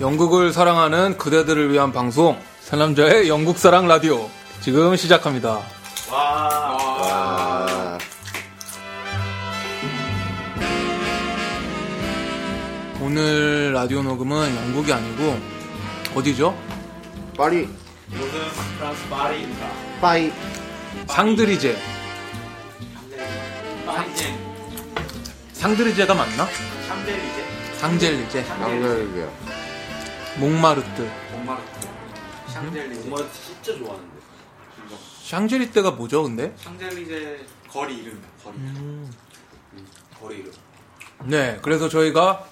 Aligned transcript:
영국을 0.00 0.52
사랑하는 0.52 1.18
그대들을 1.18 1.70
위한 1.70 1.92
방송 1.92 2.40
사남자의 2.60 3.28
영국 3.28 3.58
사랑 3.58 3.86
라디오 3.86 4.30
지금 4.62 4.96
시작합니다. 4.96 5.60
아, 6.10 7.98
오늘 13.02 13.72
라디오 13.74 14.02
녹음은 14.02 14.56
영국이 14.56 14.90
아니고 14.90 15.38
어디죠? 16.14 16.56
파리, 17.36 17.68
프랑스 18.78 19.08
파리입니다. 19.08 19.68
파이. 20.00 20.32
상드리제. 21.08 21.78
파리젠, 23.86 24.38
상드리제가 25.52 26.14
맞나? 26.14 26.46
샹젤리제, 26.88 27.44
상젤리제. 27.78 28.46
양갈비요. 28.48 29.59
몽마르트. 30.40 31.10
몽마르트, 31.32 31.80
샹젤리제. 32.48 33.02
정말 33.02 33.24
진짜 33.32 33.78
좋아하는데. 33.78 34.20
샹젤리제가 35.24 35.90
뭐죠, 35.92 36.22
근데? 36.22 36.54
샹젤리제 36.56 37.46
거리 37.68 37.98
이름이야. 37.98 38.22
거리. 38.42 38.56
거리 40.18 40.36
이름. 40.38 40.52
네, 41.24 41.58
그래서 41.62 41.88
저희가 41.90 42.46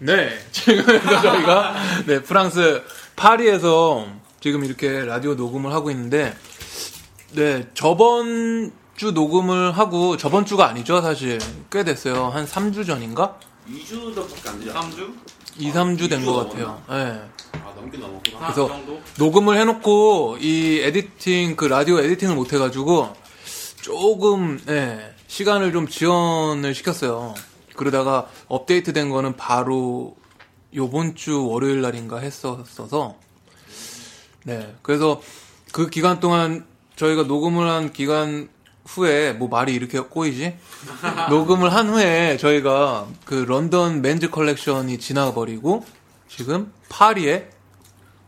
네, 0.00 0.36
지금 0.50 0.84
저희가 1.22 1.74
네, 2.06 2.20
프랑스 2.22 2.82
파리에서 3.14 4.08
지금 4.40 4.64
이렇게 4.64 5.04
라디오 5.04 5.34
녹음을 5.34 5.72
하고 5.72 5.90
있는데 5.92 6.36
네, 7.32 7.68
저번 7.74 8.72
주 8.96 9.12
녹음을 9.12 9.72
하고 9.78 10.16
저번 10.16 10.44
주가 10.44 10.66
아니죠, 10.68 11.00
사실. 11.00 11.38
꽤 11.70 11.84
됐어요. 11.84 12.26
한 12.28 12.44
3주 12.46 12.84
전인가? 12.86 13.38
2주밖에 13.68 14.48
안 14.48 14.58
되지. 14.60 14.70
3주? 14.72 15.14
2, 15.58 15.72
3주 15.72 16.08
된 16.08 16.20
이주 16.20 16.26
것 16.26 16.48
같아요. 16.48 16.82
네. 16.88 17.20
아, 17.64 17.72
넘긴 17.76 18.00
넘었구나. 18.00 18.38
그래서 18.38 18.68
정도? 18.68 19.00
녹음을 19.18 19.58
해놓고 19.58 20.38
이 20.40 20.80
에디팅 20.80 21.56
그 21.56 21.66
라디오 21.66 21.98
에디팅을 22.00 22.34
못 22.34 22.52
해가지고 22.52 23.14
조금 23.80 24.60
예, 24.68 25.14
시간을 25.26 25.72
좀 25.72 25.86
지연을 25.86 26.74
시켰어요. 26.74 27.34
그러다가 27.76 28.28
업데이트 28.48 28.92
된 28.92 29.10
거는 29.10 29.36
바로 29.36 30.16
요번 30.74 31.14
주 31.14 31.46
월요일 31.46 31.82
날인가 31.82 32.18
했었어서 32.18 33.16
네 34.44 34.74
그래서 34.82 35.20
그 35.72 35.88
기간 35.88 36.20
동안 36.20 36.66
저희가 36.96 37.24
녹음을 37.24 37.68
한 37.68 37.92
기간 37.92 38.48
후에 38.86 39.32
뭐 39.32 39.48
말이 39.48 39.74
이렇게 39.74 39.98
꼬이지? 40.00 40.56
녹음을 41.30 41.72
한 41.72 41.88
후에 41.88 42.36
저희가 42.36 43.06
그 43.24 43.34
런던 43.34 44.02
men's 44.02 44.30
컬렉션이 44.30 44.98
지나버리고 44.98 45.84
지금 46.28 46.72
파리에 46.88 47.48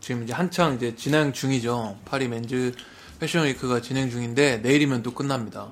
지금 0.01 0.23
이제 0.23 0.33
한창 0.33 0.75
이제 0.75 0.95
진행 0.95 1.33
중이죠. 1.33 1.97
파리 2.05 2.27
men's 2.27 2.73
패션 3.19 3.45
week가 3.45 3.81
진행 3.81 4.09
중인데 4.09 4.57
내일이면 4.57 5.03
또 5.03 5.13
끝납니다. 5.13 5.67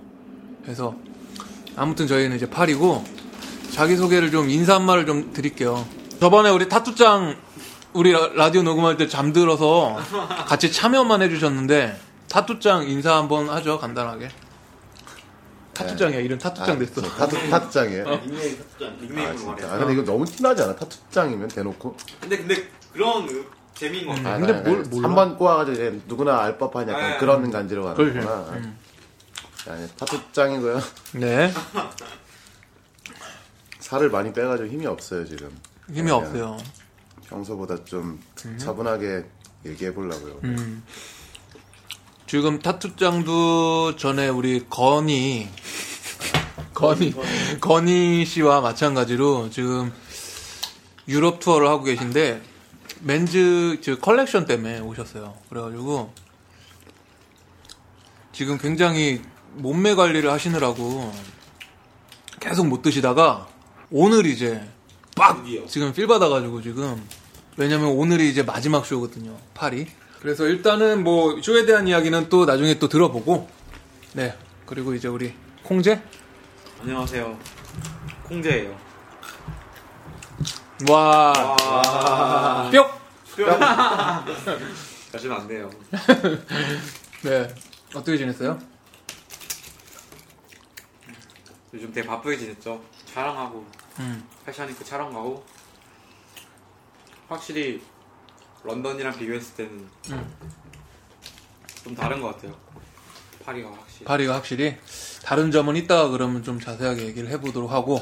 그래서 0.64 0.95
아무튼 1.75 2.08
저희는 2.08 2.36
이제 2.38 2.49
파리고 2.49 3.03
자기 3.72 3.95
소개를 3.95 4.31
좀 4.31 4.49
인사 4.49 4.75
한 4.75 4.83
말을 4.83 5.05
좀 5.05 5.33
드릴게요. 5.33 5.86
저번에 6.20 6.49
우리 6.49 6.70
타투짱 6.70 7.36
우리 7.94 8.11
라- 8.11 8.30
라디오 8.36 8.61
녹음할 8.64 8.97
때 8.97 9.08
잠들어서 9.08 9.97
같이 10.47 10.72
참여만 10.72 11.22
해주셨는데 11.23 11.99
타투짱 12.30 12.88
인사 12.89 13.16
한번 13.17 13.49
하죠 13.49 13.80
간단하게. 13.80 14.30
타투짱이야 15.76 16.20
이름 16.20 16.38
타투짱 16.40 16.80
됐어. 16.80 17.02
네, 17.02 17.09
타투, 17.09 17.50
타투장이에요. 17.50 18.06
닉네임 18.22 18.58
타투장. 18.58 18.88
아, 18.88 19.02
닉네임으로 19.02 19.38
진짜. 19.38 19.52
말해. 19.52 19.66
아, 19.66 19.78
근데 19.78 19.94
이거 19.94 20.04
너무 20.04 20.26
티나지 20.26 20.64
않아? 20.64 20.76
타투장이면 20.76 21.48
대놓고. 21.50 21.98
근데, 22.22 22.38
근데 22.38 22.67
그런 22.94 23.28
그 23.28 23.52
재미인 23.76 24.08
것 24.08 24.16
같아. 24.16 24.38
음. 24.38 24.45
근데 24.45 24.54
뭘 24.70 24.84
몰라? 24.84 25.09
한번 25.09 25.38
꼬아가지고 25.38 25.73
이제 25.76 26.02
누구나 26.08 26.39
알 26.42 26.58
법한 26.58 26.88
약간 26.89 27.11
네. 27.11 27.17
그런 27.17 27.52
간지로 27.52 27.83
가는 27.83 27.95
그렇지. 27.98 28.20
거구나. 28.20 28.49
음. 28.58 28.77
아니, 29.67 29.88
타투장이고요. 29.98 30.80
네 31.14 31.52
살을 33.80 34.10
많이 34.10 34.33
빼가지고 34.33 34.70
힘이 34.70 34.86
없어요, 34.88 35.26
지금. 35.26 35.55
힘이 35.94 36.10
없어요. 36.11 36.58
평소보다 37.28 37.83
좀 37.86 38.20
차분하게 38.58 39.26
얘기해 39.66 39.94
보려고요. 39.94 40.39
음. 40.44 40.83
지금 42.36 42.60
타투짱도 42.60 43.96
전에 43.96 44.28
우리 44.28 44.68
건이 44.70 45.48
건이 46.73 47.14
건이 47.62 48.26
씨와 48.26 48.60
마찬가지로 48.60 49.50
지금 49.52 49.94
유럽 51.08 51.40
투어를 51.40 51.70
하고 51.70 51.86
계신데 51.86 52.42
men's 52.99 53.80
저 53.82 53.98
컬렉션 54.00 54.48
때문에 54.48 54.80
오셨어요. 54.80 55.34
그래가지고 55.48 56.14
지금 58.34 58.58
굉장히 58.58 59.22
몸매 59.54 59.96
관리를 59.96 60.30
하시느라고 60.30 61.14
계속 62.42 62.67
못 62.67 62.82
드시다가 62.82 63.48
오늘 63.90 64.26
이제 64.26 64.62
빡 65.16 65.42
드디어. 65.42 65.66
지금 65.67 65.94
필 65.94 66.06
받아가지고 66.06 66.62
지금 66.62 67.02
왜냐면 67.56 67.92
오늘이 67.92 68.30
이제 68.30 68.44
마지막 68.44 68.86
쇼거든요 68.86 69.38
파리 69.54 69.88
그래서 70.25 70.47
일단은 70.47 71.03
뭐 71.03 71.39
쇼에 71.39 71.67
대한 71.67 71.87
이야기는 71.87 72.30
또 72.30 72.45
나중에 72.45 72.80
또 72.80 72.89
들어보고 72.89 73.47
네 74.13 74.36
그리고 74.65 74.95
이제 74.95 75.08
우리 75.08 75.36
콩제 75.61 76.02
안녕하세요. 76.81 77.39
콩제예요. 78.23 78.75
와 80.89 81.31
와. 81.31 82.71
뿅! 82.71 82.89
가시면 85.11 85.41
안 85.41 85.47
돼요. 85.47 85.69
네 87.21 87.55
어떻게 87.93 88.17
지냈어요? 88.17 88.57
요즘 91.71 91.93
되게 91.93 92.07
바쁘게 92.07 92.36
지냈죠. 92.36 92.81
촬영하고, 93.13 93.63
음. 93.99 94.27
패션위크 94.43 94.83
촬영 94.83 95.13
가고. 95.13 95.45
확실히 97.27 97.80
런던이랑 98.65 99.17
비교했을 99.17 99.55
때는 99.55 99.87
음. 100.11 100.33
좀 101.83 101.95
다른 101.95 102.20
것 102.21 102.36
같아요. 102.36 102.55
파리가 103.45 103.70
확실히. 103.70 104.05
파리가 104.05 104.33
확실히 104.33 104.77
다른 105.23 105.52
점은 105.52 105.76
이따가 105.76 106.09
그러면 106.09 106.43
좀 106.43 106.59
자세하게 106.59 107.05
얘기를 107.05 107.30
해보도록 107.30 107.71
하고 107.71 108.02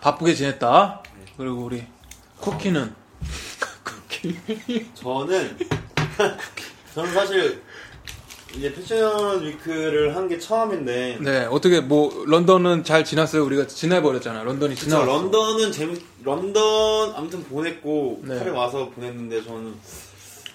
바쁘게 0.00 0.34
지냈다 0.34 1.02
그리고 1.36 1.64
우리 1.64 1.86
쿠키는 2.40 2.94
쿠키 3.84 4.36
저는, 4.94 5.58
저는 6.94 7.14
사실, 7.14 7.62
이제 8.56 8.72
패션 8.72 9.44
위크를 9.44 10.14
한 10.16 10.28
게 10.28 10.38
처음인데, 10.38 11.18
네 11.20 11.44
어떻게 11.50 11.80
뭐 11.80 12.24
런던은 12.26 12.84
잘 12.84 13.04
지났어요 13.04 13.44
우리가 13.44 13.66
지내버렸잖아 13.66 14.42
런던이 14.44 14.74
지나 14.76 15.04
런던은 15.04 15.72
재밌, 15.72 16.00
런던 16.22 17.14
아무튼 17.14 17.42
보냈고, 17.44 18.20
네. 18.24 18.38
파리 18.38 18.50
와서 18.50 18.88
보냈는데, 18.90 19.42
저는 19.44 19.74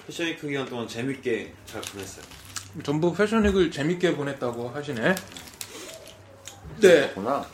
패션 0.08 0.28
위크 0.28 0.48
기간 0.48 0.66
동안 0.66 0.88
재밌게 0.88 1.54
잘 1.66 1.82
보냈어요. 1.82 2.24
전부 2.84 3.14
패션 3.14 3.44
위크를 3.46 3.70
재밌게 3.70 4.16
보냈다고 4.16 4.70
하시네. 4.70 5.16
네, 6.82 7.10
구나. 7.14 7.46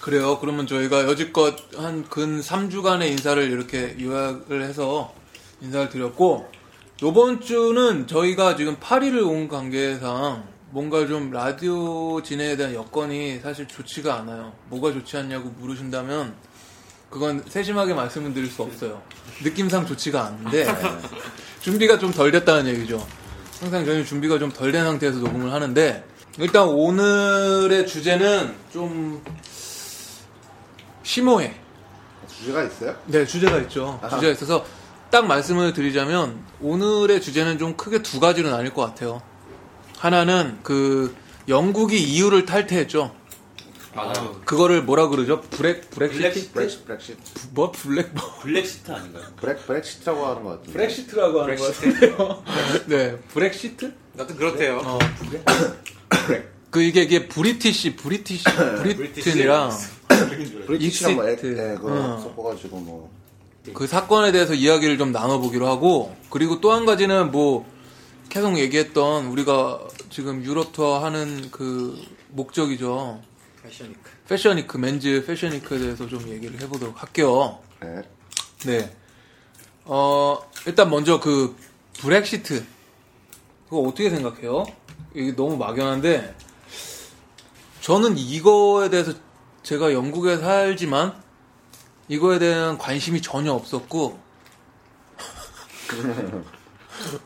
그래요. 0.00 0.38
그러면 0.38 0.66
저희가 0.66 1.04
여지껏 1.08 1.56
한 1.76 2.04
근 2.08 2.40
3주간의 2.40 3.08
인사를 3.10 3.42
이렇게 3.50 3.96
요약을 4.00 4.62
해서 4.62 5.12
인사를 5.60 5.88
드렸고, 5.90 6.46
요번 7.02 7.40
주는 7.40 8.06
저희가 8.06 8.56
지금 8.56 8.76
파리를 8.78 9.20
온 9.22 9.48
관계상 9.48 10.44
뭔가 10.70 11.06
좀 11.06 11.30
라디오 11.30 12.22
진행에 12.22 12.56
대한 12.56 12.74
여건이 12.74 13.40
사실 13.42 13.66
좋지가 13.66 14.14
않아요. 14.20 14.52
뭐가 14.70 14.92
좋지 14.92 15.16
않냐고 15.16 15.48
물으신다면, 15.60 16.34
그건 17.10 17.44
세심하게 17.46 17.94
말씀을 17.94 18.34
드릴 18.34 18.48
수 18.50 18.62
없어요. 18.62 19.00
느낌상 19.44 19.86
좋지가 19.86 20.24
않은데, 20.26 20.66
준비가 21.62 21.96
좀 21.98 22.10
덜 22.12 22.32
됐다는 22.32 22.66
얘기죠. 22.74 23.04
항상 23.60 23.84
저희는 23.84 24.04
준비가 24.04 24.38
좀 24.38 24.50
덜 24.52 24.72
된 24.72 24.84
상태에서 24.84 25.18
녹음을 25.18 25.52
하는데, 25.52 26.04
일단 26.38 26.66
오늘의 26.66 27.86
주제는 27.86 28.54
좀 28.72 29.22
심오해. 31.04 31.54
주제가 32.36 32.64
있어요? 32.64 32.96
네, 33.06 33.24
주제가 33.24 33.58
있죠. 33.58 34.00
주제가 34.10 34.32
있어서 34.32 34.64
딱 35.14 35.28
말씀을 35.28 35.72
드리자면 35.74 36.44
오늘의 36.60 37.22
주제는 37.22 37.56
좀 37.56 37.76
크게 37.76 38.02
두 38.02 38.18
가지로 38.18 38.50
나뉠 38.50 38.74
것 38.74 38.82
같아요. 38.82 39.22
하나는 39.96 40.58
그 40.64 41.14
영국이 41.46 42.02
EU를 42.02 42.46
탈퇴했죠. 42.46 43.14
맞아요. 43.94 44.40
그거를 44.44 44.82
뭐라 44.82 45.06
그러죠? 45.06 45.40
브렉 45.40 45.88
브렉시트? 45.90 46.20
블랙시트? 46.20 46.52
브렉시, 46.52 46.82
브렉시트. 46.82 47.48
뭐 47.52 47.70
브렉 47.70 48.10
뭐 48.12 48.38
블랙시트 48.40 48.90
아닌가요? 48.90 49.22
브렉, 49.36 49.64
브렉시트라고 49.64 50.26
하는 50.26 50.42
것 50.42 50.50
같은데. 50.50 50.72
브렉시트라고 50.72 51.42
하는 51.42 51.56
것 51.58 51.78
브렉시트? 51.78 52.10
같아요. 52.16 52.44
네, 52.86 53.16
브렉시트? 53.32 53.94
여튼 54.18 54.36
그렇대요. 54.36 54.80
어, 54.84 54.98
그 56.70 56.82
이게 56.82 57.02
이게 57.02 57.28
British 57.28 57.94
British 57.94 58.46
Britain이랑 58.82 59.70
British랑 60.66 61.14
뭐, 61.14 61.28
에. 61.28 61.36
네, 61.36 61.76
그거 61.76 61.92
어. 61.92 62.20
섞어가지고 62.20 62.80
뭐. 62.80 63.23
그 63.72 63.86
사건에 63.86 64.30
대해서 64.32 64.52
이야기를 64.54 64.98
좀 64.98 65.12
나눠보기로 65.12 65.66
하고 65.66 66.14
그리고 66.30 66.60
또 66.60 66.72
한 66.72 66.84
가지는 66.84 67.30
뭐 67.30 67.64
계속 68.28 68.58
얘기했던 68.58 69.26
우리가 69.26 69.80
지금 70.10 70.44
유럽 70.44 70.72
투어 70.72 70.98
하는 70.98 71.50
그 71.50 71.96
목적이죠. 72.28 73.22
패션위크. 73.62 74.10
패션위크, 74.28 74.76
men's 74.76 75.24
패션위크에 75.26 75.78
대해서 75.78 76.06
좀 76.06 76.28
얘기를 76.28 76.60
해보도록 76.60 77.00
할게요. 77.00 77.60
네. 77.80 78.02
네. 78.66 78.96
어, 79.84 80.38
일단 80.66 80.90
먼저 80.90 81.20
그 81.20 81.56
브렉시트. 82.00 82.64
그거 83.64 83.80
어떻게 83.82 84.10
생각해요? 84.10 84.64
이게 85.14 85.34
너무 85.34 85.56
막연한데, 85.56 86.34
저는 87.80 88.18
이거에 88.18 88.90
대해서 88.90 89.12
제가 89.62 89.92
영국에 89.92 90.38
살지만, 90.38 91.22
이거에 92.08 92.38
대한 92.38 92.78
관심이 92.78 93.20
전혀 93.22 93.52
없었고, 93.52 94.18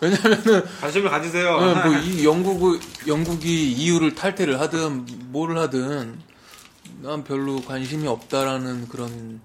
왜냐면은, 0.00 0.64
관심을 0.80 1.10
가지세요. 1.10 1.60
네, 1.60 1.74
뭐이 1.84 2.24
영국 2.24 2.80
영국이 3.06 3.72
EU를 3.72 4.14
탈퇴를 4.14 4.60
하든 4.60 5.06
뭐를 5.32 5.58
하든 5.58 6.18
난 7.02 7.22
별로 7.24 7.60
관심이 7.60 8.08
없다라는 8.08 8.88
그런 8.88 9.40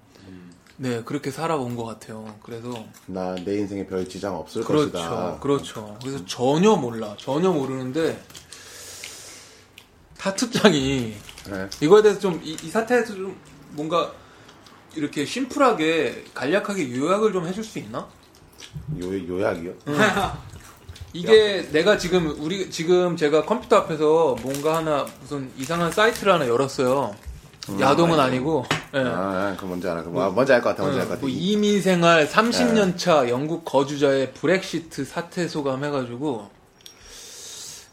네 0.77 1.03
그렇게 1.03 1.29
살아온 1.29 1.75
것 1.75 1.83
같아요. 1.85 2.35
그래서 2.41 2.85
나 3.05 3.35
내 3.35 3.59
인생에 3.59 3.85
별 3.85 4.07
지장 4.07 4.35
없을 4.35 4.63
그렇죠, 4.63 4.91
것이다. 4.91 5.39
그렇죠. 5.39 5.97
그래서 6.01 6.25
전혀 6.25 6.75
몰라, 6.75 7.15
전혀 7.19 7.51
모르는데 7.51 8.23
타투장이 10.17 11.15
네. 11.49 11.69
이거에 11.81 12.01
대해서 12.01 12.19
좀 12.19 12.41
이 12.43 12.55
사태에서 12.69 13.13
좀 13.13 13.37
뭔가 13.71 14.11
이렇게 14.95 15.25
심플하게 15.25 16.25
간략하게 16.33 16.95
요약을 16.95 17.31
좀 17.33 17.47
해줄 17.47 17.63
수 17.63 17.79
있나? 17.79 18.07
요, 19.01 19.27
요약이요? 19.27 19.71
이게 21.13 21.67
내가 21.71 21.97
지금 21.97 22.35
우리 22.39 22.71
지금 22.71 23.15
제가 23.15 23.45
컴퓨터 23.45 23.77
앞에서 23.77 24.35
뭔가 24.41 24.77
하나 24.77 25.05
무슨 25.21 25.51
이상한 25.57 25.91
사이트를 25.91 26.33
하나 26.33 26.47
열었어요. 26.47 27.15
야동은 27.79 28.19
아니 28.19 28.39
고 28.39 28.65
예. 28.93 28.99
아, 28.99 29.55
그 29.57 29.65
뭔지 29.65 29.87
알아. 29.87 30.03
그 30.03 30.09
뭐, 30.09 30.29
뭔지 30.31 30.51
알 30.51 30.61
것 30.61 30.69
같아. 30.69 30.81
뭔지 30.83 30.99
알것 30.99 31.09
같아. 31.11 31.21
뭐 31.21 31.29
이민 31.29 31.81
생활 31.81 32.27
30년 32.27 32.97
차 32.97 33.29
영국 33.29 33.63
거주자의 33.63 34.33
브렉시트 34.33 35.05
사태 35.05 35.47
소감 35.47 35.83
해가지고 35.83 36.49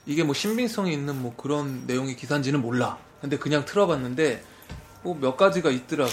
이게 0.07 0.25
뭐 0.25 0.35
신빙성이 0.35 0.93
있는 0.93 1.21
뭐 1.23 1.35
그런 1.37 1.85
내용의 1.87 2.17
기사인지는 2.17 2.61
몰라. 2.63 2.99
근데 3.21 3.37
그냥 3.39 3.65
틀어봤는데 3.65 4.43
뭐 5.03 5.15
몇 5.21 5.37
가지가 5.37 5.71
있더라고. 5.71 6.11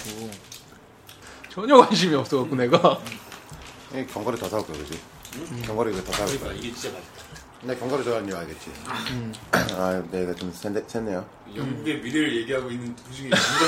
전혀 1.57 1.75
관심이 1.75 2.13
없어갖고 2.13 2.55
내가 2.55 3.01
이 3.91 4.05
견과류 4.05 4.37
더 4.37 4.47
사올 4.47 4.63
거야, 4.67 4.77
그지? 4.77 4.99
견과류 5.65 5.91
이거 5.91 6.03
더 6.03 6.11
사올 6.11 6.27
거야. 6.27 6.37
그러니까 6.37 6.53
이게 6.63 6.71
진짜 6.71 6.95
맛있다. 6.95 7.37
내 7.63 7.75
견과류 7.75 8.03
좋아하는 8.03 8.29
이유 8.29 8.37
알겠지? 8.37 8.71
아, 9.75 10.03
내가 10.11 10.35
좀 10.35 10.51
샜네, 10.51 10.85
샜네요. 10.85 11.25
영국의 11.55 12.01
미래를 12.01 12.35
얘기하고 12.41 12.69
있는 12.69 12.95
도중에 12.95 13.29
완전. 13.31 13.67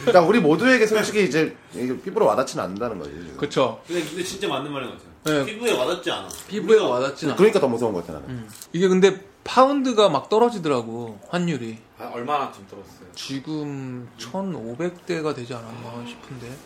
그러니까 0.00 0.20
우리 0.22 0.40
모두에게 0.40 0.86
솔직히 0.86 1.24
이제 1.24 1.54
이게 1.74 2.00
피부로 2.00 2.24
와닿지는 2.24 2.64
않는다는 2.64 2.98
거지. 2.98 3.10
지금. 3.10 3.36
그쵸. 3.36 3.82
근데, 3.86 4.02
근데 4.02 4.24
진짜 4.24 4.48
맞는 4.48 4.72
말인 4.72 4.88
것 4.88 4.96
같아요. 4.96 5.44
네. 5.44 5.52
피부에 5.52 5.72
와닿지 5.76 6.10
않아. 6.10 6.28
피부에 6.48 6.80
와닿진 6.80 7.28
않아. 7.28 7.36
그러니까 7.36 7.60
더 7.60 7.68
무서운 7.68 7.92
것 7.92 8.06
같아, 8.06 8.20
나는. 8.20 8.48
이게 8.72 8.88
근데 8.88 9.20
파운드가 9.44 10.08
막 10.08 10.30
떨어지더라고 10.30 11.20
환율이. 11.28 11.76
아, 11.98 12.10
얼마나 12.14 12.50
좀 12.52 12.66
들었어요. 12.70 13.12
지금 13.14 14.08
1,500대가 14.18 15.34
되지 15.34 15.52
않았나 15.52 16.06
싶은데 16.06 16.56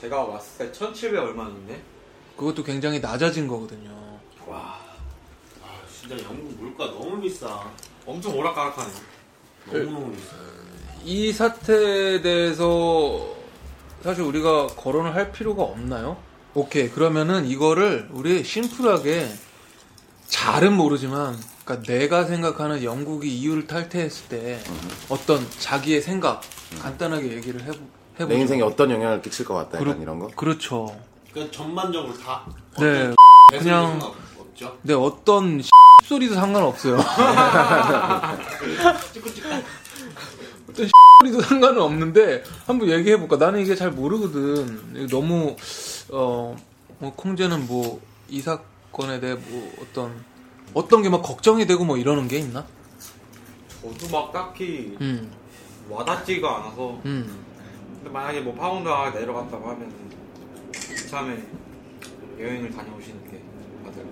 제가 0.00 0.22
왔을 0.24 0.70
때 0.70 0.72
1,700 0.72 1.20
얼마였는데? 1.20 1.82
그것도 2.36 2.62
굉장히 2.62 3.00
낮아진 3.00 3.48
거거든요. 3.48 3.90
와. 4.46 4.78
아, 5.62 5.80
진짜 5.92 6.16
영국 6.24 6.52
물가 6.60 6.86
너무 6.86 7.20
비싸. 7.20 7.64
엄청 8.06 8.36
오락가락하네. 8.38 8.92
너무너무 9.66 10.12
비싸. 10.12 10.36
이 11.04 11.32
사태에 11.32 12.20
대해서 12.22 13.34
사실 14.02 14.22
우리가 14.22 14.68
거론을 14.68 15.14
할 15.14 15.32
필요가 15.32 15.64
없나요? 15.64 16.16
오케이 16.54 16.88
그러면은 16.88 17.46
이거를 17.46 18.08
우리 18.12 18.42
심플하게 18.44 19.28
잘은 20.28 20.72
모르지만 20.72 21.36
그러니까 21.64 21.92
내가 21.92 22.24
생각하는 22.24 22.82
영국이 22.82 23.28
EU를 23.28 23.66
탈퇴했을 23.66 24.28
때 24.28 24.60
어떤 25.08 25.48
자기의 25.50 26.02
생각 26.02 26.42
간단하게 26.80 27.32
얘기를 27.32 27.62
해보, 27.62 27.78
해보죠. 28.20 28.26
내 28.28 28.40
인생에 28.40 28.62
어떤 28.62 28.90
영향을 28.90 29.22
끼칠 29.22 29.44
것 29.44 29.54
같다, 29.54 29.78
약간 29.78 29.92
그렇- 29.92 30.02
이런 30.02 30.18
거? 30.18 30.26
그렇죠. 30.28 30.96
그러니까 31.32 31.56
전반적으로 31.56 32.12
다. 32.18 32.44
네. 32.78 33.12
그냥- 33.58 34.00
없죠. 34.38 34.76
네 34.82 34.94
어떤 34.94 35.62
소리도 36.04 36.34
상관없어요. 36.34 36.96
어떤 40.68 40.88
소리도 41.22 41.40
상관은 41.42 41.80
없는데 41.80 42.42
한번 42.66 42.88
얘기해 42.90 43.18
볼까? 43.18 43.36
나는 43.36 43.60
이게 43.60 43.74
잘 43.74 43.90
모르거든. 43.90 45.08
너무 45.08 45.56
어 46.10 46.56
뭐, 46.98 47.12
콩제는 47.14 47.66
뭐 47.66 48.00
이 48.30 48.42
사건에 48.42 49.20
대해 49.20 49.34
뭐 49.34 49.72
어떤 49.80 50.12
어떤 50.74 51.02
게 51.02 51.08
막 51.08 51.22
걱정이 51.22 51.66
되고 51.66 51.82
뭐 51.84 51.96
이러는 51.96 52.28
게 52.28 52.36
있나? 52.38 52.66
저도 53.80 54.06
막 54.12 54.30
딱히 54.32 54.94
음, 55.00 55.32
와닿지가 55.88 56.56
않아서. 56.58 57.00
음, 57.06 57.42
근데 57.98 58.10
만약에 58.10 58.40
뭐 58.40 58.54
파운드가 58.54 59.10
내려갔다고 59.10 59.70
하면 59.70 59.92
참에 61.10 61.36
여행을 62.38 62.70
다녀오시는 62.70 63.30
게 63.30 63.42
다들 63.84 64.06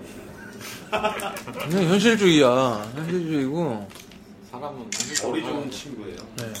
그냥 1.69 1.83
현실주의야. 1.89 2.91
현실주의고. 2.95 3.87
사람은 4.51 4.89
머리 5.23 5.41
좋은 5.43 5.69
친구예요. 5.71 6.17
네. 6.37 6.53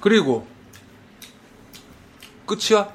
그리고 0.00 0.46
끝이야? 2.46 2.88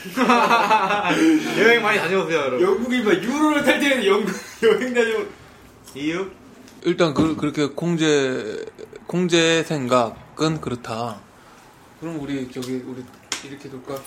여행 1.58 1.82
많이 1.82 1.98
다녀오세요 1.98 2.38
여러분 2.38 2.62
영국이 2.62 3.02
막 3.02 3.12
유로를 3.22 3.62
탈 3.64 3.78
때는 3.78 4.06
영국 4.06 4.32
여행 4.62 4.94
다녀. 4.94 5.24
이유? 5.94 6.30
일단 6.84 7.12
그, 7.12 7.36
그렇게 7.36 7.66
콩제 7.66 8.64
콩제의 9.06 9.64
생각 9.64 10.16
은 10.42 10.58
그렇다. 10.58 11.20
그럼 12.00 12.18
우리 12.18 12.50
저기 12.50 12.76
우리 12.86 13.04
이렇게 13.44 13.68
둘까? 13.68 14.00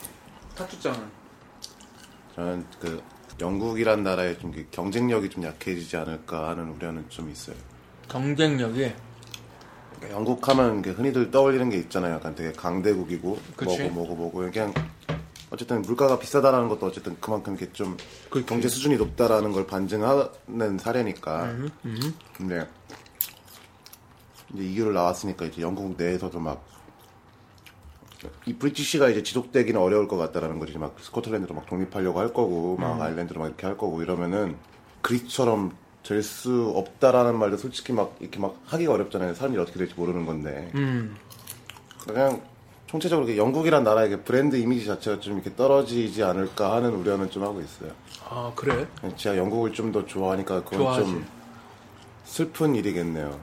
타투장은 0.55 0.99
저는 2.35 2.65
그 2.79 3.03
영국이란 3.39 4.03
나라의 4.03 4.39
좀 4.39 4.51
이렇게 4.51 4.67
경쟁력이 4.71 5.29
좀 5.29 5.43
약해지지 5.43 5.95
않을까 5.95 6.49
하는 6.49 6.69
우려는 6.69 7.05
좀 7.09 7.29
있어요. 7.29 7.55
경쟁력이 8.09 8.93
그러니까 9.97 10.17
영국 10.17 10.47
하면 10.49 10.83
흔히들 10.83 11.29
떠올리는 11.29 11.69
게 11.69 11.77
있잖아요. 11.77 12.15
약간 12.15 12.33
되게 12.33 12.51
강대국이고 12.51 13.39
그치. 13.55 13.83
뭐고 13.83 13.93
뭐고 13.93 14.15
뭐고 14.15 14.51
그냥 14.51 14.73
어쨌든 15.51 15.83
물가가 15.83 16.17
비싸다라는 16.17 16.67
것도 16.67 16.87
어쨌든 16.87 17.15
그만큼 17.21 17.55
이렇게 17.55 17.71
좀 17.73 17.95
그치. 18.31 18.45
경제 18.47 18.67
수준이 18.67 18.97
높다라는 18.97 19.51
걸 19.51 19.67
반증하는 19.67 20.79
사례니까. 20.79 21.43
음, 21.43 21.69
음. 21.85 22.15
근데 22.35 22.67
이제 24.53 24.63
이유를 24.63 24.93
나왔으니까 24.93 25.45
이제 25.45 25.61
영국 25.61 25.95
내에서도 25.97 26.39
막 26.39 26.73
이 28.45 28.53
브리티시가 28.53 29.09
이제 29.09 29.21
지속되기는 29.21 29.79
어려울 29.79 30.07
것 30.07 30.15
같다라는 30.15 30.57
거지 30.57 30.77
막 30.77 30.95
스코틀랜드로 30.97 31.53
막 31.55 31.65
독립하려고 31.65 32.19
할 32.19 32.33
거고 32.33 32.77
막 32.77 33.01
아일랜드로 33.01 33.39
막 33.41 33.47
이렇게 33.47 33.65
할 33.67 33.77
거고 33.77 34.01
이러면은 34.01 34.55
그리스처럼 35.01 35.75
될 36.03 36.21
수 36.23 36.71
없다라는 36.75 37.37
말도 37.37 37.57
솔직히 37.57 37.91
막 37.91 38.15
이렇게 38.21 38.39
막 38.39 38.57
하기가 38.65 38.93
어렵잖아요 38.93 39.33
사람들이 39.33 39.61
어떻게 39.61 39.77
될지 39.79 39.93
모르는 39.95 40.25
건데 40.25 40.69
음. 40.75 41.15
그냥 42.07 42.41
총체적으로 42.87 43.35
영국이란 43.35 43.83
나라의 43.83 44.09
그 44.09 44.23
브랜드 44.23 44.55
이미지 44.55 44.85
자체가 44.85 45.19
좀 45.19 45.33
이렇게 45.35 45.53
떨어지지 45.55 46.23
않을까 46.23 46.73
하는 46.75 46.93
우려는 46.93 47.29
좀 47.29 47.43
하고 47.43 47.59
있어요 47.61 47.91
아 48.29 48.51
그래? 48.55 48.87
제가 49.17 49.37
영국을 49.37 49.73
좀 49.73 49.91
더 49.91 50.05
좋아하니까 50.05 50.63
그건 50.63 50.79
좋아하지. 50.79 51.05
좀 51.09 51.25
슬픈 52.23 52.75
일이겠네요. 52.75 53.37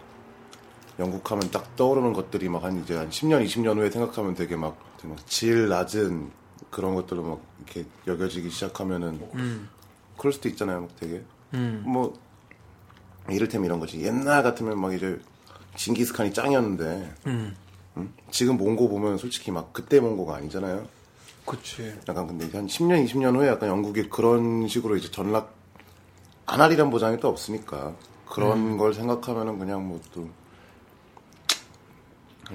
영국 1.00 1.30
하면 1.32 1.50
딱 1.50 1.74
떠오르는 1.76 2.12
것들이 2.12 2.48
막 2.48 2.64
한 2.64 2.80
이제 2.82 2.94
한 2.96 3.08
10년, 3.10 3.44
20년 3.44 3.76
후에 3.76 3.90
생각하면 3.90 4.34
되게 4.34 4.54
막, 4.56 4.76
되게 4.98 5.08
막 5.08 5.26
질 5.26 5.68
낮은 5.68 6.30
그런 6.70 6.94
것들로 6.94 7.22
막 7.22 7.40
이렇게 7.58 7.84
여겨지기 8.06 8.50
시작하면은 8.50 9.20
음. 9.34 9.68
그럴 10.16 10.32
수도 10.32 10.48
있잖아요. 10.50 10.82
막 10.82 10.90
되게 11.00 11.22
음. 11.54 11.82
뭐 11.86 12.14
이를테면 13.28 13.64
이런 13.66 13.80
거지. 13.80 14.00
옛날 14.02 14.42
같으면 14.42 14.78
막 14.78 14.92
이제 14.94 15.18
징기스칸이 15.76 16.32
짱이었는데 16.32 17.14
음. 17.26 17.56
응? 17.96 18.12
지금 18.30 18.56
몽고 18.56 18.88
보면 18.88 19.18
솔직히 19.18 19.50
막 19.50 19.72
그때 19.72 19.98
몽고가 20.00 20.36
아니잖아요. 20.36 20.86
그치. 21.46 21.94
약간 22.08 22.26
근데 22.26 22.44
한 22.56 22.66
10년, 22.66 23.04
20년 23.06 23.34
후에 23.36 23.48
약간 23.48 23.68
영국이 23.68 24.08
그런 24.08 24.68
식으로 24.68 24.96
이제 24.96 25.10
전락 25.10 25.54
안 26.46 26.60
하리란 26.60 26.90
보장이 26.90 27.18
또 27.18 27.28
없으니까 27.28 27.94
그런 28.28 28.76
걸 28.76 28.92
생각하면은 28.94 29.58
그냥 29.58 29.88
뭐 29.88 29.98
또 30.12 30.28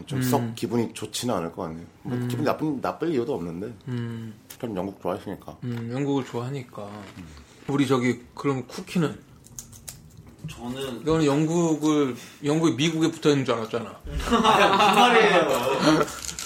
좀썩 0.06 0.56
기분이 0.56 0.94
좋지는 0.94 1.34
않을 1.36 1.52
것 1.52 1.64
같네요. 1.64 1.86
뭐 2.04 2.18
기분 2.28 2.44
나쁜 2.46 2.82
나쁠 2.82 3.10
이유도 3.10 3.34
없는데. 3.36 3.74
음, 3.88 4.34
전 4.60 4.76
영국 4.76 5.02
좋아하시니까. 5.02 5.58
음, 5.64 5.90
영국을 5.94 6.26
좋아하니까. 6.26 6.90
우리 7.68 7.88
저기 7.88 8.22
그럼 8.34 8.66
쿠키는 8.68 9.18
저는 10.50 11.04
너는 11.04 11.26
영국을 11.26 12.16
영국이 12.44 12.76
미국에 12.76 13.10
붙어 13.10 13.30
있는 13.30 13.46
줄 13.46 13.56
알았잖아. 13.56 14.00
무슨 14.06 14.42
말이에요. 14.42 15.50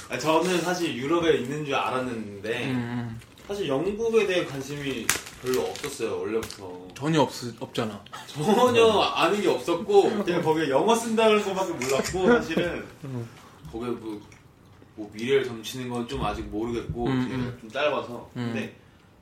아, 0.10 0.18
저는 0.18 0.62
사실 0.62 0.96
유럽에 0.96 1.38
있는 1.38 1.66
줄 1.66 1.76
알았는데 1.76 2.72
음, 2.72 3.20
사실 3.48 3.68
영국에 3.68 4.26
대해 4.26 4.46
관심이 4.46 5.06
별로 5.42 5.62
없었어요 5.62 6.20
원래부터 6.20 6.88
전혀 6.96 7.22
없 7.22 7.32
없잖아. 7.60 8.04
전혀 8.28 8.86
아는 9.00 9.42
게 9.42 9.48
없었고 9.48 10.24
그냥 10.24 10.42
거기에 10.42 10.70
영어 10.70 10.94
쓴다는 10.96 11.44
것밖에 11.44 11.74
몰랐고 11.74 12.28
사실은 12.28 12.86
거기에 13.72 13.90
뭐, 13.92 14.22
뭐 14.96 15.10
미래를 15.14 15.46
점치는 15.46 15.90
건 15.90 16.08
좀 16.08 16.24
아직 16.26 16.44
모르겠고 16.44 17.06
음, 17.08 17.22
제가 17.30 17.36
음. 17.44 17.58
좀 17.62 17.70
짧아서 17.72 18.30
음. 18.36 18.52
근데 18.54 18.76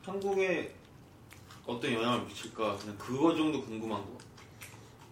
한국에 0.04 0.74
어떤 1.66 1.94
영향을 1.94 2.22
미칠까 2.26 2.78
그냥 2.78 2.98
그거 2.98 3.36
정도 3.36 3.62
궁금한 3.64 4.02
거 4.02 4.18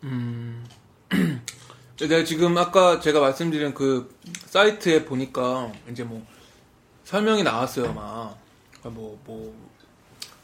음. 0.04 0.66
내가 1.98 2.24
지금 2.24 2.58
아까 2.58 3.00
제가 3.00 3.20
말씀드린 3.20 3.74
그 3.74 4.14
사이트에 4.48 5.06
보니까 5.06 5.72
이제 5.90 6.04
뭐 6.04 6.26
설명이 7.06 7.44
나왔어요, 7.44 7.94
막. 7.94 8.38
뭐, 8.84 9.20
뭐, 9.26 9.56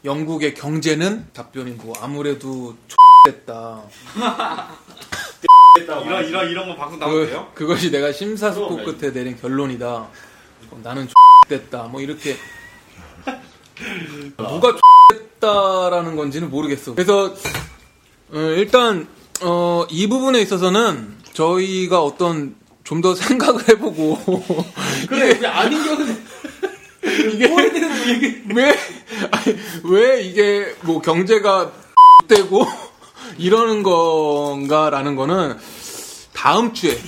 영국의 0.04 0.54
경제는 0.54 1.26
답변이 1.32 1.72
뭐 1.72 1.94
아무래도 2.00 2.76
됐다. 3.26 3.82
이런 5.78 6.26
이런 6.26 6.50
이런 6.50 6.68
거 6.68 6.76
방송 6.76 6.98
나와도 6.98 7.26
돼요? 7.26 7.50
그, 7.54 7.66
그것이 7.66 7.90
내가 7.90 8.12
심사숙고. 8.12 8.84
끝에 8.84 9.12
내린 9.12 9.40
결론이다. 9.40 9.86
어, 9.86 10.80
나는 10.82 11.08
됐다. 11.48 11.84
뭐 11.84 12.00
이렇게 12.00 12.36
누가 14.36 14.76
됐다라는 15.12 16.16
건지는 16.16 16.50
모르겠어. 16.50 16.94
그래서 16.94 17.34
어, 18.32 18.38
일단 18.38 19.06
어, 19.40 19.86
이 19.90 20.08
부분에 20.08 20.40
있어서는 20.40 21.16
저희가 21.32 22.02
어떤 22.02 22.56
좀 22.84 23.00
더 23.00 23.14
생각을 23.16 23.68
해보고 23.70 24.18
그래 25.08 25.38
왜 25.40 25.46
아닌 25.46 25.82
경우는 25.84 26.24
이게 27.32 28.42
왜 28.54 28.76
아니, 29.30 29.56
왜 29.84 30.22
이게 30.22 30.74
뭐 30.82 31.00
경제가 31.00 31.72
되고 32.28 32.66
이러는 33.38 33.82
건가라는 33.82 35.16
거는 35.16 35.56
다음 36.34 36.72
주에. 36.72 36.98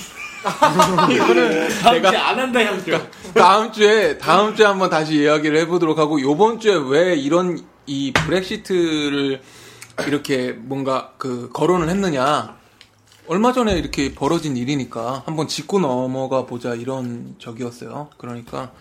이거는 1.10 1.68
내가 1.68 1.92
내가 1.92 2.28
안 2.28 2.38
한다 2.38 2.62
형들 2.62 3.10
다음 3.32 3.72
주에 3.72 4.18
다음 4.18 4.54
주에 4.54 4.66
한번 4.66 4.90
다시 4.90 5.22
이야기를 5.22 5.58
해보도록 5.60 5.98
하고 5.98 6.20
요번 6.20 6.60
주에 6.60 6.74
왜 6.74 7.16
이런 7.16 7.58
이 7.86 8.12
브렉시트를 8.12 9.40
이렇게 10.06 10.52
뭔가 10.52 11.12
그 11.18 11.50
거론을 11.52 11.88
했느냐. 11.88 12.56
얼마 13.26 13.54
전에 13.54 13.78
이렇게 13.78 14.14
벌어진 14.14 14.54
일이니까 14.56 15.22
한번 15.24 15.48
짚고 15.48 15.78
넘어가 15.80 16.44
보자 16.44 16.74
이런 16.74 17.36
적이었어요. 17.38 18.10
그러니까 18.18 18.72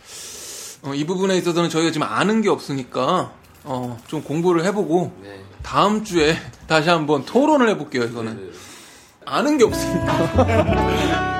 어, 0.84 0.94
이 0.94 1.06
부분에 1.06 1.38
있어서는 1.38 1.70
저희가 1.70 1.92
지금 1.92 2.08
아는 2.08 2.42
게 2.42 2.50
없으니까 2.50 3.32
어, 3.64 3.98
좀 4.08 4.22
공부를 4.22 4.66
해보고 4.66 5.14
네. 5.24 5.42
다음 5.62 6.04
주에 6.04 6.36
다시 6.68 6.90
한번 6.90 7.24
토론을 7.26 7.70
해볼게요. 7.70 8.04
이거는 8.04 8.52
아는 9.26 9.58
게 9.58 9.64
없으니까. 9.64 11.24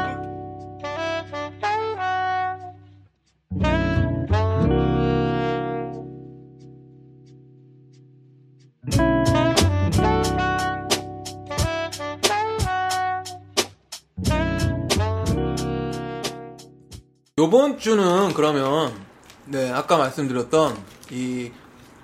요번 17.40 17.78
주는 17.78 18.34
그러면 18.34 19.03
네 19.46 19.72
아까 19.72 19.98
말씀드렸던 19.98 20.78
이 21.12 21.52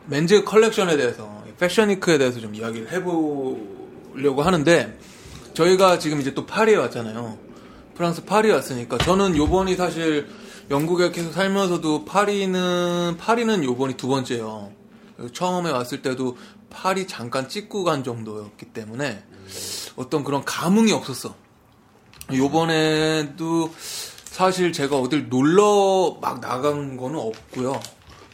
맨즈 0.08 0.44
컬렉션에 0.44 0.98
대해서 0.98 1.44
이 1.48 1.52
패션위크에 1.58 2.18
대해서 2.18 2.40
좀 2.40 2.54
이야기를 2.54 2.92
해보려고 2.92 4.42
하는데 4.42 4.98
저희가 5.54 6.00
지금 6.00 6.20
이제 6.20 6.34
또 6.34 6.46
파리에 6.46 6.76
왔잖아요. 6.76 7.38
프랑스 7.96 8.26
파리에 8.26 8.52
왔으니까 8.52 8.98
저는 8.98 9.36
요번이 9.36 9.76
사실 9.76 10.28
영국에 10.70 11.12
계속 11.12 11.34
살면서도 11.34 12.06
파리는 12.06 13.18
파리는 13.18 13.64
요번이 13.64 13.96
두 13.96 14.08
번째예요. 14.08 14.72
처음에 15.34 15.72
왔을 15.72 16.02
때도 16.02 16.38
파리 16.70 17.08
잠깐 17.08 17.50
찍고 17.50 17.84
간 17.84 18.04
정도였기 18.04 18.68
때문에 18.68 19.24
어떤 19.96 20.24
그런 20.24 20.46
감흥이 20.46 20.92
없었어. 20.92 21.36
요번에도 22.34 23.74
사실 24.40 24.72
제가 24.72 24.98
어딜 24.98 25.28
놀러 25.28 26.18
막 26.22 26.40
나간 26.40 26.96
거는 26.96 27.20
없고요. 27.20 27.78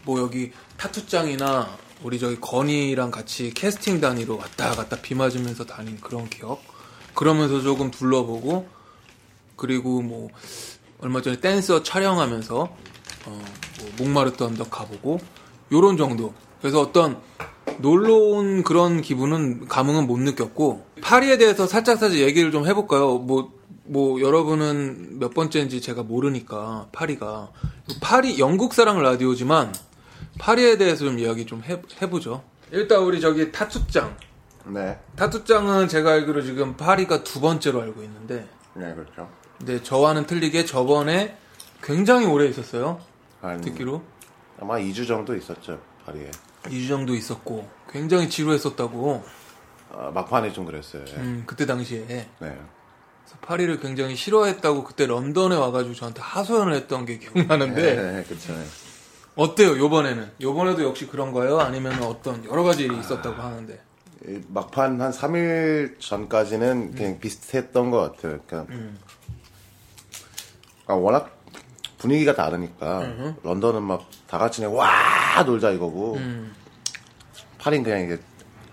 뭐 0.04 0.20
여기 0.20 0.52
타투장이나 0.78 1.68
우리 2.04 2.20
저기 2.20 2.40
건이랑 2.40 3.10
같이 3.10 3.52
캐스팅 3.52 4.00
단위로 4.00 4.38
왔다 4.38 4.76
갔다 4.76 4.98
비 5.02 5.16
맞으면서 5.16 5.66
다닌 5.66 5.98
그런 6.00 6.30
기억. 6.30 6.62
그러면서 7.16 7.60
조금 7.60 7.90
둘러보고 7.90 8.68
그리고 9.56 10.04
뭐 10.04 10.30
얼마 11.02 11.24
전에 11.24 11.40
댄서 11.40 11.82
촬영하면서 11.82 12.60
어, 12.60 13.44
뭐 13.80 13.90
목마르트 13.98 14.44
언덕 14.44 14.70
가보고 14.70 15.20
요런 15.72 15.98
정도. 15.98 16.36
그래서 16.62 16.82
어떤 16.82 17.20
놀러 17.80 18.14
온 18.14 18.62
그런 18.62 19.02
기분은 19.02 19.68
감흥은 19.68 20.06
못 20.06 20.20
느꼈고 20.20 20.86
파리에 21.02 21.40
대해서 21.40 21.66
살짝 21.66 21.98
살짝 21.98 22.20
얘기를 22.20 22.52
좀 22.52 22.68
해볼까요? 22.68 23.18
뭐 23.18 23.56
뭐 23.86 24.20
여러분은 24.20 25.20
몇 25.20 25.34
번째인지 25.34 25.82
제가 25.82 26.04
모르니까 26.04 26.88
파리가 26.92 27.52
파리 28.02 28.40
영국 28.40 28.74
사랑 28.74 29.02
라디오지만 29.02 29.74
파리에 30.40 30.78
대해서 30.78 31.06
좀 31.06 31.20
이야기 31.20 31.46
좀 31.46 31.64
해, 31.64 31.82
해보죠. 32.02 32.44
일단 32.72 33.04
우리 33.04 33.22
저기 33.22 33.52
타투장 33.52 34.18
네. 34.66 35.00
타투장은 35.16 35.88
제가 35.88 36.14
알기로 36.14 36.42
지금 36.42 36.76
파리가 36.76 37.24
두 37.24 37.40
번째로 37.40 37.82
알고 37.82 38.02
있는데 38.04 38.48
네, 38.74 38.94
그렇죠. 38.94 39.30
근데 39.60 39.82
저와는 39.82 40.26
틀리게 40.26 40.66
저번에 40.66 41.38
굉장히 41.84 42.26
오래 42.26 42.48
있었어요. 42.48 43.00
한 43.42 43.62
듣기로 43.62 44.02
아마 44.60 44.80
2주 44.80 45.08
정도 45.08 45.36
있었죠, 45.36 45.80
파리에. 46.06 46.32
2주 46.64 46.88
정도 46.88 47.14
있었고 47.14 47.70
굉장히 47.90 48.30
지루했었다고 48.30 49.24
아, 49.92 50.12
막판에 50.12 50.52
좀 50.52 50.66
그랬어요. 50.66 51.06
예. 51.08 51.14
음, 51.18 51.44
그때 51.46 51.68
당시에 51.68 52.28
네. 52.40 52.60
파리를 53.42 53.80
굉장히 53.80 54.16
싫어했다고 54.16 54.84
그때 54.84 55.06
런던에 55.06 55.56
와가지고 55.56 55.94
저한테 55.96 56.22
하소연을 56.22 56.74
했던 56.74 57.06
게 57.06 57.18
기억나는데 57.20 57.96
네. 57.96 58.24
네. 58.24 58.64
어때요 59.36 59.78
요번에는? 59.78 60.32
요번에도 60.42 60.84
역시 60.84 61.08
그런 61.08 61.32
거예요? 61.32 61.60
아니면 61.60 62.02
어떤 62.04 62.44
여러 62.46 62.64
가지 62.64 62.84
일이 62.86 62.98
있었다고 63.00 63.42
하는데? 63.42 63.82
이 64.28 64.40
막판 64.48 65.00
한 65.02 65.12
3일 65.12 66.00
전까지는 66.00 66.96
그냥 66.96 67.20
비슷했던 67.20 67.92
것 67.92 68.16
같아요. 68.16 68.40
그러니까 68.48 68.74
아, 70.88 70.94
워낙 70.94 71.38
분위기가 71.98 72.34
다르니까 72.34 73.36
런던은 73.44 73.84
막 73.84 74.16
다 74.28 74.38
같이 74.40 74.62
그냥 74.62 74.76
와 74.76 75.44
놀자 75.46 75.72
이거고 75.72 76.18
파리는 77.58 77.84
그냥 77.84 78.06
이제 78.06 78.20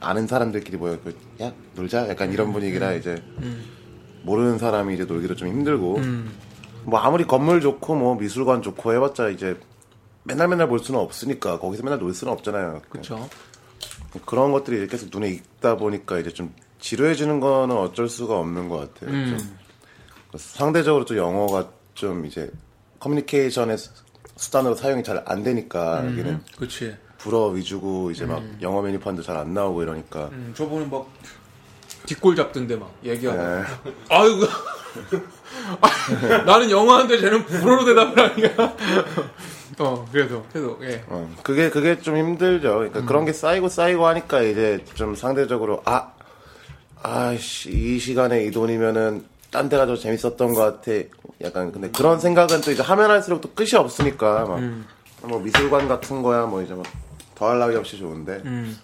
아는 0.00 0.26
사람들끼리 0.26 0.76
모여 0.76 0.98
그, 1.02 1.16
야 1.40 1.52
놀자? 1.74 2.08
약간 2.08 2.32
이런 2.32 2.52
분위기라 2.52 2.94
이제 2.94 3.22
모르는 4.22 4.58
사람이 4.58 4.94
이제 4.94 5.04
놀기도 5.04 5.34
좀 5.36 5.48
힘들고. 5.48 5.98
뭐 6.84 6.98
아무리 6.98 7.24
건물 7.24 7.60
좋고 7.60 7.94
뭐 7.94 8.16
미술관 8.16 8.62
좋고 8.62 8.92
해봤자 8.94 9.28
이제 9.28 9.58
맨날 10.24 10.48
맨날 10.48 10.68
볼 10.68 10.78
수는 10.80 10.98
없으니까 11.00 11.58
거기서 11.58 11.82
맨날 11.84 11.98
놀 11.98 12.12
수는 12.14 12.32
없잖아요. 12.32 12.82
그쵸. 12.88 13.28
그런 14.26 14.52
것들이 14.52 14.76
이제 14.78 14.86
계속 14.86 15.08
눈에 15.12 15.28
익다 15.30 15.76
보니까 15.76 16.18
이제 16.18 16.30
좀 16.30 16.52
지루해지는 16.80 17.40
거는 17.40 17.76
어쩔 17.76 18.08
수가 18.08 18.38
없는 18.38 18.68
것 18.68 18.94
같아요. 18.94 19.14
음. 19.14 19.38
좀 19.38 20.38
상대적으로 20.38 21.04
또 21.04 21.16
영어가 21.16 21.68
좀 21.94 22.26
이제 22.26 22.50
커뮤니케이션의 22.98 23.78
수- 23.78 23.90
수단으로 24.36 24.74
사용이 24.74 25.02
잘 25.04 25.22
안 25.26 25.42
되니까 25.42 26.04
여기는. 26.06 26.40
그치. 26.58 26.96
불어 27.18 27.48
위주고 27.48 28.10
이제 28.10 28.26
막 28.26 28.42
영어 28.60 28.82
메뉴판도 28.82 29.22
잘 29.22 29.36
안 29.36 29.54
나오고 29.54 29.82
이러니까. 29.82 30.28
음, 30.32 30.52
저번에 30.56 30.84
막 30.86 31.06
뒷골 32.06 32.36
잡던데 32.36 32.76
막 32.76 32.92
얘기하고 33.04 33.40
네. 33.40 33.62
아이고 34.08 34.46
나는 36.46 36.70
영어하는데 36.70 37.18
쟤는 37.18 37.44
불어로 37.46 37.84
대답을 37.84 38.30
하니까 38.30 38.76
어 39.78 40.06
그래서 40.12 40.44
그래서 40.52 40.78
예 40.82 41.02
어, 41.08 41.30
그게 41.42 41.70
그게 41.70 41.98
좀 41.98 42.16
힘들죠. 42.16 42.74
그러니까 42.74 43.04
그런 43.04 43.24
게 43.24 43.32
쌓이고 43.32 43.68
쌓이고 43.68 44.06
하니까 44.06 44.42
이제 44.42 44.84
좀 44.94 45.14
상대적으로 45.14 45.82
아 45.84 46.12
아씨 47.02 47.70
이 47.70 47.98
시간에 47.98 48.44
이 48.44 48.50
돈이면은 48.50 49.24
딴 49.50 49.68
데가 49.68 49.86
더 49.86 49.96
재밌었던 49.96 50.52
것 50.54 50.82
같아. 50.82 50.92
약간 51.42 51.72
근데 51.72 51.90
그런 51.90 52.20
생각은 52.20 52.60
또 52.60 52.70
이제 52.70 52.82
하면 52.82 53.10
할수록 53.10 53.40
또 53.40 53.50
끝이 53.54 53.74
없으니까 53.74 54.44
막뭐 55.22 55.40
미술관 55.40 55.88
같은 55.88 56.22
거야 56.22 56.46
뭐 56.46 56.62
이제 56.62 56.74
막 56.74 56.84
더할 57.34 57.58
나위 57.58 57.74
없이 57.76 57.96
좋은데. 57.98 58.42
음. 58.44 58.78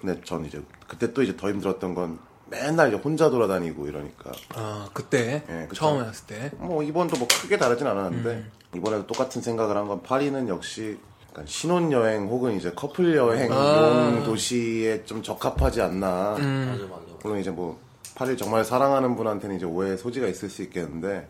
근데 0.00 0.20
전 0.24 0.44
이제 0.44 0.60
그때 0.88 1.12
또 1.12 1.22
이제 1.22 1.36
더 1.36 1.48
힘들었던 1.48 1.94
건 1.94 2.18
맨날 2.46 2.88
이제 2.88 2.96
혼자 2.96 3.28
돌아다니고 3.30 3.86
이러니까 3.86 4.32
아 4.54 4.88
그때 4.94 5.44
예. 5.48 5.68
처음에 5.74 6.02
왔을 6.06 6.26
때. 6.26 6.50
뭐 6.56 6.82
이번도 6.82 7.16
뭐 7.18 7.28
크게 7.28 7.56
다르진 7.58 7.86
않았는데 7.86 8.44
이번에도 8.74 9.06
똑같은 9.06 9.40
생각을 9.42 9.76
한 9.76 9.86
건 9.86 10.02
파리는 10.02 10.48
역시 10.48 10.98
약간 11.30 11.46
신혼여행 11.46 12.26
혹은 12.28 12.56
이제 12.56 12.72
커플 12.74 13.14
여행 13.16 13.52
아. 13.52 14.12
용 14.16 14.24
도시에 14.24 15.04
좀 15.04 15.22
적합하지 15.22 15.82
않나 15.82 16.36
음. 16.36 16.68
맞아 16.72 16.84
맞아. 16.90 17.18
물론 17.22 17.38
이제 17.38 17.50
뭐 17.50 17.78
파리를 18.14 18.36
정말 18.38 18.64
사랑하는 18.64 19.14
분한테는 19.14 19.56
이제 19.56 19.66
오해의 19.66 19.98
소지가 19.98 20.26
있을 20.26 20.48
수 20.48 20.62
있겠는데 20.62 21.28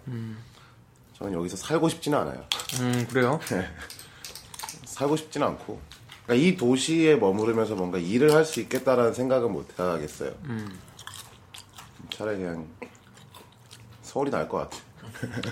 저는 1.18 1.32
여기서 1.34 1.56
살고 1.56 1.88
싶지는 1.88 2.16
않아요 2.18 2.44
음 2.80 3.06
그래요? 3.10 3.40
살고 4.86 5.16
싶지는 5.16 5.46
않고 5.48 5.80
그러니까 6.28 6.34
이 6.46 6.56
도시에 6.56 7.16
머무르면서 7.16 7.74
뭔가 7.74 7.96
일을 7.96 8.34
할 8.34 8.44
수 8.44 8.60
있겠다라는 8.60 9.14
생각은 9.14 9.50
못 9.50 9.66
하겠어요 9.80 10.32
차라리 12.10 12.36
그냥 12.38 12.66
서울이 14.02 14.30
나을 14.30 14.46
것 14.48 14.58
같아 14.58 14.76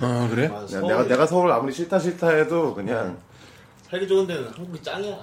아 0.07 0.29
그래? 0.29 0.49
맞아. 0.49 0.81
그냥 0.81 0.87
내가, 0.99 1.09
내가 1.09 1.27
서울 1.27 1.51
아무리 1.51 1.73
싫다 1.73 1.99
싫다 1.99 2.29
해도 2.29 2.75
그냥 2.75 3.19
살기 3.91 4.07
좋은 4.07 4.27
데는 4.27 4.49
한국이 4.49 4.83
짱이야. 4.83 5.17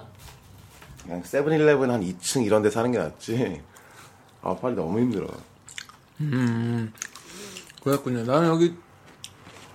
그냥 1.04 1.22
세븐일레븐 1.24 1.92
한 1.92 2.02
2층 2.02 2.46
이런 2.46 2.62
데 2.64 2.70
사는 2.70 2.90
게 2.92 2.98
낫지. 2.98 3.62
아, 4.42 4.56
파리 4.56 4.74
너무 4.74 5.00
힘들어. 5.00 5.28
음 6.22 6.92
그랬군요. 7.84 8.24
나는 8.24 8.48
여기 8.48 8.74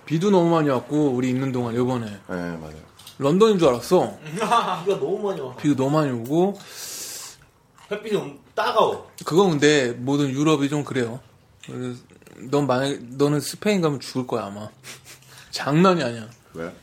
비도 0.05 0.31
너무 0.31 0.49
많이 0.49 0.69
왔고 0.69 1.11
우리 1.11 1.29
있는 1.29 1.51
동안 1.51 1.75
요번에 1.75 2.07
네, 2.07 2.19
맞아요. 2.27 2.88
런던인 3.19 3.59
줄 3.59 3.67
알았어. 3.67 4.17
비가 4.33 4.83
너무 4.85 5.19
많이 5.19 5.39
와. 5.41 5.53
비도 5.57 5.75
너무 5.75 5.97
많이 5.97 6.09
오고 6.11 6.57
햇빛이 7.91 8.13
너무 8.17 8.37
따가워. 8.55 9.11
그거 9.25 9.43
근데 9.43 9.91
모든 9.91 10.29
유럽이 10.29 10.69
좀 10.69 10.83
그래요. 10.83 11.19
그래서 11.65 11.99
넌 12.49 12.65
만약 12.65 12.97
너는 13.03 13.41
스페인 13.41 13.81
가면 13.81 13.99
죽을 13.99 14.25
거야 14.25 14.45
아마. 14.45 14.69
장난이 15.51 16.01
아니야. 16.01 16.29
왜? 16.53 16.73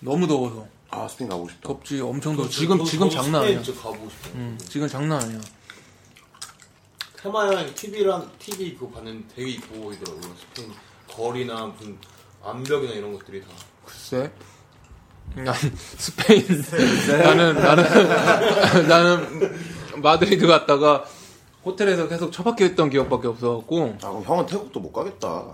너무 0.00 0.26
더워서 0.26 0.66
아, 0.90 1.06
스페인 1.08 1.30
가고 1.30 1.48
싶다. 1.48 1.68
덥지 1.68 2.00
엄청 2.00 2.36
더워. 2.36 2.48
지금 2.48 2.84
지금 2.84 3.08
장난 3.08 3.42
아니야. 3.42 3.62
진짜 3.62 3.80
가보고 3.80 4.10
싶어. 4.10 4.30
음, 4.34 4.58
지금 4.68 4.88
장난 4.88 5.22
아니야. 5.22 5.40
테마 7.22 7.46
여행 7.46 7.72
TV랑 7.74 8.30
TV 8.40 8.74
그거 8.74 8.90
봤는데 8.90 9.34
되게 9.34 9.50
이뻐 9.52 9.74
보이더라고요. 9.76 10.34
스페인 10.36 10.72
거리나 11.08 11.66
무슨 11.66 11.96
암벽이나 12.42 12.92
이런 12.94 13.12
것들이 13.12 13.40
다. 13.42 13.48
글쎄. 13.86 14.32
난 15.34 15.54
스페인. 15.98 16.44
나는 17.22 17.54
나는 17.54 18.88
나는 18.88 19.56
마드리드 20.02 20.46
갔다가 20.46 21.04
호텔에서 21.64 22.08
계속 22.08 22.30
처박혀 22.30 22.64
있던 22.66 22.90
기억밖에 22.90 23.28
없어갖고. 23.28 23.96
아, 24.02 24.08
그럼 24.08 24.22
형은 24.24 24.46
태국도 24.46 24.80
못 24.80 24.92
가겠다. 24.92 25.44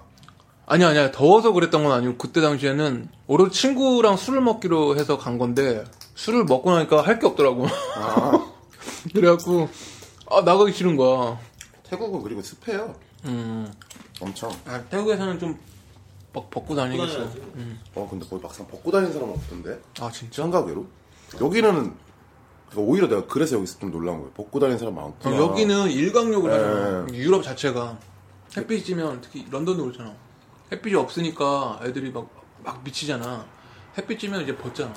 아니 0.67 0.85
아니야. 0.85 1.11
더워서 1.11 1.53
그랬던 1.53 1.83
건 1.83 1.93
아니고 1.93 2.17
그때 2.17 2.41
당시에는 2.41 3.09
오로지 3.27 3.61
친구랑 3.61 4.17
술을 4.17 4.41
먹기로 4.41 4.97
해서 4.97 5.19
간 5.19 5.39
건데 5.39 5.85
술을 6.15 6.45
먹고 6.45 6.71
나니까 6.73 7.03
할 7.03 7.19
게 7.19 7.27
없더라고. 7.27 7.67
그래갖고 9.15 9.69
아 10.31 10.43
나가기 10.43 10.73
싫은 10.73 10.97
거야. 10.97 11.39
태국은 11.89 12.23
그리고 12.23 12.43
습해요. 12.43 12.95
음. 13.25 13.73
엄청. 14.21 14.51
아, 14.67 14.81
태국에서는 14.91 15.39
좀 15.39 15.59
막 16.33 16.49
벗고 16.51 16.75
다니겠어 16.75 17.13
다녀야지. 17.13 17.41
어, 17.95 18.07
근데 18.11 18.27
거기 18.29 18.43
막상 18.43 18.67
벗고 18.69 18.91
다니는 18.91 19.13
사람은 19.13 19.35
없던데? 19.35 19.81
아 20.01 20.11
진짜 20.11 20.43
생각외로? 20.43 20.87
여기는, 21.41 21.73
그러니까 22.71 22.77
오히려 22.77 23.09
내가 23.09 23.27
그래서 23.27 23.57
여기서 23.57 23.79
좀 23.81 23.91
놀란 23.91 24.17
거예요. 24.19 24.31
벗고 24.33 24.59
다니는 24.61 24.79
사람 24.79 24.95
많구나. 24.95 25.35
어, 25.37 25.39
여기는 25.39 25.91
일광욕을 25.91 26.53
하잖아. 26.53 27.07
네. 27.07 27.19
유럽 27.19 27.43
자체가 27.43 27.99
햇빛이 28.57 28.83
찌면 28.85 29.21
특히 29.21 29.47
런던도 29.51 29.85
그렇잖아. 29.85 30.13
햇빛이 30.73 30.95
없으니까 30.97 31.81
애들이 31.85 32.11
막, 32.13 32.29
막 32.65 32.83
미치잖아. 32.85 33.45
햇빛 33.99 34.19
찌면 34.21 34.43
이제 34.43 34.57
벗잖아. 34.57 34.93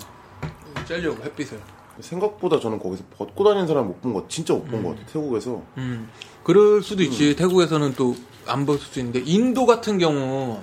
쬐려고 0.88 1.24
햇빛을. 1.24 1.60
생각보다 2.00 2.60
저는 2.60 2.80
거기서 2.80 3.04
벗고 3.17 3.43
다니는 3.43 3.67
사람 3.67 3.88
못 3.88 4.02
본 4.02 4.13
거, 4.13 4.26
진짜 4.28 4.54
못본거 4.54 4.89
같아. 4.89 5.06
태국에서. 5.08 5.62
음. 5.78 6.10
그럴 6.43 6.82
수도 6.84 7.02
있지. 7.04 7.36
태국에서는 7.36 7.93
또 7.96 8.15
안 8.46 8.65
벗을 8.65 8.82
수 8.82 9.00
있는데 9.00 9.22
인도 9.26 9.65
같은 9.65 9.98
경우 9.98 10.60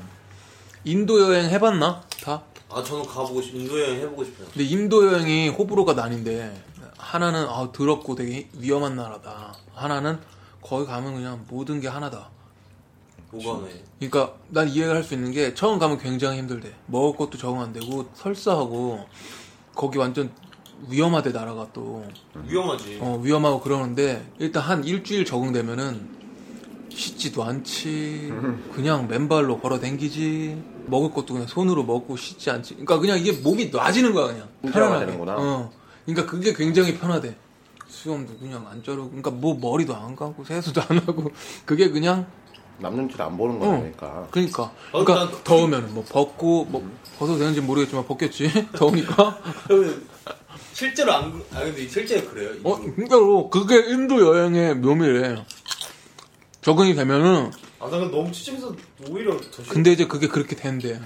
인도 0.85 1.21
여행 1.21 1.51
해봤나? 1.51 2.03
다? 2.23 2.43
아 2.69 2.83
저는 2.83 3.05
가보고 3.05 3.43
싶. 3.43 3.55
인도 3.55 3.79
여행 3.81 4.01
해보고 4.01 4.25
싶어요. 4.25 4.47
근데 4.53 4.65
인도 4.65 5.07
여행이 5.13 5.49
호불호가 5.51 5.95
나뉜데 5.95 6.65
하나는 6.97 7.47
아 7.49 7.69
더럽고 7.73 8.15
되게 8.15 8.49
위험한 8.59 8.97
나라다. 8.97 9.55
하나는 9.75 10.19
거기 10.63 10.87
가면 10.87 11.15
그냥 11.15 11.45
모든 11.49 11.81
게 11.81 11.89
하나다. 11.89 12.29
뭐가 13.33 13.67
네. 13.67 13.83
그러니까 13.99 14.35
난 14.49 14.69
이해를 14.69 14.95
할 14.97 15.05
수 15.05 15.15
있는 15.15 15.31
게 15.33 15.55
처음 15.55 15.79
가면 15.79 15.99
굉장히 15.99 16.39
힘들대. 16.39 16.73
먹을 16.87 17.17
것도 17.17 17.39
적응 17.39 17.61
안 17.61 17.73
되고 17.73 18.09
설사하고 18.15 19.07
거기 19.75 19.99
완전 19.99 20.31
위험하대 20.89 21.31
나라가 21.33 21.67
또 21.73 22.05
위험하지. 22.47 22.99
어, 23.03 23.21
위험하고 23.23 23.61
그러는데 23.61 24.27
일단 24.39 24.63
한 24.63 24.85
일주일 24.85 25.25
적응되면은 25.25 26.20
씻지도 26.91 27.43
않지. 27.45 28.33
그냥 28.75 29.07
맨발로 29.09 29.59
걸어 29.61 29.79
댕기지. 29.79 30.63
먹을 30.87 31.11
것도 31.13 31.35
그냥 31.35 31.47
손으로 31.47 31.85
먹고 31.85 32.17
씻지 32.17 32.51
않지. 32.51 32.75
그러니까 32.75 32.99
그냥 32.99 33.19
이게 33.19 33.33
목이 33.33 33.71
놔지는 33.71 34.13
거야 34.13 34.29
그냥. 34.29 34.49
편안하게. 34.73 35.07
되는구나. 35.07 35.37
어. 35.39 35.71
그러니까 36.05 36.31
그게 36.31 36.53
굉장히 36.53 36.99
편하대. 36.99 37.35
수염도 37.89 38.37
그냥 38.39 38.67
안 38.71 38.83
자르고. 38.83 39.09
그러니까 39.09 39.31
뭐 39.31 39.55
머리도 39.59 39.95
안 39.95 40.15
감고 40.17 40.45
세수도 40.45 40.81
안 40.89 40.99
하고. 40.99 41.31
그게 41.65 41.91
그냥 41.91 42.27
남 42.79 42.97
눈치를 42.97 43.25
안 43.25 43.37
보는 43.37 43.57
어. 43.57 43.81
거니까. 43.81 44.27
그러니까. 44.31 44.63
어, 44.93 45.05
그러니까 45.05 45.15
난 45.15 45.31
그- 45.31 45.43
더우면 45.45 45.95
뭐 45.95 46.05
벗고 46.09 46.65
뭐 46.65 46.89
벗어도 47.19 47.39
되는지 47.39 47.61
모르겠지만 47.61 48.07
벗겠지. 48.07 48.51
더우니까. 48.75 49.39
그러면 49.69 50.03
실제로 50.73 51.13
안, 51.13 51.31
그- 51.33 51.47
아 51.55 51.61
근데 51.61 51.87
실제로 51.87 52.27
그래요. 52.31 52.51
어 52.65 52.81
진짜로 52.97 53.51
그게 53.51 53.77
인도 53.93 54.21
여행의 54.27 54.77
묘미래 54.77 55.45
적응이 56.63 56.95
되면은 56.95 57.51
아 57.81 57.89
나는 57.89 58.11
너무 58.11 58.31
취침해서 58.31 58.75
오히려 59.09 59.35
더 59.37 59.63
싫어. 59.63 59.73
근데 59.73 59.93
이제 59.93 60.07
그게 60.07 60.29
그렇게 60.29 60.55
된대 60.55 61.01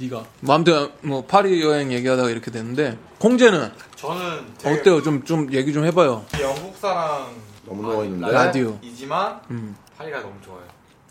네가 0.00 0.24
마음대로 0.40 0.90
뭐 1.02 1.24
파리 1.24 1.60
여행 1.62 1.92
얘기하다가 1.92 2.30
이렇게 2.30 2.50
됐는데 2.52 2.96
홍재는 3.22 3.72
저는 3.96 4.54
되게 4.58 4.80
어때요 4.80 5.02
좀 5.02 5.24
좀 5.24 5.52
얘기 5.52 5.72
좀 5.72 5.84
해봐요 5.84 6.24
영국 6.40 6.76
사람 6.76 7.26
너무 7.66 7.82
누워 7.82 8.04
있는데. 8.04 8.32
라디오 8.32 8.78
이지만 8.82 9.40
음. 9.50 9.76
파리가 9.98 10.20
너무 10.20 10.34
좋아요. 10.44 10.62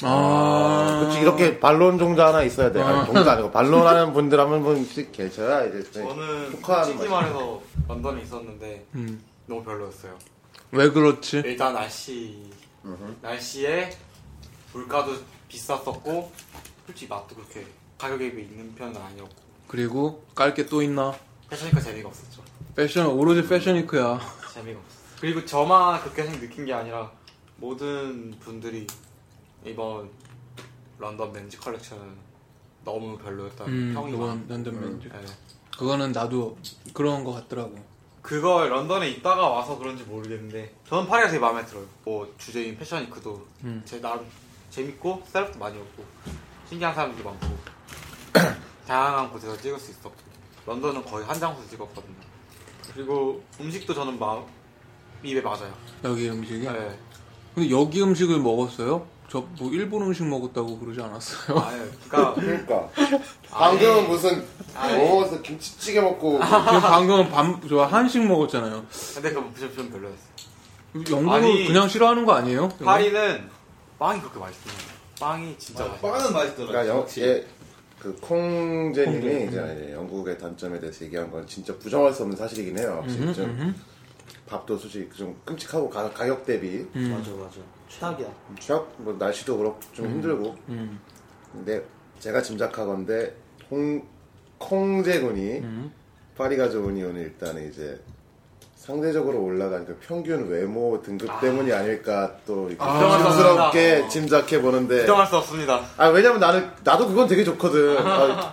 아 0.01 0.99
그렇지 1.01 1.19
이렇게 1.19 1.59
반론 1.59 1.97
종자 1.99 2.27
하나 2.27 2.41
있어야 2.43 2.71
돼. 2.71 2.81
아니, 2.81 2.99
어. 2.99 3.05
종자 3.05 3.33
아니고 3.33 3.51
반론하는 3.53 4.13
분들 4.13 4.39
한 4.39 4.63
분씩 4.63 5.11
계셔야 5.11 5.65
이제 5.65 5.83
네. 5.93 6.01
저는 6.07 6.51
축하하는 6.51 6.85
솔직히. 6.93 7.09
말해서 7.09 7.61
런던에 7.89 8.21
있었는데 8.21 8.85
음. 8.95 9.21
너무 9.45 9.61
별로였어요. 9.65 10.13
왜 10.71 10.89
그렇지 10.89 11.41
일단 11.45 11.73
날씨 11.73 12.41
날씨에 13.21 13.95
물가도 14.73 15.15
비쌌었고 15.47 16.31
솔직히 16.85 17.09
맛도 17.09 17.35
그렇게 17.35 17.65
가격에 17.97 18.27
있는 18.27 18.73
편은 18.75 18.95
아니었고 19.01 19.35
그리고 19.67 20.23
깔 20.35 20.53
게 20.53 20.65
또 20.65 20.81
있나 20.81 21.13
패션이니까 21.49 21.81
재미가 21.81 22.09
없었죠. 22.09 22.43
패션 22.75 23.07
오로지 23.07 23.47
패션이크야 23.47 24.19
재미가 24.53 24.79
없었어. 24.79 24.99
그리고 25.19 25.45
저만 25.45 26.01
그렇게 26.01 26.23
느낀 26.39 26.65
게 26.65 26.73
아니라 26.73 27.11
모든 27.57 28.31
분들이 28.39 28.87
이번 29.65 30.09
런던 30.97 31.31
맨즈 31.33 31.59
컬렉션은 31.59 32.29
너무 32.85 33.17
별로였다는 33.17 33.73
음 33.73 33.93
평이 33.93 34.11
많. 34.17 34.45
런던 34.47 34.79
맨즈 34.79 35.09
네. 35.09 35.25
그거는 35.77 36.11
나도 36.11 36.57
그런 36.93 37.23
거 37.23 37.31
같더라고 37.33 37.75
그걸 38.29 38.69
런던에 38.69 39.09
있다가 39.09 39.49
와서 39.49 39.75
그런지 39.75 40.03
모르겠는데 40.03 40.75
저는 40.87 41.07
파리가 41.07 41.29
되게 41.29 41.39
마음에 41.39 41.65
들어요. 41.65 41.83
뭐 42.05 42.31
주제인 42.37 42.77
패션위크도 42.77 43.47
음. 43.63 43.81
제 43.85 43.99
나름 43.99 44.23
재밌고 44.69 45.23
셀럽도 45.25 45.57
많이 45.57 45.75
없고 45.79 46.05
신기한 46.69 46.93
사람들도 46.93 47.27
많고 47.27 47.57
다양한 48.85 49.31
곳에서 49.31 49.57
찍을 49.57 49.79
수 49.79 49.89
있었고 49.89 50.13
런던은 50.67 51.03
거의 51.05 51.25
한 51.25 51.39
장소 51.39 51.67
찍었거든요. 51.67 52.13
그리고 52.93 53.41
음식도 53.59 53.95
저는 53.95 54.19
마음 54.19 54.43
입에 55.23 55.41
맞아요. 55.41 55.73
여기 56.03 56.29
음식이 56.29 56.67
네. 56.67 56.99
근데 57.55 57.71
여기 57.71 58.03
음식을 58.03 58.37
먹었어요? 58.41 59.07
저 59.29 59.45
뭐 59.59 59.69
일본 59.71 60.01
음식 60.03 60.25
먹었다고 60.25 60.79
그러지 60.79 61.01
않았어요? 61.01 61.59
아유, 61.59 61.81
그러니까 62.09 62.33
그러니까 62.35 62.89
방금은 63.49 64.07
무슨 64.07 64.43
뭐 64.97 65.21
무슨 65.21 65.41
김치찌개 65.43 66.01
먹고 66.01 66.39
지금 66.39 66.81
방금 66.81 67.29
밤, 67.29 67.61
저 67.69 67.83
한식 67.83 68.25
먹었잖아요. 68.25 68.85
근데 69.15 69.29
그건 69.29 69.53
좀, 69.55 69.75
좀 69.75 69.89
별로였어요. 69.91 70.29
영국은 71.11 71.29
아니, 71.29 71.67
그냥 71.67 71.87
싫어하는 71.87 72.25
거 72.25 72.33
아니에요? 72.33 72.69
파리는 72.83 73.49
빵이 73.99 74.19
그렇게 74.21 74.39
맛있어요. 74.39 74.73
빵이 75.19 75.55
진짜 75.59 75.85
맛있어. 75.85 76.07
빵은 76.11 76.33
맛있더라. 76.33 76.67
그러니까 76.67 76.87
영. 76.95 77.07
예, 77.19 77.45
그 77.99 78.15
콩제님이 78.21 79.47
이제 79.47 79.91
영국의 79.93 80.37
단점에 80.39 80.79
대해서 80.79 81.05
얘기한 81.05 81.29
건 81.29 81.45
진짜 81.45 81.77
부정할 81.77 82.13
수 82.13 82.23
없는 82.23 82.35
사실이긴 82.37 82.79
해요. 82.79 82.99
확실히 83.01 83.33
좀 83.33 83.75
밥도 84.47 84.77
솔직히 84.77 85.09
좀 85.17 85.39
끔찍하고 85.45 85.89
가, 85.89 86.09
격 86.09 86.45
대비. 86.45 86.85
맞아 86.93 87.31
맞아. 87.31 87.57
최악이야. 87.87 88.27
취약 88.59 88.91
뭐 88.97 89.15
날씨도 89.17 89.57
그렇고 89.57 89.79
좀 89.93 90.05
힘들고. 90.07 90.55
근데 91.51 91.83
제가 92.19 92.41
짐작하건데 92.41 93.35
콩 93.69 94.03
콩제군이 94.57 95.63
파리가 96.37 96.69
좋은 96.69 96.95
이유는 96.97 97.21
일단은 97.21 97.69
이제 97.69 97.99
상대적으로 98.75 99.43
올라간 99.43 99.85
그 99.85 99.97
평균 100.01 100.47
외모 100.49 101.01
등급 101.01 101.29
때문이 101.41 101.71
아닐까 101.71 102.35
또수 102.45 102.75
조심스럽게 102.77 104.03
없습니다. 104.03 104.07
짐작해 104.09 104.61
보는데. 104.61 105.01
부정할 105.01 105.27
수 105.27 105.37
없습니다. 105.37 105.81
아 105.97 106.07
왜냐면 106.07 106.39
나는 106.39 106.69
나도 106.83 107.07
그건 107.07 107.27
되게 107.27 107.43
좋거든. 107.43 107.97
아, 107.99 108.51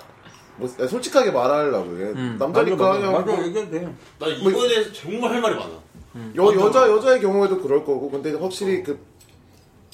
뭐 0.58 0.68
솔직하게 0.68 1.30
말하려고 1.32 1.94
이게 1.94 2.04
남자니까 2.38 2.92
그냥 2.98 3.12
맞아, 3.12 3.32
뭐 3.36 3.44
얘기해도 3.44 3.70
돼. 3.70 3.88
나 4.18 4.26
이거에 4.28 4.68
대해서 4.68 4.92
정말 4.92 5.30
할 5.32 5.40
말이 5.40 5.54
많아. 5.54 5.70
여, 6.36 6.54
여자 6.54 6.88
여자의 6.88 7.20
경우에도 7.20 7.60
그럴 7.60 7.84
거고 7.84 8.10
근데 8.10 8.32
확실히 8.32 8.82
그 8.82 8.98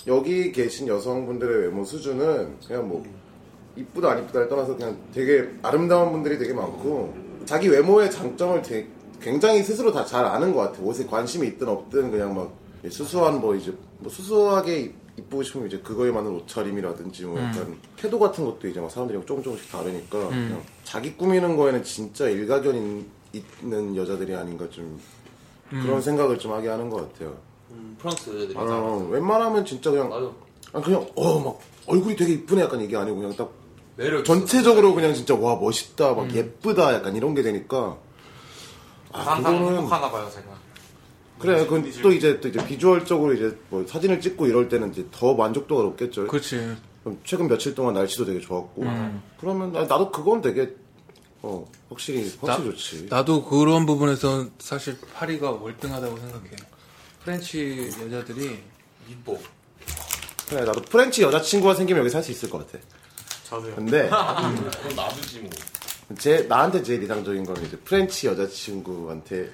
여기 0.06 0.52
계신 0.52 0.86
여성분들의 0.88 1.62
외모 1.64 1.84
수준은 1.84 2.56
그냥 2.66 2.88
뭐 2.88 3.02
이쁘다 3.76 4.10
안 4.12 4.22
이쁘다를 4.24 4.48
떠나서 4.48 4.76
그냥 4.76 4.96
되게 5.14 5.48
아름다운 5.62 6.12
분들이 6.12 6.38
되게 6.38 6.52
많고 6.52 7.14
자기 7.44 7.68
외모의 7.68 8.10
장점을 8.10 8.62
되게 8.62 8.88
굉장히 9.20 9.62
스스로 9.62 9.92
다 9.92 10.04
잘 10.04 10.24
아는 10.24 10.52
것 10.52 10.60
같아. 10.60 10.82
옷에 10.82 11.06
관심이 11.06 11.46
있든 11.48 11.68
없든 11.68 12.10
그냥 12.10 12.34
막 12.34 12.52
수수한 12.88 13.40
뭐 13.40 13.54
이제 13.54 13.72
뭐 13.98 14.10
수수하게 14.10 14.78
입- 14.80 15.01
이쁘고 15.18 15.42
싶으면 15.42 15.66
이제 15.68 15.78
그거에 15.78 16.10
맞는 16.10 16.30
옷차림이라든지 16.36 17.24
뭐 17.26 17.38
약간 17.38 17.78
태도 17.96 18.18
같은 18.18 18.44
것도 18.44 18.66
이제 18.68 18.80
막 18.80 18.90
사람들이 18.90 19.20
조금 19.26 19.42
조금씩 19.42 19.70
다르니까 19.70 20.28
그냥 20.28 20.62
자기 20.84 21.14
꾸미는 21.16 21.56
거에는 21.56 21.84
진짜 21.84 22.28
일가견 22.28 23.04
있는 23.32 23.96
여자들이 23.96 24.34
아닌가 24.34 24.68
좀 24.70 24.98
그런 25.70 26.00
생각을 26.00 26.38
좀 26.38 26.52
하게 26.52 26.68
하는 26.68 26.88
것 26.90 27.12
같아요. 27.12 27.36
음, 27.70 27.96
프랑스 27.98 28.30
여자들이. 28.30 28.58
아, 28.58 29.06
웬만하면 29.10 29.64
진짜 29.64 29.90
그냥 29.90 30.08
맞아. 30.08 30.30
아, 30.74 30.80
그냥 30.80 31.06
어 31.14 31.38
막 31.40 31.58
얼굴이 31.86 32.14
되게 32.16 32.34
이쁘네 32.34 32.62
약간 32.62 32.80
이게 32.80 32.96
아니고 32.96 33.16
그냥 33.16 33.34
딱 33.36 33.50
매력. 33.96 34.24
전체적으로 34.24 34.94
그냥 34.94 35.12
진짜 35.14 35.34
와 35.34 35.56
멋있다 35.56 36.14
막 36.14 36.32
예쁘다 36.34 36.94
약간 36.94 37.14
이런 37.16 37.34
게 37.34 37.42
되니까 37.42 37.96
아 39.12 39.20
항상 39.20 39.58
그거는 39.58 39.78
행복하나 39.80 40.10
봐요, 40.10 40.28
제가. 40.32 40.46
그래 41.42 41.64
그건 41.64 41.90
또 42.02 42.12
이제 42.12 42.40
또 42.40 42.48
이제 42.48 42.64
비주얼적으로 42.66 43.34
이제 43.34 43.56
뭐 43.68 43.84
사진을 43.86 44.20
찍고 44.20 44.46
이럴 44.46 44.68
때는 44.68 44.90
이제 44.92 45.06
더 45.10 45.34
만족도가 45.34 45.82
높겠죠. 45.82 46.26
그렇지. 46.28 46.76
그럼 47.02 47.18
최근 47.24 47.48
며칠 47.48 47.74
동안 47.74 47.94
날씨도 47.94 48.24
되게 48.24 48.40
좋았고 48.40 48.84
그러면 49.40 49.72
나- 49.72 49.80
나도 49.80 50.10
그건 50.10 50.40
되게 50.40 50.74
어 51.42 51.66
확실히 51.88 52.32
확실히 52.40 52.68
나- 52.68 52.72
좋지. 52.76 53.06
나도 53.10 53.44
그런 53.44 53.84
부분에서 53.86 54.46
사실 54.58 54.96
파리가 55.14 55.50
월등하다고 55.50 56.16
생각해. 56.16 56.50
French 57.24 57.90
여자들이 58.00 58.58
이뻐. 59.10 59.36
그래 60.48 60.64
나도 60.64 60.82
French 60.82 61.22
여자친구가 61.22 61.74
생기면 61.74 62.00
여기 62.00 62.10
살 62.10 62.22
수 62.22 62.30
있을 62.30 62.48
것 62.50 62.58
같아. 62.66 62.82
저도요. 63.48 63.74
근데 63.74 64.08
그럼 64.08 64.94
놔두지 64.96 65.40
뭐. 65.40 65.50
제 66.18 66.42
나한테 66.48 66.82
제일 66.82 67.02
이상적인 67.02 67.44
건 67.44 67.56
이제 67.64 67.76
French 67.78 68.26
여자친구한테 68.26 69.42
네, 69.44 69.50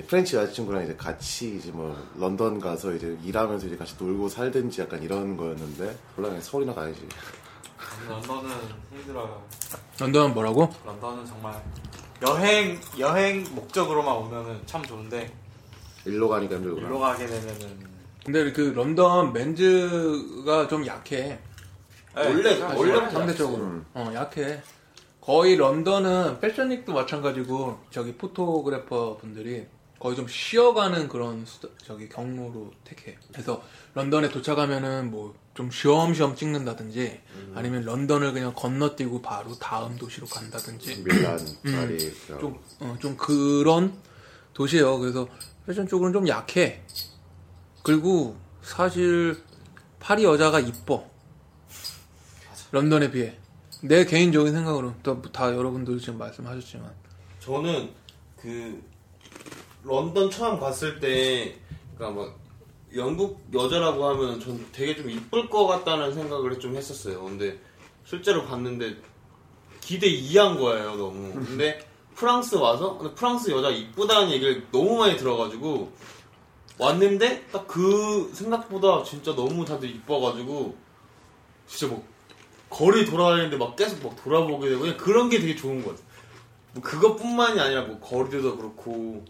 French 0.00 0.36
여자친구랑 0.36 0.84
이제 0.84 0.96
같이 0.96 1.56
이제 1.56 1.70
뭐 1.70 1.94
런던 2.16 2.58
가서 2.58 2.92
이제 2.94 3.18
일하면서 3.22 3.66
이제 3.66 3.76
같이 3.76 3.94
놀고 3.98 4.28
살든지 4.28 4.80
약간 4.80 5.02
이런 5.02 5.36
거였는데 5.36 5.96
몰라 6.16 6.28
그냥 6.28 6.40
서울이나 6.40 6.72
가야지. 6.72 7.06
런던은 8.08 8.50
힘들어요. 8.90 9.42
런던은 10.00 10.32
뭐라고? 10.32 10.70
런던은 10.86 11.26
정말 11.26 11.62
여행 12.26 12.80
여행 12.98 13.44
목적으로만 13.54 14.16
오면은 14.16 14.60
참 14.64 14.82
좋은데 14.82 15.30
일로 16.06 16.28
가니까 16.28 16.56
힘들구나. 16.56 16.86
일로 16.86 16.98
가게 16.98 17.26
되면은 17.26 17.92
근데 18.24 18.52
그 18.52 18.72
런던 18.74 19.32
맨즈가 19.32 20.68
좀 20.68 20.86
약해. 20.86 21.38
원래 22.14 22.56
사실 22.58 22.78
원래부터 22.78 23.10
상대적으로. 23.10 23.62
음. 23.62 23.86
어, 23.94 24.10
약해. 24.14 24.62
거의 25.20 25.56
런던은 25.56 26.40
패션릭도 26.40 26.92
마찬가지고 26.92 27.78
저기 27.90 28.14
포토그래퍼 28.14 29.18
분들이 29.18 29.66
거의 30.02 30.16
좀 30.16 30.26
쉬어가는 30.26 31.06
그런 31.06 31.46
수- 31.46 31.70
저기 31.84 32.08
경로로 32.08 32.72
택해. 32.82 33.16
그래서 33.30 33.62
런던에 33.94 34.30
도착하면은 34.30 35.10
뭐 35.10 35.34
좀 35.54 35.70
쉬엄쉬엄 35.70 36.34
찍는다든지 36.34 37.20
아니면 37.54 37.84
런던을 37.84 38.32
그냥 38.32 38.54
건너뛰고 38.56 39.20
바로 39.20 39.54
다음 39.58 39.98
도시로 39.98 40.26
간다든지 40.26 41.04
밀란, 41.04 41.38
파리. 41.62 41.98
좀, 42.40 42.58
어, 42.80 42.96
좀 42.98 43.14
그런 43.18 43.92
도시예요. 44.54 44.98
그래서 44.98 45.28
패션 45.66 45.86
쪽으로는 45.86 46.14
좀 46.18 46.26
약해. 46.26 46.82
그리고 47.82 48.34
사실 48.62 49.42
파리 50.00 50.24
여자가 50.24 50.58
이뻐. 50.60 51.06
런던에 52.70 53.10
비해. 53.10 53.36
내 53.82 54.06
개인적인 54.06 54.54
생각으로 54.54 54.94
또다 55.02 55.54
여러분들 55.54 55.98
지금 55.98 56.16
말씀하셨지만 56.16 56.90
저는 57.40 57.90
그 58.40 58.82
런던 59.84 60.30
처음 60.30 60.58
갔을 60.60 61.00
때 61.00 61.56
그러니까 61.96 62.22
막 62.22 62.38
영국 62.94 63.40
여자라고 63.52 64.04
하면 64.08 64.40
전 64.40 64.64
되게 64.72 64.94
좀 64.94 65.08
이쁠 65.08 65.48
것 65.48 65.66
같다는 65.66 66.12
생각을 66.14 66.58
좀 66.58 66.76
했었어요. 66.76 67.22
근데 67.24 67.58
실제로 68.04 68.44
갔는데 68.44 68.96
기대 69.80 70.06
이한 70.06 70.58
거예요, 70.58 70.96
너무. 70.96 71.32
근데 71.32 71.84
프랑스 72.14 72.56
와서 72.56 72.98
근데 72.98 73.14
프랑스 73.14 73.50
여자 73.50 73.70
이쁘다는 73.70 74.30
얘기를 74.30 74.66
너무 74.70 74.98
많이 74.98 75.16
들어가지고 75.16 75.90
왔는데 76.78 77.46
딱 77.52 77.66
그 77.66 78.30
생각보다 78.34 79.02
진짜 79.02 79.34
너무 79.34 79.64
다들 79.64 79.88
이뻐가지고 79.88 80.76
진짜 81.66 81.92
뭐 81.92 82.04
거리 82.68 83.06
돌아다니는데 83.06 83.56
막 83.56 83.76
계속 83.76 84.02
막 84.02 84.22
돌아보게 84.22 84.68
되고 84.68 84.80
그냥 84.80 84.96
그런 84.96 85.28
게 85.30 85.38
되게 85.38 85.56
좋은 85.56 85.82
것 85.82 85.90
같아요. 85.90 86.06
뭐 86.74 86.82
그것뿐만이 86.82 87.60
아니라 87.60 87.82
뭐 87.82 87.98
거리도 88.00 88.56
그렇고 88.56 89.24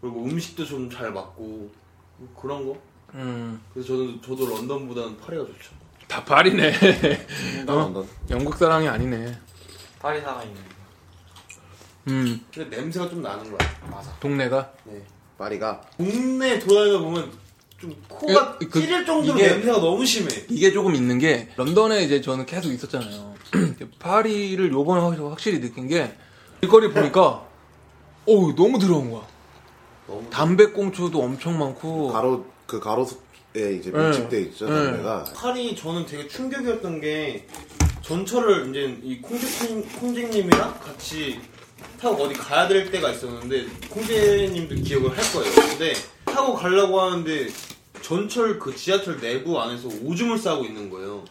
그리고 0.00 0.24
음식도 0.24 0.64
좀 0.64 0.90
잘 0.90 1.12
맞고 1.12 1.70
뭐 2.16 2.34
그런 2.40 2.66
거. 2.66 2.76
음, 3.14 3.60
그래서 3.72 3.88
저도 3.88 4.20
저도 4.20 4.46
런던보다는 4.54 5.16
파리가 5.18 5.44
좋죠. 5.44 5.72
다 6.08 6.24
파리네. 6.24 6.72
나 7.66 7.74
런던. 7.74 8.06
영국 8.30 8.56
사랑이 8.56 8.88
아니네. 8.88 9.36
파리 10.00 10.20
살아있는 10.20 10.62
음, 12.08 12.40
근데 12.52 12.76
냄새가 12.76 13.08
좀 13.08 13.22
나는 13.22 13.44
거야. 13.44 13.58
맞아. 13.90 14.10
동네가 14.20 14.72
네. 14.84 15.02
파리가 15.38 15.80
동네 15.96 16.58
돌아다니다 16.58 16.98
보면 17.00 17.30
좀 17.78 17.94
코가 18.08 18.58
그- 18.58 18.68
그- 18.68 18.80
찌를 18.80 19.04
정도로 19.04 19.38
이게- 19.38 19.48
냄새가 19.48 19.78
너무 19.80 20.04
심해. 20.04 20.28
이게 20.48 20.72
조금 20.72 20.94
있는 20.94 21.18
게 21.18 21.48
런던에 21.56 22.02
이제 22.02 22.20
저는 22.20 22.46
계속 22.46 22.70
있었잖아요. 22.72 23.34
파리를 23.98 24.72
요번에 24.72 25.00
확- 25.02 25.30
확실히 25.30 25.60
느낀 25.60 25.86
게 25.88 26.14
길거리 26.60 26.90
보니까 26.92 27.46
어우 28.26 28.54
너무 28.54 28.78
들어온 28.78 29.10
거야. 29.10 29.26
담배꽁초도 30.30 31.20
엄청 31.22 31.58
많고 31.58 32.08
가로 32.12 32.46
그 32.66 32.80
가로수에 32.80 33.18
이제 33.78 33.90
네. 33.90 33.98
밀집돼 34.04 34.40
있죠. 34.42 34.68
네. 34.68 34.74
동네가. 34.74 35.24
파리 35.34 35.74
저는 35.76 36.06
되게 36.06 36.26
충격이었던 36.28 37.00
게 37.00 37.46
전철을 38.02 38.70
이제 38.70 38.98
이 39.02 39.20
콩제님 39.20 39.88
콩제님이랑 40.00 40.80
같이 40.80 41.40
타고 42.00 42.24
어디 42.24 42.34
가야 42.34 42.66
될 42.68 42.90
때가 42.90 43.10
있었는데 43.10 43.66
콩제님도 43.90 44.74
기억을 44.76 45.10
할 45.16 45.32
거예요. 45.32 45.54
근데 45.68 45.92
타고 46.24 46.54
가려고 46.54 47.00
하는데 47.00 47.48
전철 48.02 48.58
그 48.58 48.74
지하철 48.74 49.20
내부 49.20 49.60
안에서 49.60 49.88
오줌을 50.02 50.38
싸고 50.38 50.64
있는 50.64 50.88
거예요. 50.90 51.24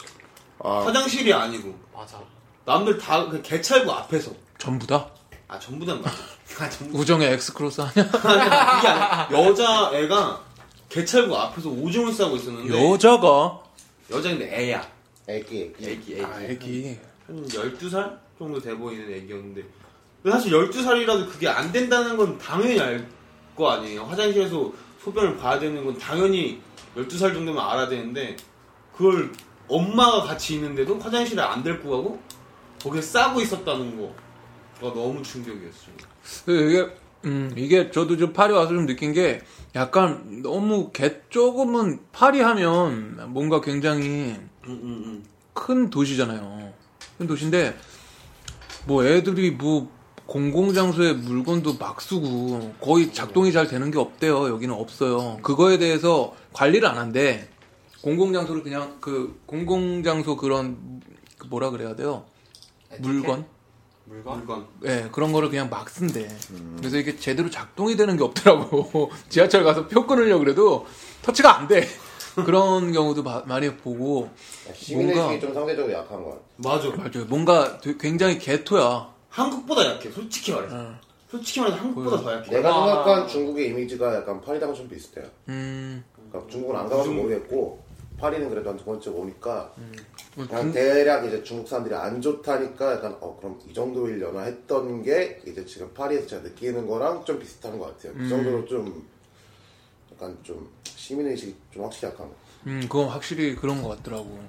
아, 0.64 0.84
화장실이 0.86 1.34
아니고 1.34 1.74
맞아. 1.96 2.22
남들 2.66 2.98
다 3.00 3.28
그 3.30 3.42
개찰구 3.42 3.92
앞에서 3.92 4.32
전부 4.60 4.86
다 4.86 5.10
아 5.50 5.58
전부 5.60 5.84
다 5.86 5.96
맞아. 5.96 6.16
아 6.64 6.70
전부 6.70 7.00
우정의 7.00 7.34
엑스크로스 7.34 7.82
아니야? 7.82 8.06
다 8.12 8.20
그게 8.20 8.88
아니라 8.88 9.30
여자 9.32 9.92
애가 9.94 10.44
개찰구 10.90 11.36
앞에서 11.36 11.70
오줌을 11.70 12.14
싸고 12.14 12.36
있었는데 12.38 12.92
여자가 12.92 13.60
여자인데 14.12 14.46
애야. 14.56 14.88
애기 15.28 15.74
애기. 15.80 15.90
애기 15.90 16.14
애기. 16.14 16.24
아, 16.24 16.42
애기 16.44 16.98
한 17.28 17.46
12살 17.48 18.18
정도 18.38 18.60
돼 18.62 18.76
보이는 18.76 19.12
애기였는데 19.12 19.64
사실 20.30 20.52
12살이라도 20.52 21.30
그게 21.30 21.48
안 21.48 21.72
된다는 21.72 22.16
건 22.16 22.38
당연히 22.38 22.80
알 22.80 23.20
거 23.56 23.72
아니에요 23.72 24.06
화장실에서 24.06 24.72
소변을 25.04 25.36
봐야 25.36 25.60
되는 25.60 25.84
건 25.84 25.98
당연히 25.98 26.62
12살 26.96 27.34
정도면 27.34 27.58
알아야 27.60 27.90
되는데 27.90 28.38
그걸 28.96 29.34
엄마가 29.68 30.22
같이 30.22 30.54
있는데도 30.54 30.98
화장실에 30.98 31.42
안 31.42 31.62
데리고 31.62 31.90
가고 31.92 32.20
거기에 32.82 33.02
싸고 33.02 33.42
있었다는 33.42 34.00
거가 34.00 34.14
너무 34.80 35.22
충격이었어요 35.22 35.96
그 36.46 36.70
이게 36.70 36.96
음 37.26 37.54
이게 37.58 37.92
저도 37.92 38.18
좀 38.18 38.32
파리 38.34 38.54
와서 38.54 38.70
좀 38.70 38.86
느낀 38.86 39.14
게 39.14 39.42
약간 39.76 40.42
너무 40.42 40.92
개 40.92 41.22
조금은 41.30 42.00
파리 42.12 42.42
하면 42.42 43.34
뭔가 43.34 43.62
굉장히 43.62 44.36
음, 44.66 44.68
음, 44.68 45.04
음. 45.06 45.24
큰 45.54 45.90
도시잖아요. 45.90 46.74
큰 47.18 47.28
도시인데 47.28 47.78
뭐 48.86 49.06
애들이 49.06 49.52
뭐 49.52 49.92
공공장소에 50.26 51.14
물건도 51.14 51.76
막 51.80 52.02
쓰고 52.02 52.74
거의 52.80 53.12
작동이 53.12 53.52
잘 53.52 53.68
되는 53.68 53.92
게 53.92 53.98
없대요. 53.98 54.48
여기는 54.48 54.74
없어요. 54.74 55.40
그거에 55.42 55.78
대해서 55.78 56.36
관리를 56.54 56.88
안 56.88 56.98
한대. 56.98 57.50
공공장소를 58.02 58.64
그냥 58.64 58.98
그 59.02 59.42
공공장소 59.46 60.38
그런 60.38 61.02
그 61.38 61.48
뭐라 61.48 61.72
그래야 61.72 61.96
돼요? 61.96 62.26
물건? 63.00 63.46
물건? 64.10 64.38
물건. 64.40 64.68
예, 64.86 65.08
그런 65.12 65.32
거를 65.32 65.50
그냥 65.50 65.70
막 65.70 65.88
쓴대. 65.90 66.28
그래서 66.78 66.98
이게 66.98 67.16
제대로 67.18 67.50
작동이 67.50 67.96
되는 67.96 68.18
게 68.18 68.24
없더라고. 68.24 69.12
지하철 69.30 69.64
가서 69.64 69.88
표 69.88 70.06
끊으려고 70.08 70.44
그래도 70.44 70.88
터치가 71.22 71.58
안 71.58 71.68
돼. 71.68 71.88
그런 72.46 72.92
경우도 72.92 73.22
마- 73.24 73.44
많이 73.46 73.76
보고 73.76 74.30
시민의식이 74.74 75.22
뭔가- 75.28 75.40
좀 75.40 75.54
상대적으로 75.54 75.94
약한 75.94 76.24
것 76.24 76.30
같아. 76.32 76.42
맞아. 76.58 76.90
맞아요. 76.96 77.26
뭔가 77.28 77.80
굉장히 78.00 78.40
개토야. 78.40 79.14
한국보다 79.30 79.86
약해. 79.86 80.10
솔직히 80.10 80.52
말해서. 80.54 80.76
어. 80.76 80.96
솔직히 81.30 81.60
말해서 81.60 81.78
한국보다 81.80 82.22
더 82.22 82.34
약해. 82.34 82.50
내가 82.50 82.70
아. 82.70 82.86
생각한 82.88 83.28
중국의 83.28 83.68
이미지가 83.70 84.16
약간 84.16 84.42
파리랑 84.42 84.74
좀 84.74 84.90
비슷해요. 84.90 85.26
음, 85.50 86.04
그러니까 86.16 86.52
중국은 86.52 86.76
안 86.76 86.90
가봐서 86.90 87.12
모르겠고 87.12 87.80
파리는 88.20 88.50
그래도 88.50 88.70
한 88.70 88.78
두 88.78 88.86
번째 88.86 89.10
오니까 89.10 89.74
뭐 90.36 90.46
그냥 90.48 90.64
중- 90.64 90.72
대략 90.74 91.26
이제 91.26 91.44
중국 91.44 91.68
사람들이 91.68 91.96
안 91.96 92.22
좋다니까 92.22 92.94
약간 92.94 93.18
어 93.22 93.36
그럼 93.40 93.60
이 93.70 93.74
정도일려나 93.74 94.42
했던 94.42 95.02
게 95.04 95.42
이제 95.46 95.66
지금 95.66 95.92
파리에서 95.94 96.28
제가 96.28 96.42
느끼는 96.44 96.88
거랑 96.88 97.26
좀 97.26 97.40
비슷한 97.40 97.78
것 97.80 97.88
같아요. 97.98 98.14
그 98.18 98.28
정도로 98.28 98.66
좀 98.66 99.08
약간 100.14 100.38
좀 100.44 100.70
시민의식이 100.84 101.56
좀 101.74 101.84
확실히 101.84 102.12
약한 102.12 102.28
거. 102.28 102.36
음, 102.68 102.82
그건 102.84 103.08
확실히 103.08 103.56
그런 103.56 103.82
것 103.82 103.90
같더라고. 103.98 104.40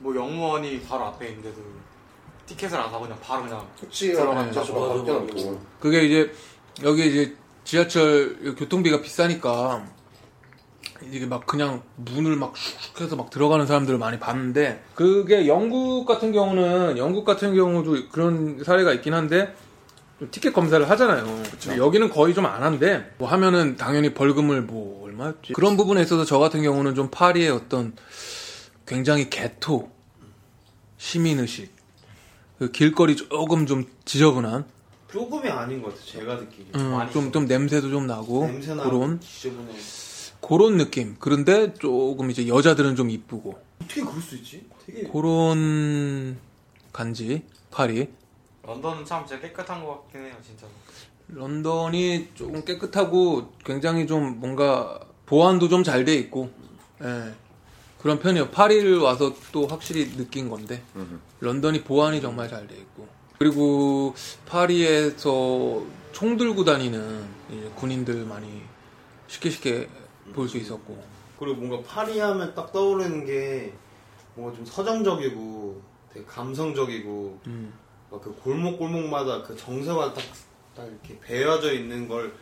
뭐 0.00 0.14
영무원이 0.14 0.82
바로 0.82 1.04
앞에 1.06 1.28
있는데도 1.28 1.60
티켓을 2.46 2.76
안 2.76 2.90
사고 2.90 3.02
그냥 3.04 3.18
바로 3.20 3.42
그냥 3.44 3.66
그치 3.80 4.12
들어간다. 4.12 4.50
지하철 4.52 4.74
맞아, 4.74 4.94
바뀌어놓고 4.94 5.60
그게 5.80 6.04
이제 6.04 6.32
여기 6.82 7.06
이제 7.08 7.36
지하철 7.64 8.54
교통비가 8.56 9.00
비싸니까 9.00 9.86
이게 11.10 11.26
막 11.26 11.46
그냥 11.46 11.82
문을 11.96 12.36
막 12.36 12.54
슉슉 12.54 13.02
해서 13.02 13.16
막 13.16 13.30
들어가는 13.30 13.66
사람들을 13.66 13.98
많이 13.98 14.18
봤는데 14.18 14.82
그게 14.94 15.46
영국 15.48 16.04
같은 16.06 16.32
경우는 16.32 16.98
영국 16.98 17.24
같은 17.24 17.54
경우도 17.54 18.08
그런 18.10 18.62
사례가 18.64 18.92
있긴 18.92 19.14
한데 19.14 19.54
좀 20.18 20.30
티켓 20.30 20.52
검사를 20.52 20.88
하잖아요. 20.88 21.24
근데 21.60 21.78
여기는 21.78 22.10
거의 22.10 22.34
좀 22.34 22.46
안 22.46 22.62
한데 22.62 23.12
뭐 23.18 23.28
하면은 23.28 23.76
당연히 23.76 24.14
벌금을 24.14 24.62
뭐 24.62 25.04
얼마였지? 25.04 25.52
그런 25.54 25.76
부분에 25.76 26.02
있어서 26.02 26.24
저 26.24 26.38
같은 26.38 26.62
경우는 26.62 26.94
좀 26.94 27.08
파리의 27.10 27.50
어떤 27.50 27.94
굉장히 28.86 29.28
개토 29.30 29.90
시민 30.98 31.40
의식 31.40 31.72
그 32.58 32.70
길거리 32.70 33.16
조금 33.16 33.66
좀 33.66 33.86
지저분한 34.04 34.64
조금이 35.10 35.48
아닌 35.50 35.82
것 35.82 35.90
같아. 35.90 36.06
제가 36.06 36.38
듣기에. 36.38 36.66
음. 36.76 37.30
좀 37.32 37.44
냄새도 37.46 37.90
좀 37.90 38.06
나고 38.06 38.46
냄새나 38.46 38.84
그런 38.84 39.20
지저분해. 39.20 39.72
그런 40.42 40.76
느낌. 40.76 41.16
그런데 41.18 41.72
조금 41.74 42.30
이제 42.30 42.46
여자들은 42.48 42.96
좀 42.96 43.08
이쁘고. 43.10 43.58
어떻게 43.82 44.02
그럴 44.02 44.20
수 44.20 44.34
있지? 44.36 44.66
되게 44.84 45.04
그런 45.08 46.36
간지 46.92 47.42
파리 47.70 48.08
런던은 48.64 49.04
참 49.04 49.24
진짜 49.26 49.40
깨끗한 49.40 49.84
것 49.84 50.02
같긴 50.02 50.26
해요 50.26 50.34
진짜. 50.44 50.66
런던이 51.28 52.28
조금 52.34 52.64
깨끗하고 52.64 53.52
굉장히 53.64 54.06
좀 54.06 54.38
뭔가 54.40 55.00
보안도 55.26 55.68
좀 55.68 55.82
잘 55.84 56.04
돼 56.04 56.14
있고. 56.16 56.50
예, 57.02 57.32
그런 57.98 58.18
편이에요. 58.18 58.50
파리를 58.50 58.98
와서 58.98 59.34
또 59.52 59.66
확실히 59.66 60.10
느낀 60.16 60.48
건데. 60.50 60.82
런던이 61.40 61.82
보안이 61.84 62.20
정말 62.20 62.48
잘 62.48 62.66
돼 62.66 62.74
있고. 62.76 63.08
그리고 63.38 64.14
파리에서 64.46 65.82
총 66.12 66.36
들고 66.36 66.64
다니는 66.64 67.24
이제 67.50 67.70
군인들 67.76 68.24
많이 68.26 68.62
쉽게 69.26 69.50
쉽게 69.50 69.88
볼 70.34 70.48
수 70.48 70.56
있었고 70.58 71.02
그리고 71.38 71.56
뭔가 71.56 71.82
파리 71.88 72.18
하면 72.20 72.54
딱 72.54 72.72
떠오르는 72.72 73.24
게 73.26 73.72
뭔가 74.34 74.54
좀 74.56 74.64
서정적이고 74.64 75.82
되게 76.12 76.24
감성적이고 76.26 77.40
음. 77.46 77.72
막그 78.10 78.34
골목 78.42 78.78
골목마다 78.78 79.42
그 79.42 79.56
정서가 79.56 80.14
딱, 80.14 80.22
딱 80.76 80.86
이렇게 80.86 81.18
배어져 81.20 81.72
있는 81.72 82.06
걸 82.06 82.32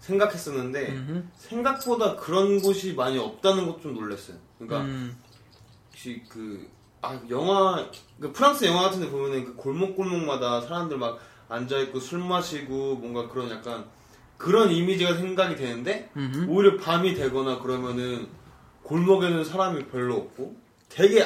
생각했었는데 0.00 0.88
음흠. 0.92 1.24
생각보다 1.36 2.16
그런 2.16 2.60
곳이 2.60 2.94
많이 2.94 3.18
없다는 3.18 3.66
것 3.66 3.80
좀 3.80 3.94
놀랐어요. 3.94 4.36
그러니까 4.58 4.80
음. 4.82 5.16
혹시 5.90 6.22
그, 6.28 6.68
아, 7.02 7.20
영화, 7.30 7.88
그 8.18 8.32
프랑스 8.32 8.64
영화 8.64 8.82
같은 8.82 9.00
데 9.00 9.10
보면은 9.10 9.44
그 9.44 9.54
골목 9.54 9.94
골목마다 9.96 10.60
사람들 10.62 10.98
막 10.98 11.20
앉아 11.48 11.78
있고 11.80 12.00
술 12.00 12.18
마시고 12.20 12.96
뭔가 12.96 13.28
그런 13.28 13.50
약간 13.50 13.84
그런 14.42 14.72
이미지가 14.72 15.14
생각이 15.14 15.54
되는데 15.54 16.10
음흠. 16.16 16.46
오히려 16.48 16.76
밤이 16.76 17.14
되거나 17.14 17.60
그러면은 17.60 18.26
골목에는 18.82 19.44
사람이 19.44 19.86
별로 19.86 20.16
없고 20.16 20.56
되게 20.88 21.24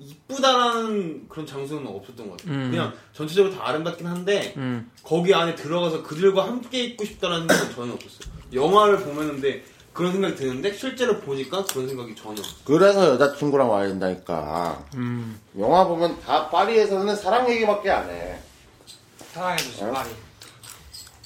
이쁘다라는 0.00 1.28
그런 1.28 1.46
장소는 1.46 1.86
없었던 1.86 2.28
것 2.28 2.36
같아요. 2.38 2.52
음. 2.58 2.70
그냥 2.72 2.92
전체적으로 3.12 3.54
다 3.54 3.68
아름답긴 3.68 4.08
한데 4.08 4.54
음. 4.56 4.90
거기 5.04 5.32
안에 5.34 5.54
들어가서 5.54 6.02
그들과 6.02 6.48
함께 6.48 6.82
있고 6.82 7.04
싶다라는 7.04 7.46
생각은 7.46 7.74
전혀 7.76 7.92
없었어요. 7.92 8.34
영화를 8.52 8.98
보면 8.98 9.28
근데 9.28 9.62
그런 9.92 10.10
생각이 10.12 10.34
드는데 10.34 10.72
실제로 10.74 11.20
보니까 11.20 11.64
그런 11.64 11.86
생각이 11.88 12.16
전혀 12.16 12.40
없어요. 12.40 12.56
그래서 12.64 13.08
여자친구랑 13.10 13.70
와야 13.70 13.86
된다니까 13.86 14.84
음. 14.96 15.40
영화 15.56 15.84
보면 15.86 16.18
다 16.20 16.50
파리에서는 16.50 17.14
사랑 17.14 17.48
얘기밖에 17.48 17.88
안 17.88 18.10
해 18.10 18.40
사랑해주신 19.32 19.86
어? 19.86 19.92
파리 19.92 20.10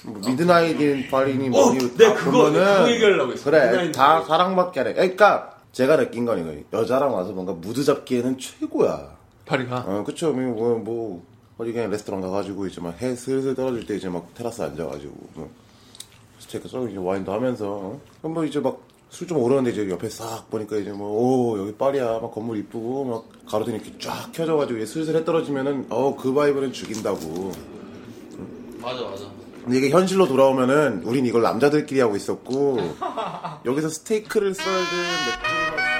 뭐 0.05 0.21
Midnight 0.27 0.81
in 0.81 1.09
파리니 1.11 1.49
어, 1.49 1.51
뭐니 1.51 1.97
네, 1.97 2.05
다 2.09 2.15
그거, 2.15 2.31
보면은 2.45 2.77
그거 2.79 2.91
얘기하려고 2.91 3.33
했어. 3.33 3.45
그래 3.45 3.67
Midnight 3.67 3.93
다 3.93 4.15
파리. 4.17 4.27
사랑밖에 4.27 4.81
안 4.81 4.87
해 4.89 4.93
그러니까 4.95 5.57
제가 5.73 5.97
느낀 5.97 6.25
건 6.25 6.39
이거예요 6.41 6.63
여자랑 6.73 7.15
와서 7.15 7.33
뭔가 7.33 7.53
무드 7.53 7.85
잡기에는 7.85 8.39
최고야 8.39 9.17
파리가 9.47 9.85
어 9.87 10.05
그쵸 10.05 10.33
뭐, 10.33 10.79
뭐 10.79 11.23
어디 11.59 11.73
그냥 11.73 11.91
레스토랑 11.91 12.21
가가지고 12.23 12.67
이제 12.67 12.81
막 12.81 13.01
해 13.03 13.15
슬슬 13.15 13.55
떨어질 13.55 13.87
때 13.87 13.97
이제 13.97 14.09
막 14.09 14.33
테라스 14.35 14.63
앉아가지고 14.63 15.13
뭐 15.35 15.51
스테이크 16.39 16.69
썰고 16.69 16.89
이제 16.89 16.97
와인도 16.99 17.33
하면서 17.33 17.67
어? 17.69 18.01
그럼 18.21 18.35
뭐 18.35 18.45
이제 18.45 18.59
막 18.61 18.79
술 19.13 19.27
좀 19.29 19.39
오르는데 19.39 19.73
이제 19.73 19.91
옆에 19.91 20.09
싹 20.09 20.49
보니까 20.51 20.77
이제 20.77 20.93
뭐 20.93 21.09
오 21.11 21.59
여기 21.59 21.75
파리야 21.75 22.21
막 22.21 22.33
건물 22.33 22.59
이쁘고 22.59 23.05
막 23.05 23.25
가로등 23.51 23.75
이렇게 23.75 23.93
쫙 23.99 24.31
켜져가지고 24.33 24.79
이제 24.79 24.87
슬슬 24.87 25.17
해 25.17 25.25
떨어지면은 25.25 25.87
어 25.91 26.15
그 26.17 26.33
바이브는 26.33 26.73
죽인다고 26.73 27.51
맞아, 28.81 29.03
맞아. 29.03 29.25
근데 29.65 29.79
이게 29.79 29.91
현실로 29.91 30.27
돌아오면은 30.27 31.03
우린 31.05 31.27
이걸 31.27 31.43
남자들끼리 31.43 32.01
하고 32.01 32.17
있었고 32.17 32.79
여기서 33.67 33.89
스테이크를 33.89 34.55
썰든 34.55 34.71
맥주를 34.73 35.77
마- 35.77 35.91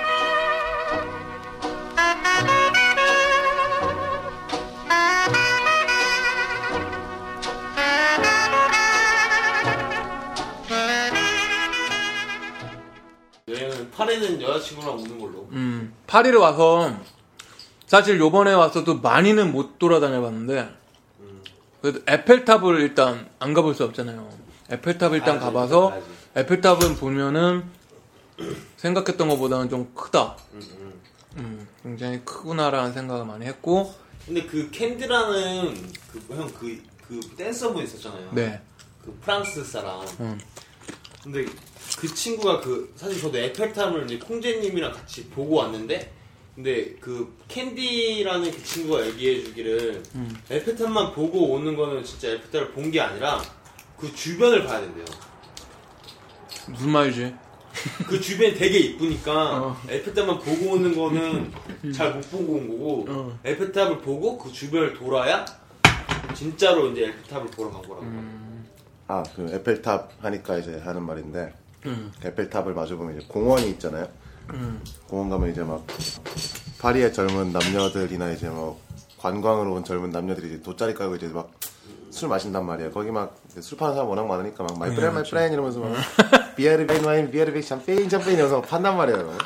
여행은 13.49 13.91
파리는 13.91 14.41
여자친구랑 14.43 14.95
오는 14.99 15.19
걸로. 15.19 15.49
음, 15.53 15.93
파리를 16.07 16.39
와서 16.39 16.95
사실 17.87 18.19
요번에 18.21 18.53
와서도 18.53 18.99
많이는 19.01 19.51
못 19.53 19.79
돌아다녀봤는데 19.79 20.69
그래도 21.81 22.01
에펠탑을 22.07 22.81
일단 22.81 23.29
안 23.39 23.55
가볼 23.55 23.75
수 23.75 23.85
없잖아요. 23.85 24.29
에펠탑 24.71 25.15
일단 25.15 25.39
가야지, 25.39 25.45
가봐서 25.45 25.89
가야지. 25.91 26.07
에펠탑은 26.37 26.97
보면은 26.97 27.65
생각했던 28.77 29.29
것보다는 29.29 29.69
좀 29.69 29.93
크다. 29.95 30.37
음, 31.37 31.67
굉장히 31.83 32.25
크구나라는 32.25 32.93
생각을 32.93 33.25
많이 33.25 33.47
했고 33.47 33.95
근데 34.27 34.45
그 34.47 34.71
캔디라는 34.71 35.93
그형그그 36.29 37.21
댄서분 37.37 37.85
있었잖아요. 37.85 38.31
네. 38.33 38.61
그 39.05 39.17
프랑스 39.21 39.65
사람. 39.65 40.03
음. 40.21 40.39
근데 41.23 41.47
그 41.99 42.15
친구가 42.15 42.61
그 42.61 42.93
사실 42.97 43.21
저도 43.21 43.39
에펠탑을 43.39 44.05
이제 44.05 44.19
콩제님이랑 44.19 44.93
같이 44.93 45.29
보고 45.29 45.57
왔는데 45.57 46.13
근데 46.63 46.95
그 47.01 47.35
캔디라는 47.49 48.51
그 48.51 48.63
친구가 48.63 49.07
얘기해 49.07 49.43
주기를 49.45 50.03
에펠탑만 50.51 51.13
보고 51.15 51.53
오는 51.53 51.75
거는 51.75 52.05
진짜 52.05 52.29
에펠탑을 52.29 52.73
본 52.73 52.91
게 52.91 53.01
아니라 53.01 53.41
그 53.97 54.13
주변을 54.15 54.65
봐야 54.65 54.81
된대요. 54.81 55.05
무슨 56.69 56.91
말이지? 56.91 57.35
그 58.07 58.21
주변이 58.21 58.55
되게 58.55 58.79
이쁘니까 58.79 59.33
어. 59.65 59.77
에펠탑만 59.89 60.39
보고 60.41 60.73
오는 60.73 60.95
거는 60.95 61.51
잘 61.95 62.13
못 62.15 62.31
보고 62.31 62.53
온 62.55 62.69
거고 62.69 63.07
어. 63.09 63.39
에펠탑을 63.43 64.01
보고 64.01 64.37
그 64.37 64.53
주변을 64.53 64.93
돌아야 64.99 65.47
진짜로 66.35 66.89
이제 66.91 67.07
에펠탑을 67.07 67.47
보러 67.53 67.71
간 67.71 67.81
거라고. 67.81 68.07
아, 69.09 69.23
그 69.35 69.49
에펠탑 69.51 70.13
하니까 70.21 70.59
이제 70.59 70.79
하는 70.85 71.03
말인데 71.05 71.55
음. 71.87 72.13
에펠탑을 72.23 72.75
마주 72.75 72.99
보면 72.99 73.17
이제 73.17 73.27
공원이 73.29 73.71
있잖아요. 73.71 74.07
공원 75.09 75.31
가면 75.31 75.51
이제 75.51 75.63
막 75.63 75.85
파리의 76.81 77.13
젊은 77.13 77.53
남녀들이나 77.53 78.31
이제 78.33 78.49
뭐 78.49 78.81
관광으로 79.19 79.75
온 79.75 79.85
젊은 79.85 80.11
남녀들이 80.11 80.49
이제 80.49 80.63
돗자리 80.63 80.95
깔고 80.95 81.17
이제 81.17 81.27
막 81.29 81.51
술 82.11 82.29
마신단 82.29 82.67
말이야. 82.67 82.91
거기 82.91 83.11
막 83.13 83.37
술 83.61 83.79
파는 83.79 83.95
사람 83.95 84.09
워낙 84.09 84.27
많으니까 84.27 84.65
막 84.65 84.77
my 84.81 84.93
friend 84.95 85.15
my 85.15 85.23
friend 85.23 85.53
이러면서 85.53 85.79
막 85.79 85.93
beer 86.57 86.85
and 86.85 87.05
wine 87.05 87.31
beer 87.31 87.53
and 87.53 87.63
champagne 87.63 88.09
champagne 88.09 88.35
이러면서 88.37 88.61
막 88.61 88.69
판단 88.69 88.97
말이에요. 88.97 89.39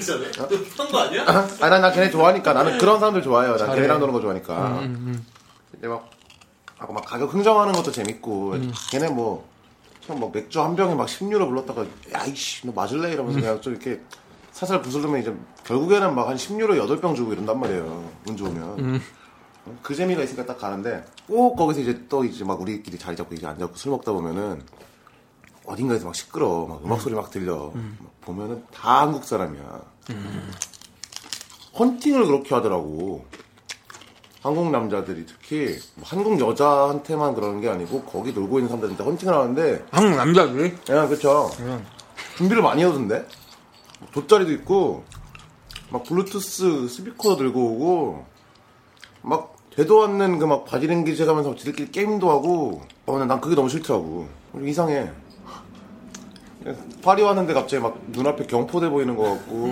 진짜네? 0.00 0.30
또한거 0.76 0.98
아니야? 0.98 1.24
아, 1.60 1.68
난, 1.68 1.80
난 1.82 1.92
걔네 1.92 2.10
좋아하니까. 2.10 2.52
나는 2.52 2.78
그런 2.78 2.98
사람들 2.98 3.22
좋아해요. 3.22 3.56
난 3.56 3.74
걔네랑 3.76 4.00
노는 4.00 4.12
거 4.12 4.20
좋아하니까. 4.20 4.80
근데 5.70 5.88
막, 5.88 6.10
하고 6.78 6.92
막 6.92 7.04
가격 7.04 7.32
흥정하는 7.32 7.72
것도 7.72 7.90
재밌고. 7.92 8.54
걔네 8.90 9.08
뭐, 9.08 9.48
처음 10.04 10.18
막 10.20 10.30
맥주 10.32 10.60
한 10.60 10.74
병에 10.76 10.94
막 10.94 11.06
10유로 11.06 11.48
불렀다가, 11.48 11.84
야, 12.12 12.24
이씨, 12.26 12.66
너 12.66 12.72
맞을래? 12.72 13.12
이러면서 13.12 13.38
그냥 13.40 13.60
좀 13.60 13.72
이렇게 13.72 14.00
살살 14.54 14.82
부스르면 14.82 15.20
이제, 15.20 15.34
결국에는 15.64 16.14
막 16.14 16.28
한 16.28 16.36
10유로 16.36 16.78
8병 16.78 17.16
주고 17.16 17.32
이런단 17.32 17.58
말이에요. 17.58 18.08
운 18.28 18.36
좋으면. 18.36 19.00
어? 19.66 19.76
그 19.82 19.94
재미가 19.94 20.22
있으니까 20.22 20.46
딱 20.46 20.58
가는데, 20.58 21.04
꼭 21.26 21.56
거기서 21.56 21.80
이제 21.80 22.04
또 22.08 22.24
이제 22.24 22.44
막 22.44 22.60
우리끼리 22.60 22.96
자리 22.96 23.16
잡고 23.16 23.34
이제 23.34 23.46
앉아서 23.46 23.72
술 23.74 23.90
먹다 23.90 24.12
보면은, 24.12 24.62
어딘가에서 25.66 26.06
막 26.06 26.14
시끄러워. 26.14 26.68
막 26.68 26.84
음악 26.84 27.00
소리 27.00 27.14
막 27.14 27.30
들려. 27.30 27.72
막 27.74 28.20
보면은 28.20 28.62
다 28.72 29.00
한국 29.02 29.24
사람이야. 29.24 29.82
헌팅을 31.76 32.26
그렇게 32.26 32.54
하더라고. 32.54 33.24
한국 34.42 34.70
남자들이 34.70 35.24
특히 35.26 35.78
뭐 35.94 36.04
한국 36.06 36.38
여자한테만 36.38 37.34
그러는 37.34 37.62
게 37.62 37.70
아니고 37.70 38.02
거기 38.02 38.32
놀고 38.32 38.58
있는 38.58 38.68
사람들한테 38.68 39.02
헌팅을 39.02 39.34
하는데 39.34 39.84
한국 39.90 40.16
남자들이? 40.18 40.74
야 40.90 41.08
그쵸 41.08 41.50
준비를 42.36 42.62
많이 42.62 42.84
하던데 42.84 43.26
돗자리도 44.12 44.52
있고 44.52 45.04
막 45.90 46.02
블루투스 46.04 46.88
스피커 46.88 47.36
들고 47.36 47.60
오고 47.72 48.26
막 49.22 49.56
되도 49.70 50.04
않는 50.04 50.38
그 50.38 50.46
막 50.46 50.64
바지 50.64 50.86
랭귀 50.86 51.20
해가면서 51.20 51.54
지들끼리 51.56 51.90
게임도 51.90 52.30
하고 52.30 52.82
어, 53.06 53.12
근데 53.12 53.26
난 53.26 53.40
그게 53.40 53.54
너무 53.56 53.68
싫더라고 53.68 54.28
좀 54.52 54.68
이상해 54.68 55.10
파리 57.02 57.22
왔는데 57.22 57.52
갑자기 57.54 57.82
막 57.82 57.98
눈앞에 58.08 58.46
경포대 58.46 58.88
보이는 58.88 59.16
것 59.16 59.24
같고 59.24 59.66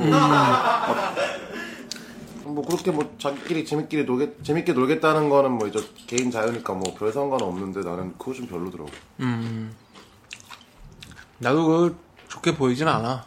막뭐 2.45 2.65
그렇게 2.67 2.91
뭐 2.91 3.11
자기끼리 3.19 3.65
재밌끼리 3.65 4.05
놀게 4.05 4.37
재밌게 4.43 4.73
놀겠다는 4.75 5.29
거는 5.31 5.53
뭐 5.53 5.67
이제 5.69 5.79
개인 6.07 6.31
자유니까 6.31 6.75
뭐 6.75 6.95
별 6.95 7.13
상관은 7.13 7.47
없는데 7.47 7.81
나는 7.81 8.13
그거 8.19 8.35
좀 8.35 8.47
별로더라고. 8.47 8.91
나도 11.39 11.67
그 11.67 11.97
좋게 12.29 12.57
보이진 12.57 12.89
않아. 12.89 13.25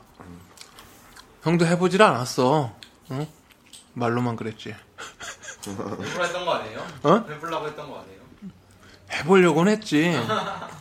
형도 1.46 1.64
해보질 1.68 2.02
않았어. 2.02 2.74
응? 3.12 3.28
말로만 3.94 4.36
그랬지. 4.36 4.74
해보려 5.68 6.24
했던 6.26 6.44
거 6.44 6.54
아니에요? 6.54 6.80
어? 7.04 7.26
해보려고 7.30 7.68
했던 7.68 7.88
거 7.88 8.00
아니에요? 8.00 8.20
해보려고는 9.12 9.72
했지. 9.74 10.18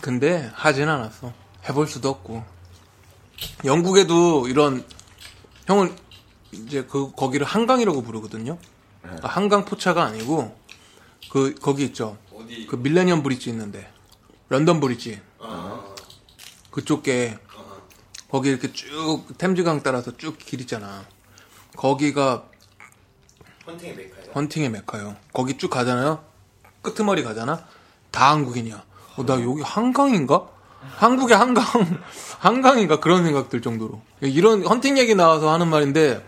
근데 0.01 0.51
하진 0.55 0.89
않았어. 0.89 1.35
해볼 1.69 1.87
수도 1.87 2.09
없고. 2.09 2.43
영국에도 3.67 4.49
이런 4.49 4.87
형은 5.67 5.95
이제 6.53 6.85
그 6.85 7.13
거기를 7.13 7.45
한강이라고 7.45 8.03
부르거든요. 8.03 8.57
아, 9.03 9.29
한강 9.29 9.67
포차가 9.67 10.05
아니고 10.05 10.59
그 11.31 11.55
거기 11.57 11.85
있죠. 11.85 12.17
어디? 12.35 12.67
그 12.67 12.77
밀레니엄 12.77 13.23
브릿지 13.23 13.51
있는데 13.51 13.93
런던 14.49 14.81
브릿지 14.81 15.21
아, 15.41 15.95
그쪽에 16.71 17.37
거기 18.35 18.49
이렇게 18.49 18.73
쭉 18.73 19.27
템즈강 19.39 19.85
따라서 19.85 20.17
쭉 20.17 20.39
길 20.41 20.61
있잖아. 20.63 21.05
거기가 21.77 22.43
헌팅의 23.65 23.95
메카예요. 23.95 24.33
헌팅의 24.35 24.71
메카요. 24.71 25.17
거기 25.33 25.57
쭉 25.57 25.71
가잖아요. 25.71 26.19
끄트머리 26.83 27.23
가잖아. 27.23 27.65
다 28.11 28.33
한국인이야. 28.33 28.83
어, 29.19 29.25
나 29.25 29.41
여기 29.41 29.63
한강인가? 29.63 30.49
한국의 30.97 31.37
한강, 31.37 31.65
한강인가? 32.41 32.99
그런 32.99 33.23
생각 33.23 33.51
들 33.51 33.63
정도로. 33.63 34.03
이런 34.21 34.67
헌팅 34.67 34.99
얘기 34.99 35.15
나와서 35.15 35.53
하는 35.53 35.69
말인데, 35.69 36.27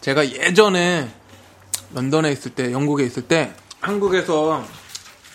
제가 0.00 0.26
예전에 0.26 1.14
런던에 1.92 2.32
있을 2.32 2.54
때, 2.54 2.72
영국에 2.72 3.04
있을 3.04 3.28
때, 3.28 3.52
한국에서 3.82 4.64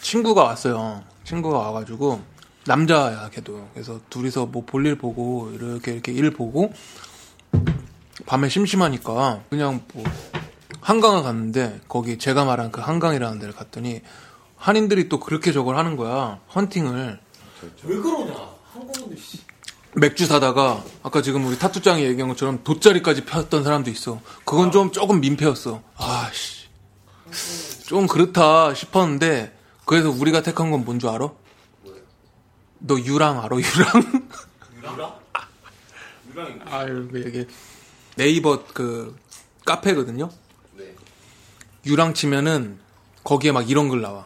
친구가 0.01 0.43
왔어요. 0.43 1.03
친구가 1.23 1.59
와가지고, 1.59 2.19
남자야, 2.69 3.29
걔도. 3.31 3.67
그래서 3.73 3.99
둘이서 4.11 4.45
뭐 4.45 4.63
볼일 4.63 4.95
보고, 4.95 5.49
이렇게 5.51 5.91
이렇게 5.93 6.11
일 6.11 6.29
보고, 6.31 6.71
밤에 8.27 8.47
심심하니까, 8.47 9.41
그냥 9.49 9.81
뭐, 9.91 10.03
한강을 10.81 11.23
갔는데 11.23 11.81
거기 11.87 12.19
제가 12.19 12.45
말한 12.45 12.71
그 12.71 12.79
한강이라는 12.79 13.39
데를 13.39 13.53
갔더니 13.55 14.01
한인들이 14.55 15.09
또 15.09 15.19
그렇게 15.19 15.51
저걸 15.51 15.77
하는 15.77 15.97
거야 15.97 16.39
헌팅을 16.55 17.19
왜 17.83 17.95
그러냐? 17.97 18.33
한국인들 18.71 19.17
씨. 19.17 19.39
맥주 19.95 20.25
사다가 20.25 20.81
아까 21.03 21.21
지금 21.21 21.45
우리 21.45 21.57
타투장이 21.59 22.03
얘기한 22.03 22.29
것처럼 22.29 22.63
돗자리까지 22.63 23.25
폈던 23.25 23.63
사람도 23.63 23.89
있어 23.91 24.21
그건 24.45 24.71
좀 24.71 24.91
조금 24.91 25.19
민폐였어 25.19 25.81
아씨 25.97 26.67
좀 27.85 28.07
그렇다 28.07 28.73
싶었는데 28.73 29.53
그래서 29.85 30.09
우리가 30.11 30.41
택한 30.43 30.71
건 30.71 30.85
뭔 30.85 30.97
줄 30.99 31.09
알아? 31.09 31.29
너 32.79 32.97
유랑 32.99 33.39
알아 33.43 33.55
유랑? 33.57 34.23
유라? 34.93 35.19
유랑이 36.31 36.55
아유 36.65 37.09
이게 37.15 37.47
네이버 38.15 38.63
그 38.73 39.15
카페거든요 39.65 40.29
네. 40.77 40.95
유랑 41.85 42.13
치면은 42.13 42.79
거기에 43.23 43.51
막 43.51 43.69
이런 43.69 43.89
글 43.89 44.01
나와. 44.01 44.25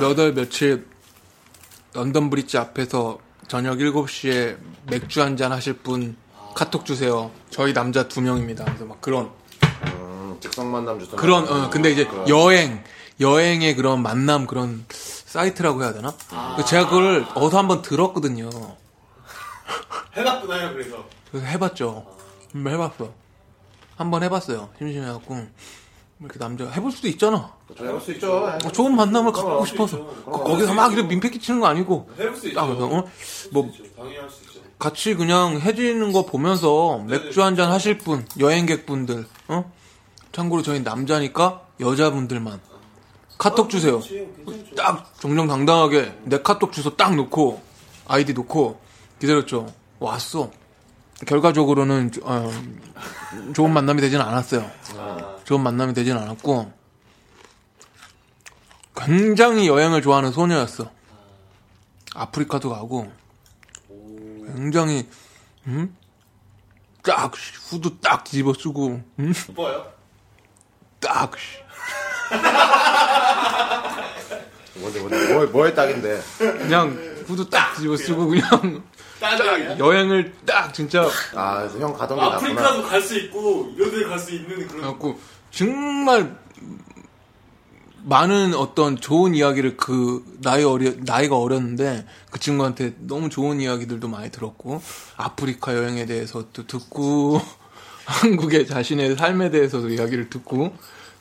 몇 0.00 0.18
월 0.18 0.34
며칠 0.34 0.86
런던 1.94 2.30
브릿지 2.30 2.56
앞에서 2.58 3.18
저녁 3.48 3.78
7시에 3.78 4.56
맥주 4.88 5.20
한 5.22 5.36
잔 5.36 5.50
하실 5.52 5.72
분 5.74 6.16
카톡 6.54 6.84
주세요. 6.84 7.30
저희 7.50 7.72
남자 7.72 8.06
두 8.06 8.20
명입니다. 8.20 8.64
그래서 8.64 8.84
막 8.84 9.00
그런 9.00 9.30
음, 9.86 10.36
즉석 10.40 10.66
만남 10.66 10.98
주선. 11.00 11.16
그런 11.16 11.48
어 11.48 11.70
근데 11.70 11.90
이제 11.90 12.06
여행 12.28 12.84
여행의 13.18 13.74
그런 13.76 14.02
만남 14.02 14.46
그런 14.46 14.84
사이트라고 15.34 15.82
해야 15.82 15.92
되나? 15.92 16.12
그 16.56 16.64
제가 16.64 16.88
그걸 16.88 17.24
어디서 17.36 17.56
한번 17.58 17.82
들었거든요. 17.82 18.50
해봤구나요, 20.16 20.72
그래서. 20.72 21.04
그래서 21.30 21.46
해봤죠. 21.46 22.04
한 22.52 22.64
번 22.64 22.72
해봤어. 22.72 23.12
한 23.96 24.10
번 24.10 24.22
해봤어요. 24.24 24.70
심심해갖고 24.78 25.46
이렇게 26.20 26.38
남자 26.40 26.64
가 26.64 26.70
해볼 26.72 26.90
수도 26.90 27.06
있잖아. 27.06 27.52
해볼 27.78 28.00
수 28.00 28.12
있죠. 28.12 28.44
어, 28.44 28.58
좋은 28.72 28.96
만남을 28.96 29.30
갖고 29.32 29.64
싶어서 29.66 29.98
있죠. 29.98 30.24
거- 30.24 30.42
거기서 30.42 30.74
막 30.74 30.92
이렇게 30.92 31.06
민폐 31.06 31.30
끼치는 31.30 31.60
거 31.60 31.66
아니고 31.68 32.10
해볼 32.18 32.34
수 32.36 32.48
있죠. 32.48 32.58
딱 32.60 32.66
그래서 32.66 32.86
어? 32.86 33.04
뭐 33.52 33.66
있죠. 33.66 33.84
당연히 33.96 34.16
할수 34.18 34.42
있죠. 34.44 34.60
같이 34.80 35.14
그냥 35.14 35.60
해지는 35.60 36.10
거 36.12 36.24
보면서 36.26 36.98
맥주 37.06 37.42
한 37.42 37.54
잔 37.54 37.70
하실 37.70 37.98
분 37.98 38.26
여행객 38.40 38.84
분들 38.86 39.26
어 39.48 39.70
참고로 40.32 40.62
저희 40.62 40.80
남자니까 40.80 41.60
여자분들만 41.78 42.60
카톡 43.40 43.70
주세요 43.70 44.00
괜찮죠. 44.00 44.74
딱 44.76 45.18
정정당당하게 45.18 46.14
내 46.24 46.42
카톡 46.42 46.72
주소 46.72 46.94
딱 46.96 47.14
놓고 47.16 47.62
아이디 48.06 48.34
놓고 48.34 48.78
기다렸죠 49.18 49.72
왔어 49.98 50.50
결과적으로는 51.26 52.12
조- 52.12 52.20
어, 52.24 52.50
좋은 53.54 53.72
만남이 53.72 54.00
되지는 54.02 54.22
않았어요 54.24 54.70
좋은 55.44 55.62
만남이 55.62 55.94
되진 55.94 56.16
않았고 56.16 56.72
굉장히 58.96 59.66
여행을 59.68 60.02
좋아하는 60.02 60.30
소녀였어. 60.32 60.90
아프리카도 62.14 62.68
가고 62.68 63.10
굉장히 63.88 65.08
음? 65.66 65.96
딱 67.02 67.32
후드 67.70 67.96
딱 68.02 68.24
뒤집어 68.24 68.52
쓰고 68.52 69.00
음? 69.18 69.32
오빠요? 69.50 69.86
딱 70.98 71.32
뭔데 74.74 75.00
뭔데 75.00 75.34
뭐, 75.34 75.46
뭐의 75.46 75.74
딱인데. 75.74 76.20
그냥 76.38 76.98
후드 77.26 77.48
딱 77.50 77.74
뒤집어 77.74 77.96
쓰고 77.96 78.26
그냥 78.28 78.82
딴 79.20 79.78
여행을 79.78 80.32
딱 80.46 80.72
진짜 80.72 81.06
아 81.34 81.58
그래서 81.58 81.78
형 81.78 81.92
가던 81.92 82.18
게 82.18 82.22
낫구나. 82.24 82.36
아프리카도 82.36 82.82
갈 82.88 83.02
수 83.02 83.18
있고 83.18 83.72
이런 83.76 83.90
데 83.90 84.04
갈 84.08 84.18
수 84.18 84.32
있는 84.34 84.66
그런 84.66 84.82
갖고 84.82 85.18
정말 85.50 86.34
많은 88.02 88.54
어떤 88.54 88.96
좋은 88.98 89.34
이야기를 89.34 89.76
그 89.76 90.24
나이 90.40 90.64
어리 90.64 90.96
나이가 91.00 91.36
어렸는데 91.36 92.06
그 92.30 92.40
친구한테 92.40 92.94
너무 93.00 93.28
좋은 93.28 93.60
이야기들도 93.60 94.08
많이 94.08 94.30
들었고 94.30 94.80
아프리카 95.18 95.74
여행에 95.76 96.06
대해서도 96.06 96.66
듣고 96.66 97.42
한국의 98.06 98.66
자신의 98.66 99.16
삶에 99.16 99.50
대해서도 99.50 99.90
이야기를 99.90 100.30
듣고 100.30 100.74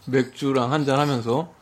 맥주랑 0.05 0.71
한잔 0.71 0.99
하면서 0.99 1.53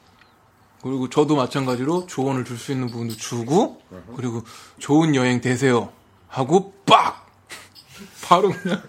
그리고 0.81 1.09
저도 1.09 1.35
마찬가지로 1.35 2.05
조언을 2.07 2.45
줄 2.45 2.57
수 2.57 2.71
있는 2.71 2.87
부분도 2.89 3.15
주고 3.17 3.81
그리고 4.15 4.43
좋은 4.79 5.15
여행 5.15 5.41
되세요 5.41 5.91
하고 6.27 6.73
빡 6.85 7.25
바로 8.23 8.49
그냥 8.51 8.81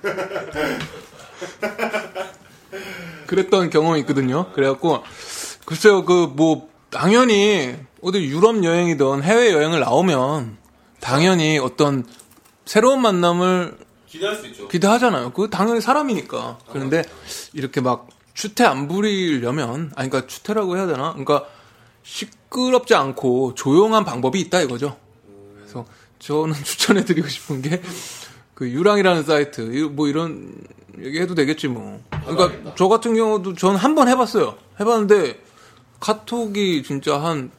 그랬던 3.26 3.70
경험이 3.70 4.00
있거든요. 4.00 4.52
그래갖고 4.52 5.02
글쎄요 5.66 6.04
그 6.04 6.26
뭐 6.34 6.68
당연히 6.90 7.76
어디 8.00 8.24
유럽 8.24 8.64
여행이든 8.64 9.22
해외 9.22 9.52
여행을 9.52 9.80
나오면 9.80 10.56
당연히 11.00 11.58
어떤 11.58 12.06
새로운 12.64 13.02
만남을 13.02 13.76
기대할 14.06 14.36
수 14.36 14.46
있죠. 14.46 14.68
기대하잖아요. 14.68 15.32
그 15.34 15.50
당연히 15.50 15.82
사람이니까. 15.82 16.58
그런데 16.72 17.04
이렇게 17.52 17.82
막 17.82 18.08
추태 18.38 18.64
안 18.64 18.86
부리려면 18.86 19.90
아니 19.96 20.08
그러니까 20.08 20.28
추태라고 20.28 20.76
해야 20.76 20.86
되나? 20.86 21.10
그러니까 21.10 21.44
시끄럽지 22.04 22.94
않고 22.94 23.54
조용한 23.56 24.04
방법이 24.04 24.38
있다 24.42 24.60
이거죠. 24.60 24.96
그래서 25.56 25.84
저는 26.20 26.54
추천해 26.62 27.04
드리고 27.04 27.26
싶은 27.28 27.62
게 27.62 27.82
그 28.54 28.68
유랑이라는 28.68 29.22
사이트 29.22 29.60
이- 29.72 29.88
뭐 29.88 30.08
이런 30.08 30.52
얘기해도 31.00 31.34
되겠지 31.36 31.68
뭐. 31.68 32.00
그러니까 32.26 32.74
저 32.76 32.88
같은 32.88 33.14
경우도 33.14 33.54
전 33.54 33.76
한 33.76 33.94
번 33.94 34.08
해봤어요. 34.08 34.56
해봤는데 34.80 35.40
카톡이 36.00 36.82
진짜 36.84 37.20
한 37.22 37.50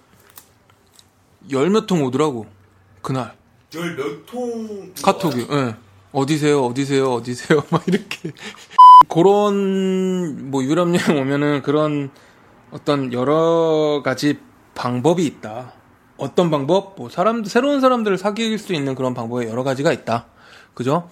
열 1.52 1.70
몇 1.70 1.88
통 1.88 2.04
오더라고 2.04 2.48
그날. 3.02 3.34
열 3.76 3.96
몇 3.96 4.26
통. 4.26 4.94
카톡이, 5.02 5.48
예. 5.52 5.76
어디세요, 6.12 6.66
어디세요, 6.66 7.14
어디세요, 7.14 7.64
막 7.72 7.82
이렇게. 7.88 8.32
그런, 9.08 10.52
뭐, 10.52 10.64
유럽 10.64 10.90
여행 10.94 11.22
오면은 11.22 11.62
그런 11.62 12.12
어떤 12.72 13.14
여러 13.14 14.02
가지 14.04 14.38
방법이 14.76 15.26
있다. 15.26 15.74
어떤 16.18 16.52
방법? 16.52 16.96
뭐, 16.98 17.10
사람, 17.10 17.44
새로운 17.46 17.80
사람들을 17.80 18.18
사귈 18.18 18.58
수 18.60 18.74
있는 18.74 18.96
그런 18.96 19.14
방법이 19.14 19.48
여러 19.48 19.64
가지가 19.64 19.94
있다. 19.94 20.26
그죠? 20.74 21.10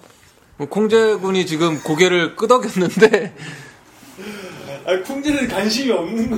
뭐 0.58 0.68
콩재 0.68 1.14
군이 1.16 1.46
지금 1.46 1.80
고개를 1.82 2.36
끄덕였는데, 2.36 3.34
아니 4.84 5.02
콩제는 5.02 5.48
관심이 5.48 5.90
없는 5.90 6.30
거. 6.30 6.36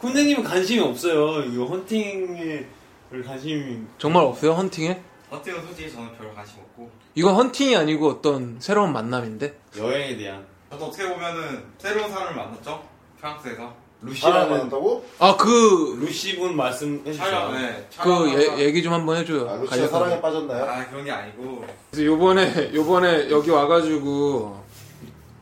콩제님은 0.00 0.44
관심이 0.44 0.80
없어요. 0.80 1.44
이거 1.44 1.64
헌팅에 1.66 2.66
별 3.10 3.22
관심이. 3.22 3.78
정말 3.98 4.24
없어요, 4.24 4.52
헌팅에? 4.52 5.02
어때요? 5.30 5.60
솔직히 5.62 5.90
저는 5.92 6.08
별로 6.16 6.34
관심 6.34 6.58
없고 6.58 6.90
이건 7.14 7.34
헌팅이 7.36 7.76
아니고 7.76 8.08
어떤 8.08 8.56
새로운 8.60 8.92
만남인데? 8.92 9.58
여행에 9.78 10.16
대한. 10.16 10.44
저도 10.70 10.86
어떻게 10.86 11.08
보면은 11.08 11.64
새로운 11.78 12.10
사람을 12.10 12.34
만났죠 12.34 12.82
프랑스에서 13.18 13.74
루시라는 14.02 14.60
한다고? 14.60 15.04
아, 15.18 15.36
그, 15.36 15.98
루시분 16.00 16.56
말씀해 16.56 17.12
촬영 17.12 17.50
주세요. 17.52 17.68
네 17.68 17.86
그 17.98 18.02
촬영하다가- 18.08 18.58
예- 18.58 18.64
얘기 18.64 18.82
좀 18.82 18.94
한번 18.94 19.16
해줘요. 19.18 19.46
아, 19.50 19.54
루시아 19.56 19.68
간략하게. 19.68 19.88
사랑에 19.90 20.20
빠졌나요? 20.22 20.64
아 20.64 20.88
그런 20.88 21.04
게 21.04 21.10
아니고 21.10 21.66
그래서 21.90 22.06
요번에 22.06 22.72
요번에 22.74 23.30
여기 23.30 23.50
와가지고 23.50 24.64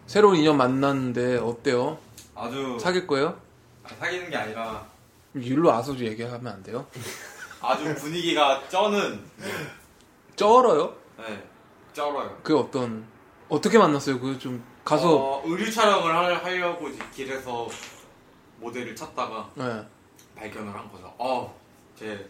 새로운 0.07 0.37
인연 0.37 0.57
만났는데 0.57 1.37
어때요? 1.37 1.99
아주 2.35 2.79
사귈 2.81 3.07
거예요? 3.07 3.39
아, 3.85 3.89
사귀는 4.01 4.29
게 4.31 4.37
아니라 4.37 4.85
일로 5.35 5.69
와서 5.69 5.95
좀 5.95 6.05
얘기하면 6.07 6.47
안 6.53 6.63
돼요? 6.65 6.85
아주 7.61 7.95
분위기가 7.95 8.61
쩌는 8.69 9.21
쩔어요? 10.35 10.95
네 11.19 11.43
쩔어요 11.93 12.37
그 12.43 12.59
어떤 12.59 13.05
어떻게 13.49 13.79
만났어요? 13.79 14.19
그좀 14.19 14.63
가서 14.89 15.17
어, 15.17 15.43
의류 15.45 15.71
촬영을 15.71 16.15
할- 16.17 16.43
하려고 16.43 16.89
이제 16.89 17.05
길에서 17.15 17.69
모델을 18.59 18.97
찾다가 18.97 19.51
네. 19.55 19.87
발견을 20.35 20.75
한 20.75 20.91
거죠. 20.91 21.15
어, 21.19 21.55
제, 21.95 22.27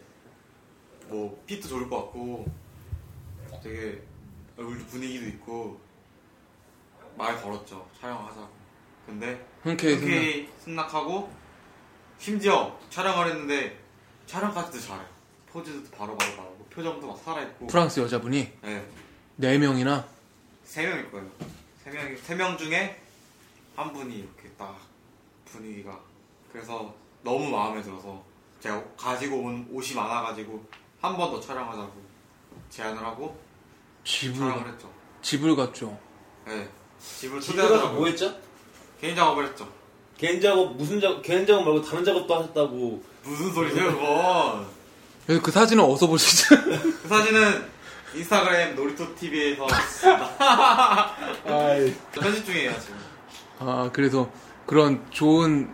뭐, 1.06 1.40
핏도 1.46 1.68
좋을 1.68 1.88
것 1.88 1.96
같고, 2.06 2.46
되게, 3.62 4.02
얼굴 4.56 4.76
분위기도 4.86 5.26
있고, 5.28 5.80
말 7.16 7.40
걸었죠. 7.40 7.88
촬영하자고. 8.00 8.48
근데, 9.06 9.46
흔쾌히 9.62 10.48
승낙하고, 10.58 11.32
심지어 12.18 12.76
촬영을 12.90 13.28
했는데, 13.28 13.78
촬영까지도 14.26 14.80
잘해요. 14.80 15.06
포즈도 15.48 15.88
바로바로 15.96 16.34
나오고, 16.34 16.64
표정도 16.64 17.06
막 17.06 17.18
살아있고, 17.18 17.68
프랑스 17.68 18.00
여자분이 18.00 18.52
네, 18.62 18.84
네 19.36 19.58
명이나 19.58 20.04
세 20.64 20.84
명일 20.88 21.08
거예요. 21.12 21.30
세 21.90 21.96
명, 21.96 22.16
세명 22.16 22.58
중에 22.58 23.00
한 23.76 23.92
분이 23.92 24.16
이렇게 24.18 24.48
딱 24.58 24.76
분위기가. 25.44 25.98
그래서 26.52 26.94
너무 27.22 27.48
마음에 27.48 27.80
들어서 27.82 28.22
제가 28.60 28.82
가지고 28.96 29.36
온 29.38 29.66
옷이 29.72 29.94
많아가지고 29.94 30.64
한 31.00 31.16
번 31.16 31.30
더 31.30 31.40
촬영하자고 31.40 31.92
제안을 32.70 33.02
하고 33.02 33.38
집을 34.04 34.34
촬영을 34.36 34.68
했죠. 34.72 34.90
집을 35.22 35.54
갔죠. 35.56 35.98
네. 36.46 36.68
집을 37.18 37.40
집에 37.40 37.56
가서 37.56 37.68
초대하더라고요. 37.68 37.98
뭐 38.00 38.08
했죠? 38.08 38.34
개인 39.00 39.14
작업을 39.14 39.46
했죠. 39.46 39.68
개인 40.16 40.40
작업 40.40 40.76
무슨 40.76 41.00
작업 41.00 41.22
개인 41.22 41.46
작업 41.46 41.64
말고 41.64 41.82
다른 41.82 42.04
작업도 42.04 42.34
하셨다고. 42.34 43.04
무슨 43.22 43.52
소리세요, 43.54 43.92
그건. 43.94 44.66
그- 45.26 45.40
그 45.40 45.50
사진은 45.52 45.84
어디서 45.84 46.06
볼수 46.08 46.26
있어요? 46.54 46.80
그 47.02 47.08
사진은 47.08 47.70
인스타그램 48.14 48.74
놀이터 48.74 49.04
TV에서 49.14 49.66
편집 52.12 52.44
중이에요, 52.46 52.78
지금. 52.80 52.96
아 53.60 53.90
그래서 53.92 54.30
그런 54.66 55.04
좋은 55.10 55.70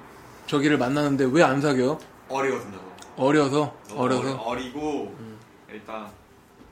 저기를 0.47 0.79
만나는데 0.79 1.25
왜 1.33 1.43
안 1.43 1.61
사겨? 1.61 1.99
어리거든요. 2.29 2.79
어려서 3.17 3.75
어려서 3.95 4.37
어리, 4.39 4.73
고 4.73 5.15
일단 5.71 6.09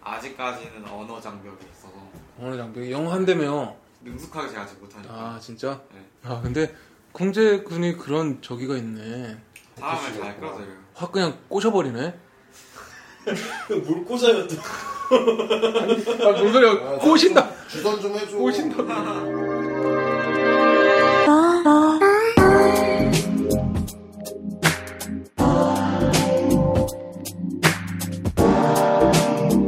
아직까지는 0.03 0.89
언어 0.89 1.21
장벽이 1.21 1.57
있어서 1.73 1.95
어느 2.41 2.57
장벽이 2.57 2.91
영어 2.91 3.13
한대며 3.13 3.77
능숙하게 4.01 4.49
제가 4.49 4.63
아직 4.63 4.81
못하니까 4.81 5.13
아 5.15 5.39
진짜? 5.41 5.81
네. 5.95 6.05
아 6.25 6.41
근데 6.43 6.75
콩재 7.13 7.63
군이 7.63 7.97
그런 7.99 8.43
저기가 8.43 8.77
있네. 8.77 9.39
사람을 9.79 10.15
잘 10.21 10.41
끌어들여요. 10.41 10.77
확 10.95 11.13
그냥 11.13 11.39
꼬셔버리네. 11.49 12.19
물 13.69 14.05
꽂아요 14.05 14.49
또. 14.49 14.57
아, 15.13 16.31
뭔 16.33 16.53
소리야. 16.53 16.71
아, 16.71 16.99
꼬신다. 16.99 17.49
주선 17.69 18.01
좀 18.01 18.15
해줘. 18.15 18.37
꼬신다. 18.37 18.83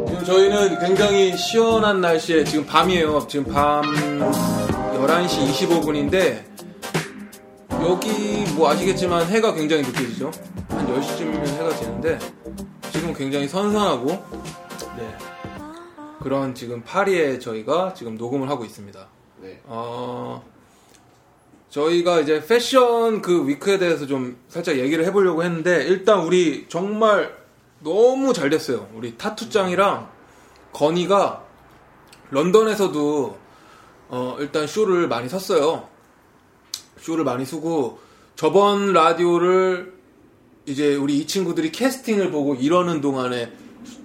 지금 0.06 0.24
저희는 0.24 0.78
굉장히 0.80 1.36
시원한 1.36 2.00
날씨에 2.00 2.44
지금 2.44 2.64
밤이에요. 2.66 3.26
지금 3.28 3.52
밤 3.52 3.82
11시 3.82 5.50
25분인데 5.52 6.42
여기 7.82 8.44
뭐 8.54 8.70
아시겠지만 8.70 9.26
해가 9.26 9.54
굉장히 9.54 9.82
늦게 9.82 10.06
지죠. 10.08 10.30
한 10.68 10.86
10시쯤이면 10.86 11.46
해가 11.58 11.76
지는데 11.76 12.18
지금 12.92 13.12
굉장히 13.14 13.48
선선하고 13.48 14.06
네. 14.06 15.33
그런 16.24 16.54
지금 16.54 16.82
파리에 16.82 17.38
저희가 17.38 17.92
지금 17.92 18.16
녹음을 18.16 18.48
하고 18.48 18.64
있습니다. 18.64 19.06
네. 19.42 19.60
어, 19.66 20.42
저희가 21.68 22.20
이제 22.20 22.42
패션 22.48 23.20
그 23.20 23.46
위크에 23.46 23.78
대해서 23.78 24.06
좀 24.06 24.38
살짝 24.48 24.78
얘기를 24.78 25.04
해보려고 25.04 25.44
했는데 25.44 25.84
일단 25.84 26.20
우리 26.20 26.64
정말 26.70 27.36
너무 27.80 28.32
잘 28.32 28.48
됐어요. 28.48 28.88
우리 28.94 29.18
타투짱이랑 29.18 30.08
건이가 30.72 31.44
런던에서도 32.30 33.38
어, 34.08 34.36
일단 34.40 34.66
쇼를 34.66 35.08
많이 35.08 35.28
섰어요. 35.28 35.90
쇼를 37.00 37.24
많이 37.24 37.44
쓰고 37.44 37.98
저번 38.34 38.94
라디오를 38.94 39.92
이제 40.64 40.96
우리 40.96 41.18
이 41.18 41.26
친구들이 41.26 41.70
캐스팅을 41.70 42.30
보고 42.30 42.54
이러는 42.54 43.02
동안에 43.02 43.52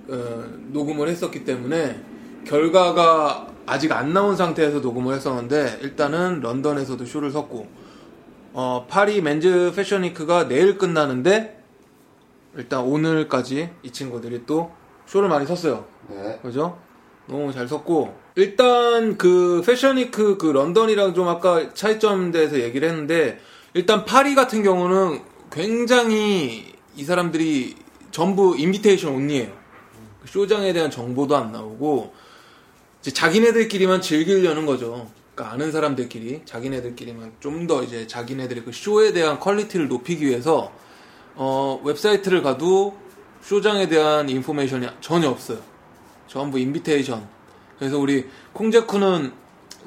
어, 0.09 0.43
녹음을 0.67 1.07
했었기 1.07 1.45
때문에 1.45 2.08
결과가 2.45 3.47
아직 3.65 3.91
안 3.91 4.13
나온 4.13 4.35
상태에서 4.35 4.79
녹음을 4.79 5.13
했었는데 5.15 5.79
일단은 5.81 6.41
런던에서도 6.41 7.05
쇼를 7.05 7.31
섰고 7.31 7.67
어, 8.53 8.87
파리 8.89 9.21
맨즈 9.21 9.73
패션 9.75 10.03
위크가 10.03 10.47
내일 10.47 10.77
끝나는데 10.77 11.61
일단 12.55 12.81
오늘까지 12.81 13.69
이 13.83 13.91
친구들이 13.91 14.43
또 14.45 14.71
쇼를 15.05 15.29
많이 15.29 15.45
섰어요. 15.45 15.85
네. 16.09 16.39
그죠? 16.41 16.79
너무 17.27 17.53
잘 17.53 17.67
섰고 17.67 18.15
일단 18.35 19.17
그 19.17 19.61
패션 19.65 19.97
위크 19.97 20.37
그 20.37 20.47
런던이랑 20.47 21.13
좀 21.13 21.27
아까 21.27 21.73
차이점 21.73 22.31
대해서 22.31 22.59
얘기를 22.59 22.89
했는데 22.89 23.39
일단 23.73 24.03
파리 24.03 24.33
같은 24.33 24.63
경우는 24.63 25.21
굉장히 25.51 26.73
이 26.95 27.03
사람들이 27.03 27.75
전부 28.11 28.57
invitation 28.57 29.13
only예요. 29.13 29.51
쇼장에 30.25 30.73
대한 30.73 30.89
정보도 30.89 31.35
안 31.35 31.51
나오고 31.51 32.13
이제 33.01 33.11
자기네들끼리만 33.11 34.01
즐기려는 34.01 34.65
거죠. 34.65 35.09
그러니까 35.35 35.53
아는 35.53 35.71
사람들끼리 35.71 36.41
자기네들끼리만 36.45 37.33
좀 37.39 37.67
더 37.67 37.83
이제 37.83 38.07
자기네들의 38.07 38.63
그 38.65 38.71
쇼에 38.73 39.13
대한 39.13 39.39
quality를 39.39 39.87
높이기 39.87 40.25
위해서 40.25 40.71
어, 41.35 41.79
웹사이트를 41.83 42.41
가도 42.41 42.97
쇼장에 43.41 43.87
대한 43.87 44.27
information이 44.29 44.87
전혀 44.99 45.29
없어요. 45.29 45.59
전부 46.27 46.59
invitation. 46.59 47.27
그래서 47.77 47.97
우리 47.97 48.27
콩제쿠는 48.53 49.31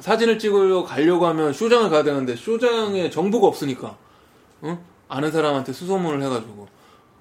사진을 0.00 0.38
찍으려 0.38 0.84
가려고 0.84 1.26
하면 1.26 1.52
쇼장을 1.52 1.90
가야 1.90 2.02
되는데 2.02 2.34
쇼장에 2.34 3.10
정보가 3.10 3.46
없으니까 3.46 3.96
응? 4.64 4.78
아는 5.08 5.30
사람한테 5.30 5.72
수소문을 5.74 6.22
해가지고 6.22 6.68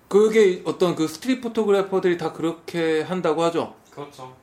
그게 0.07 0.61
어떤 0.65 0.95
그 0.95 1.07
street 1.07 1.41
photographer들이 1.41 2.17
다 2.17 2.31
그렇게 2.31 3.01
한다고 3.01 3.43
하죠. 3.43 3.75
그렇죠. 3.91 4.33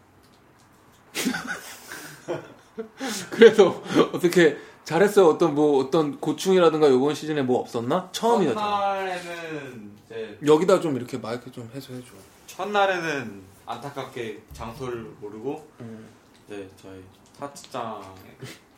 그래서 3.30 3.82
어떻게 4.12 4.56
잘했어요. 4.84 5.26
어떤 5.26 5.54
뭐 5.54 5.84
어떤 5.84 6.18
고충이라든가 6.18 6.88
이번 6.88 7.14
시즌에 7.14 7.42
뭐 7.42 7.60
없었나? 7.60 8.08
처음이었죠. 8.12 8.58
첫날에는 8.58 9.92
이제 10.06 10.38
여기다 10.46 10.80
좀 10.80 10.96
이렇게 10.96 11.18
마이크 11.18 11.50
좀 11.52 11.70
해서 11.74 11.92
해줘. 11.92 12.06
첫날에는 12.46 13.42
안타깝게 13.66 14.42
장소를 14.52 15.06
모르고 15.20 15.68
음. 15.80 16.08
이제 16.46 16.68
저희 16.80 17.02
타츠장에 17.38 18.02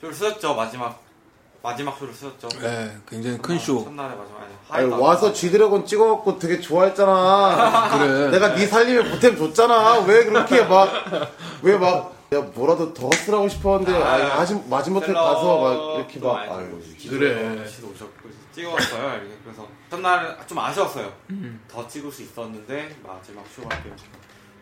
쇼를 0.00 0.14
쓰였죠 0.14 0.54
마지막 0.54 1.00
마지막 1.62 1.96
쇼를 1.96 2.12
쓰였죠. 2.12 2.48
네, 2.60 2.96
굉장히 3.08 3.38
큰 3.38 3.58
쇼. 3.58 3.84
첫날에 3.84 4.14
마지막 4.16 4.40
아니, 4.70 4.84
아니, 4.92 5.00
와서. 5.00 5.32
G드래곤 5.32 5.86
찍어갖고 5.86 6.38
되게 6.38 6.58
좋아했잖아. 6.58 7.90
그래. 7.98 8.30
내가 8.30 8.54
네 8.54 8.66
살림에 8.66 9.08
보탬 9.10 9.36
줬잖아. 9.36 10.00
왜 10.00 10.24
그렇게 10.24 10.64
막, 10.64 10.90
왜 11.62 11.76
막, 11.76 12.12
내가 12.30 12.44
뭐라도 12.44 12.94
더 12.94 13.10
쓰라고 13.10 13.48
싶었는데, 13.48 13.92
아, 13.92 14.14
아, 14.34 14.36
마지, 14.36 14.54
마지못해 14.68 15.12
가서 15.12 15.60
막, 15.60 15.96
이렇게 15.98 16.20
막, 16.20 16.38
아유, 16.38 16.80
그래. 17.08 17.60
오셨고 17.64 18.30
찍어왔어요. 18.52 19.14
이렇게. 19.16 19.36
그래서 19.44 19.68
첫날은 19.90 20.36
좀 20.46 20.58
아쉬웠어요. 20.58 21.12
음. 21.30 21.60
더 21.68 21.86
찍을 21.88 22.10
수 22.10 22.22
있었는데 22.22 22.96
마지막 23.02 23.44
쇼가 23.48 23.82
좀 23.82 23.96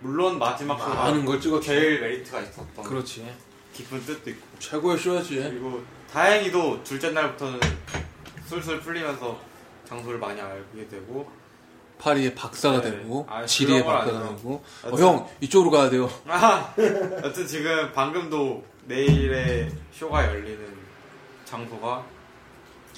물론 0.01 0.39
마지막 0.39 0.79
쇼가 0.79 0.95
많은 0.95 1.25
걸 1.27 1.41
찍었지. 1.41 1.67
제일 1.67 2.01
메리트가 2.01 2.41
있었던 2.41 2.85
그렇지. 2.85 3.31
깊은 3.75 4.01
뜻도 4.05 4.31
있고 4.31 4.47
최고의 4.59 4.99
쇼였지. 4.99 5.37
그리고 5.37 5.83
다행히도 6.11 6.83
둘째 6.85 7.11
날부터는 7.11 7.61
술술 8.47 8.81
풀리면서 8.81 9.39
장소를 9.87 10.19
많이 10.19 10.41
알게 10.41 10.89
되고 10.89 11.31
파리의 11.99 12.35
박사가 12.35 12.81
네. 12.83 12.91
되고 12.93 13.27
아, 13.29 13.45
지리의 13.45 13.85
박사가. 13.85 14.37
되고 14.37 14.63
어, 14.85 14.97
형 14.97 15.29
이쪽으로 15.41 15.71
가야 15.71 15.91
돼요. 15.91 16.09
아, 16.27 16.75
여튼 17.25 17.47
지금 17.47 17.93
방금도 17.93 18.65
내일의 18.87 19.71
쇼가 19.93 20.27
열리는 20.29 20.67
장소가 21.45 22.05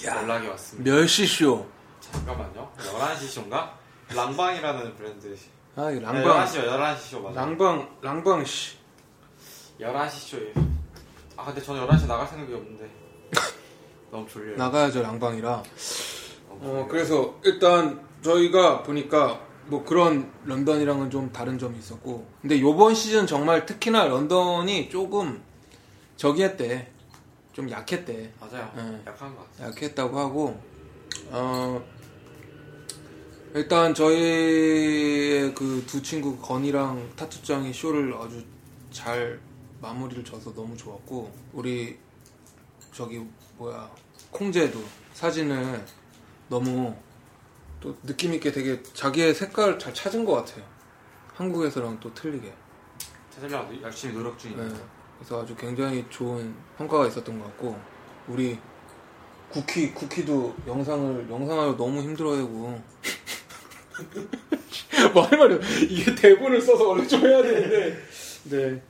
연락이 0.04 0.46
왔습니다. 0.48 0.90
몇시 0.92 1.26
쇼? 1.26 1.66
잠깐만요. 2.00 2.72
11시 2.78 3.28
쇼인가? 3.28 3.78
랑방이라는 4.14 4.96
브랜드. 4.96 5.36
아, 5.76 5.90
이 5.90 5.94
네, 5.94 6.00
랑방 6.00 6.44
11시, 6.46 6.64
11시 6.68 6.96
쇼 6.96 7.20
맞아요. 7.20 7.36
랑방 7.36 7.88
랑방 8.02 8.44
씨. 8.44 8.76
11시 9.80 10.10
쇼에. 10.10 10.52
아, 11.36 11.44
근데 11.46 11.62
저는 11.62 11.86
11시 11.86 12.06
나갈 12.06 12.26
생각이 12.26 12.52
없는데. 12.52 12.90
너무 14.10 14.26
졸려요. 14.28 14.56
나가야죠 14.56 15.02
랑방이라. 15.02 15.62
어. 16.48 16.88
그래서 16.90 17.34
일단 17.44 18.00
저희가 18.22 18.82
보니까 18.82 19.40
뭐 19.66 19.84
그런 19.84 20.30
런던이랑은 20.44 21.10
좀 21.10 21.30
다른 21.32 21.58
점이 21.58 21.78
있었고 21.78 22.26
근데 22.40 22.60
요번 22.60 22.94
시즌 22.94 23.26
정말 23.26 23.64
특히나 23.66 24.06
런던이 24.06 24.90
조금 24.90 25.42
저기 26.16 26.42
했대 26.42 26.90
좀 27.52 27.70
약했대 27.70 28.32
맞아요. 28.40 28.70
네. 28.76 29.02
약한 29.06 29.34
것 29.34 29.50
같아요. 29.50 29.68
약했다고 29.68 30.18
하고 30.18 30.60
어 31.30 31.82
일단 33.54 33.94
저희의 33.94 35.54
그 35.54 35.84
두 35.86 36.00
친구 36.02 36.36
건이랑 36.38 37.10
타투짱이 37.16 37.72
쇼를 37.72 38.14
아주 38.14 38.44
잘 38.90 39.40
마무리를 39.80 40.22
져서 40.24 40.54
너무 40.54 40.76
좋았고 40.76 41.32
우리 41.52 41.96
저기 42.92 43.24
뭐야 43.56 43.90
콩제도 44.30 44.80
사진을 45.14 45.84
너무 46.48 46.94
또 47.80 47.96
느낌 48.02 48.34
있게 48.34 48.52
되게 48.52 48.82
자기의 48.82 49.34
색깔 49.34 49.78
잘 49.78 49.92
찾은 49.94 50.24
것 50.24 50.32
같아요. 50.34 50.64
한국에서랑 51.34 51.98
또 52.00 52.12
틀리게. 52.14 52.52
찾으려고 53.30 53.80
열심히 53.82 54.14
노력 54.14 54.38
중이에요. 54.38 54.62
네. 54.68 54.74
그래서 55.18 55.42
아주 55.42 55.54
굉장히 55.56 56.04
좋은 56.10 56.54
평가가 56.76 57.06
있었던 57.06 57.38
것 57.38 57.44
같고 57.46 57.78
우리 58.28 58.58
쿠키 59.48 59.92
쿠키도 59.92 60.54
영상을 60.66 61.28
영상을 61.30 61.76
너무 61.76 62.00
힘들어하고 62.02 62.80
뭐할 65.12 65.38
말이야 65.38 65.58
이게 65.88 66.14
대본을 66.14 66.60
써서 66.60 66.88
원래 66.88 67.06
좀 67.06 67.20
해야 67.20 67.42
되는데 67.42 67.98
네 68.44 68.82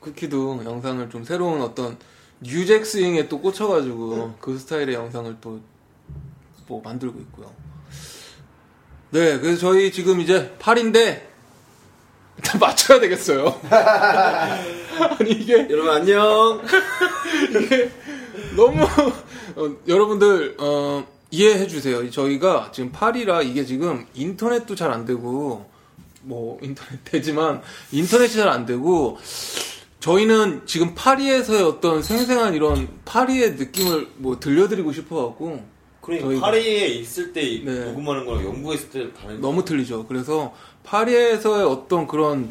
쿠키도 0.00 0.64
영상을 0.64 1.08
좀 1.10 1.24
새로운 1.24 1.60
어떤 1.60 1.98
뉴잭 2.40 2.86
스윙에 2.86 3.28
또 3.28 3.40
꽂혀가지고 3.40 4.36
그 4.40 4.58
스타일의 4.58 4.94
영상을 4.94 5.40
또 5.40 5.60
뭐 6.68 6.80
만들고 6.82 7.18
있고요. 7.20 7.52
네, 9.10 9.38
그래서 9.38 9.58
저희 9.60 9.90
지금 9.90 10.20
이제 10.20 10.54
8인데 10.58 11.22
일단 12.36 12.60
맞춰야 12.60 13.00
되겠어요. 13.00 13.58
아니 13.70 15.30
이게 15.30 15.66
여러분 15.70 15.90
안녕. 15.94 16.62
너무 18.56 18.84
어, 18.84 19.76
여러분들 19.86 20.56
어, 20.58 21.06
이해해 21.30 21.66
주세요. 21.66 22.08
저희가 22.10 22.70
지금 22.72 22.92
8이라 22.92 23.44
이게 23.46 23.64
지금 23.64 24.06
인터넷도 24.14 24.74
잘 24.74 24.90
안 24.92 25.04
되고 25.04 25.66
뭐 26.22 26.58
인터넷 26.62 27.02
되지만 27.04 27.62
인터넷이 27.92 28.34
잘 28.34 28.48
안 28.48 28.66
되고 28.66 29.18
저희는 30.00 30.62
지금 30.66 30.94
파리에서의 30.94 31.62
어떤 31.62 32.02
생생한 32.02 32.54
이런 32.54 32.88
파리의 33.04 33.52
느낌을 33.54 34.08
뭐 34.16 34.38
들려드리고 34.38 34.92
싶어갖고 34.92 35.64
그러니까 36.16 36.40
파리에 36.40 36.86
있을 36.86 37.32
때 37.32 37.42
네. 37.62 37.84
녹음하는 37.92 38.24
거랑 38.24 38.44
영국에 38.44 38.74
있을 38.76 38.90
때 38.90 39.12
다른. 39.12 39.40
너무 39.40 39.64
틀리죠. 39.64 40.06
그래서 40.06 40.54
파리에서의 40.84 41.66
어떤 41.66 42.06
그런 42.06 42.50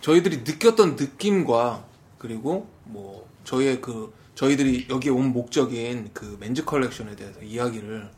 저희들이 0.00 0.38
느꼈던 0.38 0.96
느낌과 0.96 1.84
그리고 2.18 2.68
뭐 2.84 3.28
저희의 3.44 3.80
그 3.80 4.12
저희들이 4.34 4.86
여기 4.90 5.10
온 5.10 5.32
목적인 5.32 6.10
그 6.12 6.36
맨즈 6.40 6.64
컬렉션에 6.64 7.14
대해서 7.16 7.40
이야기를 7.40 8.08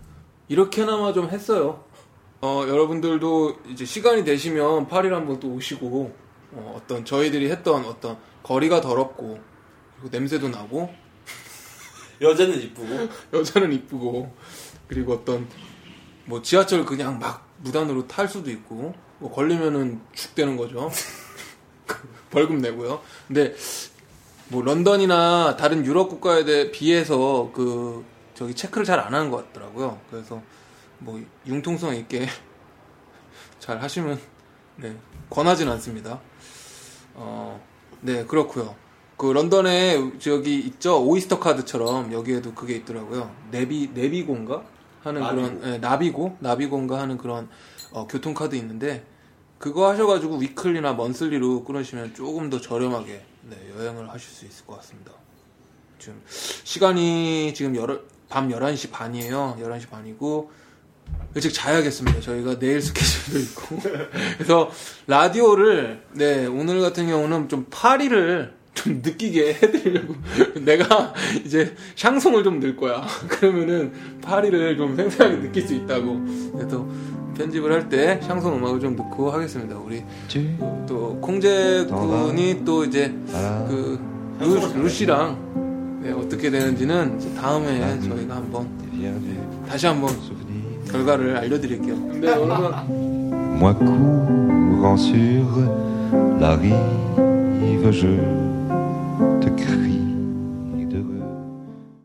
이렇게나마 0.49 1.13
좀 1.13 1.29
했어요. 1.29 1.85
어, 2.41 2.65
여러분들도 2.67 3.59
이제 3.71 3.85
시간이 3.85 4.25
되시면 4.25 4.89
파리를 4.89 5.15
한번 5.15 5.39
또 5.41 5.49
오시고 5.49 6.15
어, 6.53 6.83
떤 6.87 7.05
저희들이 7.05 7.51
했던 7.51 7.85
어떤 7.85 8.17
거리가 8.43 8.81
더럽고 8.81 9.39
그리고 10.01 10.09
냄새도 10.11 10.49
나고 10.49 10.91
여자는 12.21 12.61
이쁘고. 12.61 13.09
여자는 13.39 13.73
이쁘고 13.73 14.35
그리고 14.91 15.13
어떤 15.13 15.47
뭐 16.25 16.43
지하철 16.43 16.85
그냥 16.85 17.21
막 17.21 17.47
무단으로 17.59 18.09
탈 18.09 18.27
수도 18.27 18.51
있고 18.51 18.93
뭐 19.21 19.31
걸리면은 19.31 20.01
죽되는 20.13 20.57
거죠. 20.57 20.91
벌금 22.31 22.59
내고요. 22.59 23.01
근데 23.29 23.55
뭐 24.49 24.63
런던이나 24.63 25.57
다른 25.57 25.87
유럽 25.87 26.09
국가에 26.09 26.45
대해 26.45 26.73
비해서 26.73 27.53
그 27.55 28.05
저기 28.35 28.53
체크를 28.53 28.85
잘 28.85 28.99
안 28.99 29.15
하는 29.15 29.31
것 29.31 29.47
같더라고요. 29.53 30.01
그래서 30.11 30.43
뭐 30.99 31.23
융통성 31.47 31.95
있게 31.95 32.27
잘 33.61 33.81
하시면 33.81 34.19
네 34.75 34.97
권하진 35.31 35.69
않습니다. 35.69 36.21
어, 37.15 37.65
네 38.01 38.25
그렇고요. 38.25 38.75
그 39.17 39.27
런던에 39.27 40.19
저기 40.19 40.59
있죠 40.59 41.01
오이스터 41.05 41.39
카드처럼 41.39 42.13
여기에도 42.13 42.55
그게 42.55 42.75
있더라고요. 42.75 43.33
네비 43.53 43.91
네비고인가 43.95 44.65
하는 45.03 45.21
나비고. 45.21 45.43
그런 45.43 45.75
예, 45.75 45.79
나비고 45.79 46.37
나비고인가 46.41 46.99
하는 47.01 47.19
그런 47.19 47.49
어, 47.93 48.07
교통 48.07 48.35
카드 48.35 48.57
있는데 48.57 49.05
그거 49.59 49.91
하셔가지고 49.91 50.39
위클리나 50.39 50.95
먼슬리로 50.95 51.65
끊으시면 51.65 52.15
조금 52.15 52.49
더 52.49 52.61
저렴하게 52.61 53.23
네, 53.43 53.57
여행을 53.77 54.09
하실 54.09 54.31
수 54.31 54.47
있을 54.47 54.67
것 54.67 54.77
같습니다. 54.77 55.13
지금 55.99 56.23
시간이 56.27 57.53
지금 57.55 57.77
열, 57.77 58.03
밤 58.29 58.49
11시 58.49 58.91
반이에요. 58.91 59.59
11시 59.61 59.91
반이고 59.91 60.51
일찍 61.35 61.53
자야겠습니다. 61.53 62.21
저희가 62.21 62.59
내일 62.59 62.81
스케줄도 62.81 63.39
있고. 63.39 63.77
그래서 64.39 64.71
라디오를 65.07 66.03
네, 66.13 66.47
오늘 66.47 66.81
같은 66.81 67.07
경우는 67.07 67.49
좀 67.49 67.67
파리를 67.71 68.60
좀 68.83 69.01
느끼게 69.05 69.55
해드리려고 69.55 70.15
내가 70.65 71.13
이제 71.45 71.75
샹송을 71.97 72.43
좀 72.45 72.61
넣을 72.61 72.77
거야. 72.77 73.03
그러면은 73.29 73.93
파리를 74.23 74.77
좀 74.77 74.97
생생하게 74.97 75.41
느낄 75.41 75.63
수 75.67 75.75
있다고. 75.75 76.21
그래서 76.57 76.87
편집을 77.37 77.73
할 77.73 77.89
때 77.89 78.21
샹송 78.23 78.57
음악을 78.57 78.81
좀 78.81 78.97
넣고 78.97 79.31
하겠습니다. 79.31 79.77
우리 79.79 80.03
또 80.87 81.19
콩제 81.21 81.87
군이 81.89 82.63
또 82.65 82.85
이제 82.85 83.13
그 83.69 83.99
루, 84.41 84.83
루시랑 84.83 86.01
네, 86.03 86.13
어떻게 86.13 86.51
되는지는 86.51 87.19
이제 87.19 87.33
다음에 87.35 88.01
저희가 88.01 88.37
한번 88.37 88.69
다시 89.69 89.87
한번 89.87 90.11
결과를 90.91 91.37
알려드릴게요. 91.37 91.95
근데 91.95 92.29
여러분 92.29 92.73
Moi 93.61 93.75
courant 93.75 94.99
sur 94.99 95.45
la 96.41 96.57
rive, 96.57 97.93
je 97.93 98.09
te 99.41 99.51
crie 99.57 100.87
de 100.87 101.03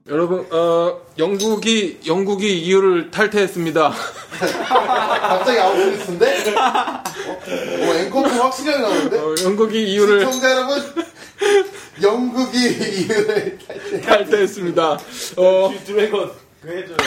여러분, 0.07 0.45
어, 0.51 1.01
영국이, 1.17 1.99
영국이 2.05 2.59
EU를 2.59 3.09
탈퇴했습니다. 3.09 3.89
갑자기 4.69 5.59
아웃리스인데? 5.59 6.53
어? 6.55 7.03
어, 7.31 7.93
앵커도 7.95 8.29
확실하게 8.29 8.81
나오는데? 8.81 9.17
어, 9.17 9.35
영국이 9.43 9.83
EU를 9.93 10.19
시청자 10.25 10.51
여러분, 10.51 10.83
영국이 12.01 12.57
이유를 12.57 13.59
탈퇴했습니다. 14.05 14.99
어, 15.37 15.73
드래곤 15.85 16.31
그 16.61 16.69
해줘요. 16.69 16.97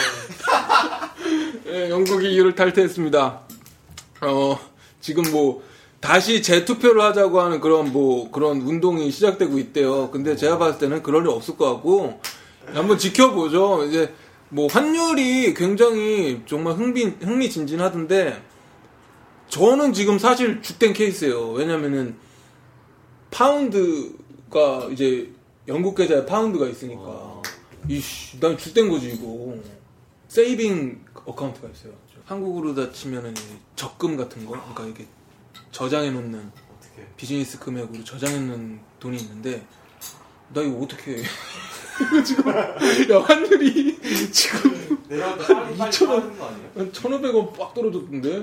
예, 1.67 1.89
영국이 1.89 2.29
EU를 2.33 2.55
탈퇴했습니다. 2.55 3.39
어, 4.21 4.59
지금 4.99 5.23
뭐, 5.31 5.63
다시 5.99 6.41
재투표를 6.41 7.01
하자고 7.01 7.41
하는 7.41 7.59
그런 7.59 7.91
뭐, 7.91 8.31
그런 8.31 8.61
운동이 8.61 9.11
시작되고 9.11 9.59
있대요. 9.59 10.09
근데 10.11 10.35
제가 10.35 10.57
봤을 10.57 10.79
때는 10.79 11.03
그럴 11.03 11.23
일 11.23 11.29
없을 11.29 11.57
것 11.57 11.73
같고, 11.73 12.19
한번 12.67 12.97
지켜보죠. 12.97 13.85
이제, 13.85 14.13
뭐, 14.49 14.67
환율이 14.67 15.53
굉장히 15.53 16.41
정말 16.45 16.75
흥미, 16.75 17.03
흥미진진하던데, 17.03 18.41
저는 19.49 19.93
지금 19.93 20.19
사실 20.19 20.61
좆된 20.61 20.93
케이스예요. 20.93 21.51
왜냐면은, 21.51 22.15
파운드가 23.31 24.89
이제, 24.91 25.31
영국 25.67 25.95
계좌에 25.95 26.25
파운드가 26.25 26.67
있으니까, 26.67 27.41
이씨, 27.89 28.39
난 28.39 28.57
좆된 28.57 28.89
거지, 28.89 29.09
이거. 29.09 29.55
saving 30.29 31.03
account가 31.25 31.67
있어요. 31.69 31.93
한국으로 32.25 32.75
다 32.75 32.91
치면은 32.91 33.31
이제 33.31 33.41
적금 33.75 34.15
같은 34.15 34.45
거, 34.45 34.51
그러니까 34.51 34.85
이게 34.85 35.07
저장해 35.71 36.11
놓는? 36.11 36.51
비즈니스 37.15 37.59
금액으로 37.59 38.03
저장해 38.03 38.37
놓는 38.39 38.79
돈이 38.99 39.17
있는데 39.17 39.65
나 40.53 40.61
이거 40.61 40.79
어떻게 40.79 41.17
해? 41.17 41.23
이거 42.01 42.23
지금 42.23 42.49
야 42.49 43.21
환율이 43.23 44.31
지금 44.31 44.97
빨리 45.07 45.77
2,000원. 45.77 46.07
하는 46.07 46.37
거 46.39 46.45
아니에요? 46.45 46.69
한 46.75 46.91
1,500원 46.91 47.57
빡 47.57 47.73
떨어졌던데? 47.73 48.35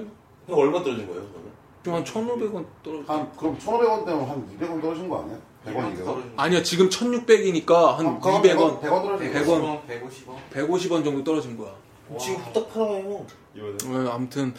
형 0.46 0.58
얼마 0.58 0.82
떨어진 0.82 1.06
거예요? 1.06 1.26
그러면? 1.30 1.52
좀한 1.82 2.04
1,500원 2.04 2.66
떨어졌 2.82 3.08
한, 3.10 3.36
그럼 3.36 3.58
1,500원 3.58 4.06
때문에 4.06 4.26
한 4.26 4.58
200원 4.58 4.82
떨어진 4.82 5.08
거 5.08 5.22
아니야? 5.22 5.38
100원, 5.66 5.98
200원? 5.98 6.32
아니야 6.36 6.62
지금 6.62 6.88
1,600이니까 6.88 7.96
한 7.96 8.20
200원, 8.20 8.42
100원, 8.42 8.80
100원 8.80 8.82
떨어진 8.82 9.32
거 9.32 9.38
100원. 9.38 9.80
150원. 9.88 10.52
150원 10.52 11.04
정도 11.04 11.24
떨어진 11.24 11.56
거야. 11.56 11.74
지금 12.20 12.36
후딱 12.40 12.72
팔아요. 12.72 13.26
이번에 13.54 14.08
어, 14.08 14.12
아무튼 14.12 14.54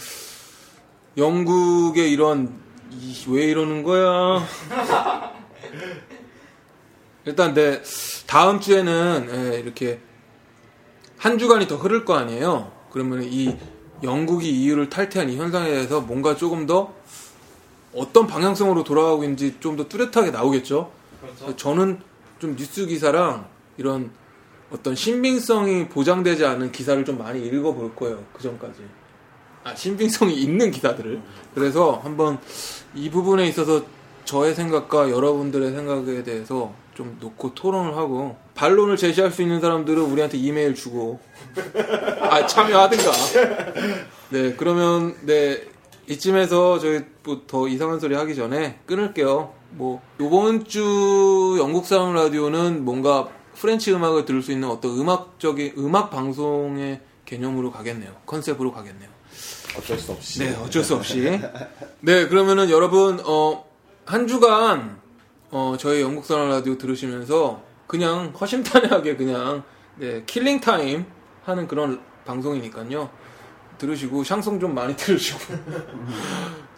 영국의 1.17 2.11
이런 2.11 2.53
이- 2.91 3.15
왜 3.29 3.45
이러는 3.45 3.83
거야? 3.83 4.45
일단 7.25 7.53
내 7.53 7.81
다음 8.27 8.59
주에는 8.59 9.29
예, 9.53 9.59
이렇게 9.59 9.99
한 11.17 11.37
주간이 11.37 11.67
더 11.67 11.75
흐를 11.75 12.05
거 12.05 12.13
아니에요. 12.15 12.71
그러면 12.91 13.23
이 13.23 13.57
영국이 14.03 14.49
EU를 14.49 14.89
탈퇴한 14.89 15.29
이 15.29 15.37
현상에 15.37 15.69
대해서 15.69 15.99
뭔가 16.01 16.35
조금 16.35 16.65
더 16.67 16.93
어떤 17.93 18.27
방향성으로 18.27 18.83
돌아가고 18.83 19.23
있는지 19.23 19.57
좀 19.59 19.75
더 19.75 19.87
뚜렷하게 19.87 20.31
나오겠죠. 20.31 20.91
그렇죠. 21.19 21.55
저는 21.55 21.99
좀 22.39 22.55
뉴스 22.55 22.85
기사랑 22.85 23.47
이런 23.77 24.11
어떤 24.71 24.93
신빙성이 24.95 25.87
보장되지 25.87 26.45
않은 26.45 26.71
기사를 26.71 27.03
좀 27.05 27.17
많이 27.17 27.45
읽어볼 27.45 27.95
거예요. 27.95 28.23
그 28.33 28.43
전까지. 28.43 28.81
아, 29.67 29.75
신빙성이 29.75 30.33
있는 30.35 30.71
기사들을. 30.71 31.21
그래서 31.53 31.99
한번 32.01 32.39
이 32.95 33.09
부분에 33.09 33.45
있어서 33.49 33.83
저의 34.23 34.55
생각과 34.55 35.11
여러분들의 35.11 35.71
생각에 35.73 36.23
대해서 36.23 36.73
좀 36.93 37.17
놓고 37.19 37.53
토론을 37.53 37.97
하고 37.97 38.37
반론을 38.55 38.95
제시할 38.95 39.29
수 39.29 39.41
있는 39.41 39.59
사람들은 39.59 40.01
우리한테 40.01 40.37
이메일 40.37 40.73
주고. 40.73 41.19
아 42.21 42.47
참여하든가. 42.47 43.11
네 44.29 44.55
그러면 44.55 45.15
네 45.23 45.61
이쯤에서 46.07 46.79
저희 46.79 47.01
뭐 47.23 47.48
더 47.48 47.67
이상한 47.67 47.99
소리 47.99 48.15
하기 48.15 48.35
전에 48.35 48.79
끊을게요. 48.85 49.53
뭐 49.71 50.01
요번 50.21 50.63
주 50.63 51.57
영국사랑 51.59 52.13
라디오는 52.13 52.85
뭔가 52.85 53.27
French 53.53 53.91
음악을 53.91 54.23
들을 54.23 54.41
수 54.41 54.53
있는 54.53 54.69
어떤 54.69 54.97
음악적인 54.97 55.73
음악 55.77 56.09
방송의 56.09 57.01
개념으로 57.25 57.71
가겠네요. 57.71 58.15
컨셉으로 58.25 58.71
가겠네요 58.71 59.16
어쩔 59.75 59.97
수 59.97 60.11
없이. 60.11 60.39
네, 60.39 60.55
어쩔 60.55 60.83
수 60.83 60.95
없이. 60.95 61.39
네, 62.01 62.27
그러면은 62.27 62.69
여러분, 62.69 63.19
어, 63.25 63.65
한 64.05 64.27
주간, 64.27 64.99
어, 65.51 65.75
저희 65.79 66.01
영국사랑 66.01 66.49
라디오 66.49 66.77
들으시면서 66.77 67.61
그냥 67.87 68.33
허심탄회하게 68.39 69.15
그냥, 69.17 69.63
네, 69.95 70.23
killing 70.25 70.59
time 70.61 71.05
하는 71.43 71.67
그런 71.67 72.01
방송이니까요. 72.25 73.09
들으시고, 73.77 74.23
샹송 74.23 74.59
좀 74.59 74.73
많이 74.73 74.95
들으시고. 74.97 75.39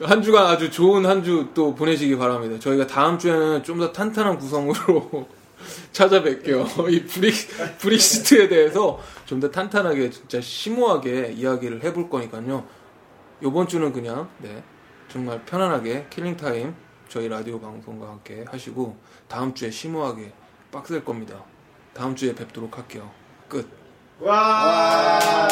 한 0.02 0.22
주간 0.22 0.46
아주 0.48 0.70
좋은 0.72 1.06
한 1.06 1.24
주 1.24 1.54
또 1.54 1.74
보내시기 1.76 2.16
바랍니다. 2.18 2.58
저희가 2.60 2.88
다음 2.88 3.18
주에는 3.18 3.64
좀 3.64 3.80
더 3.80 3.92
탄탄한 3.92 4.38
구성으로 4.38 5.28
찾아뵐게요. 5.94 6.92
이 6.92 7.04
브렉, 7.06 7.34
브렉시트에 7.80 8.48
대해서 8.50 9.00
좀 9.26 9.40
더 9.40 9.50
탄탄하게, 9.50 10.10
진짜 10.10 10.42
심오하게 10.42 11.34
이야기를 11.38 11.84
해볼 11.84 12.10
거니까요. 12.10 12.66
요번 13.42 13.68
주는 13.68 13.92
그냥 13.94 14.30
네 14.40 14.64
정말 15.08 15.44
편안하게 15.46 16.08
killing 16.10 16.52
time 16.52 16.76
저희 17.08 17.28
라디오 17.28 17.60
방송과 17.60 18.08
함께 18.08 18.46
하시고 18.48 18.98
다음 19.28 19.54
주에 19.54 19.72
심오하게 19.72 20.32
빡셀 20.72 21.04
겁니다. 21.04 21.44
다음 21.94 22.16
주에 22.16 22.36
뵙도록 22.36 22.78
할게요. 22.78 23.10
끝. 23.48 23.68
와. 24.20 25.50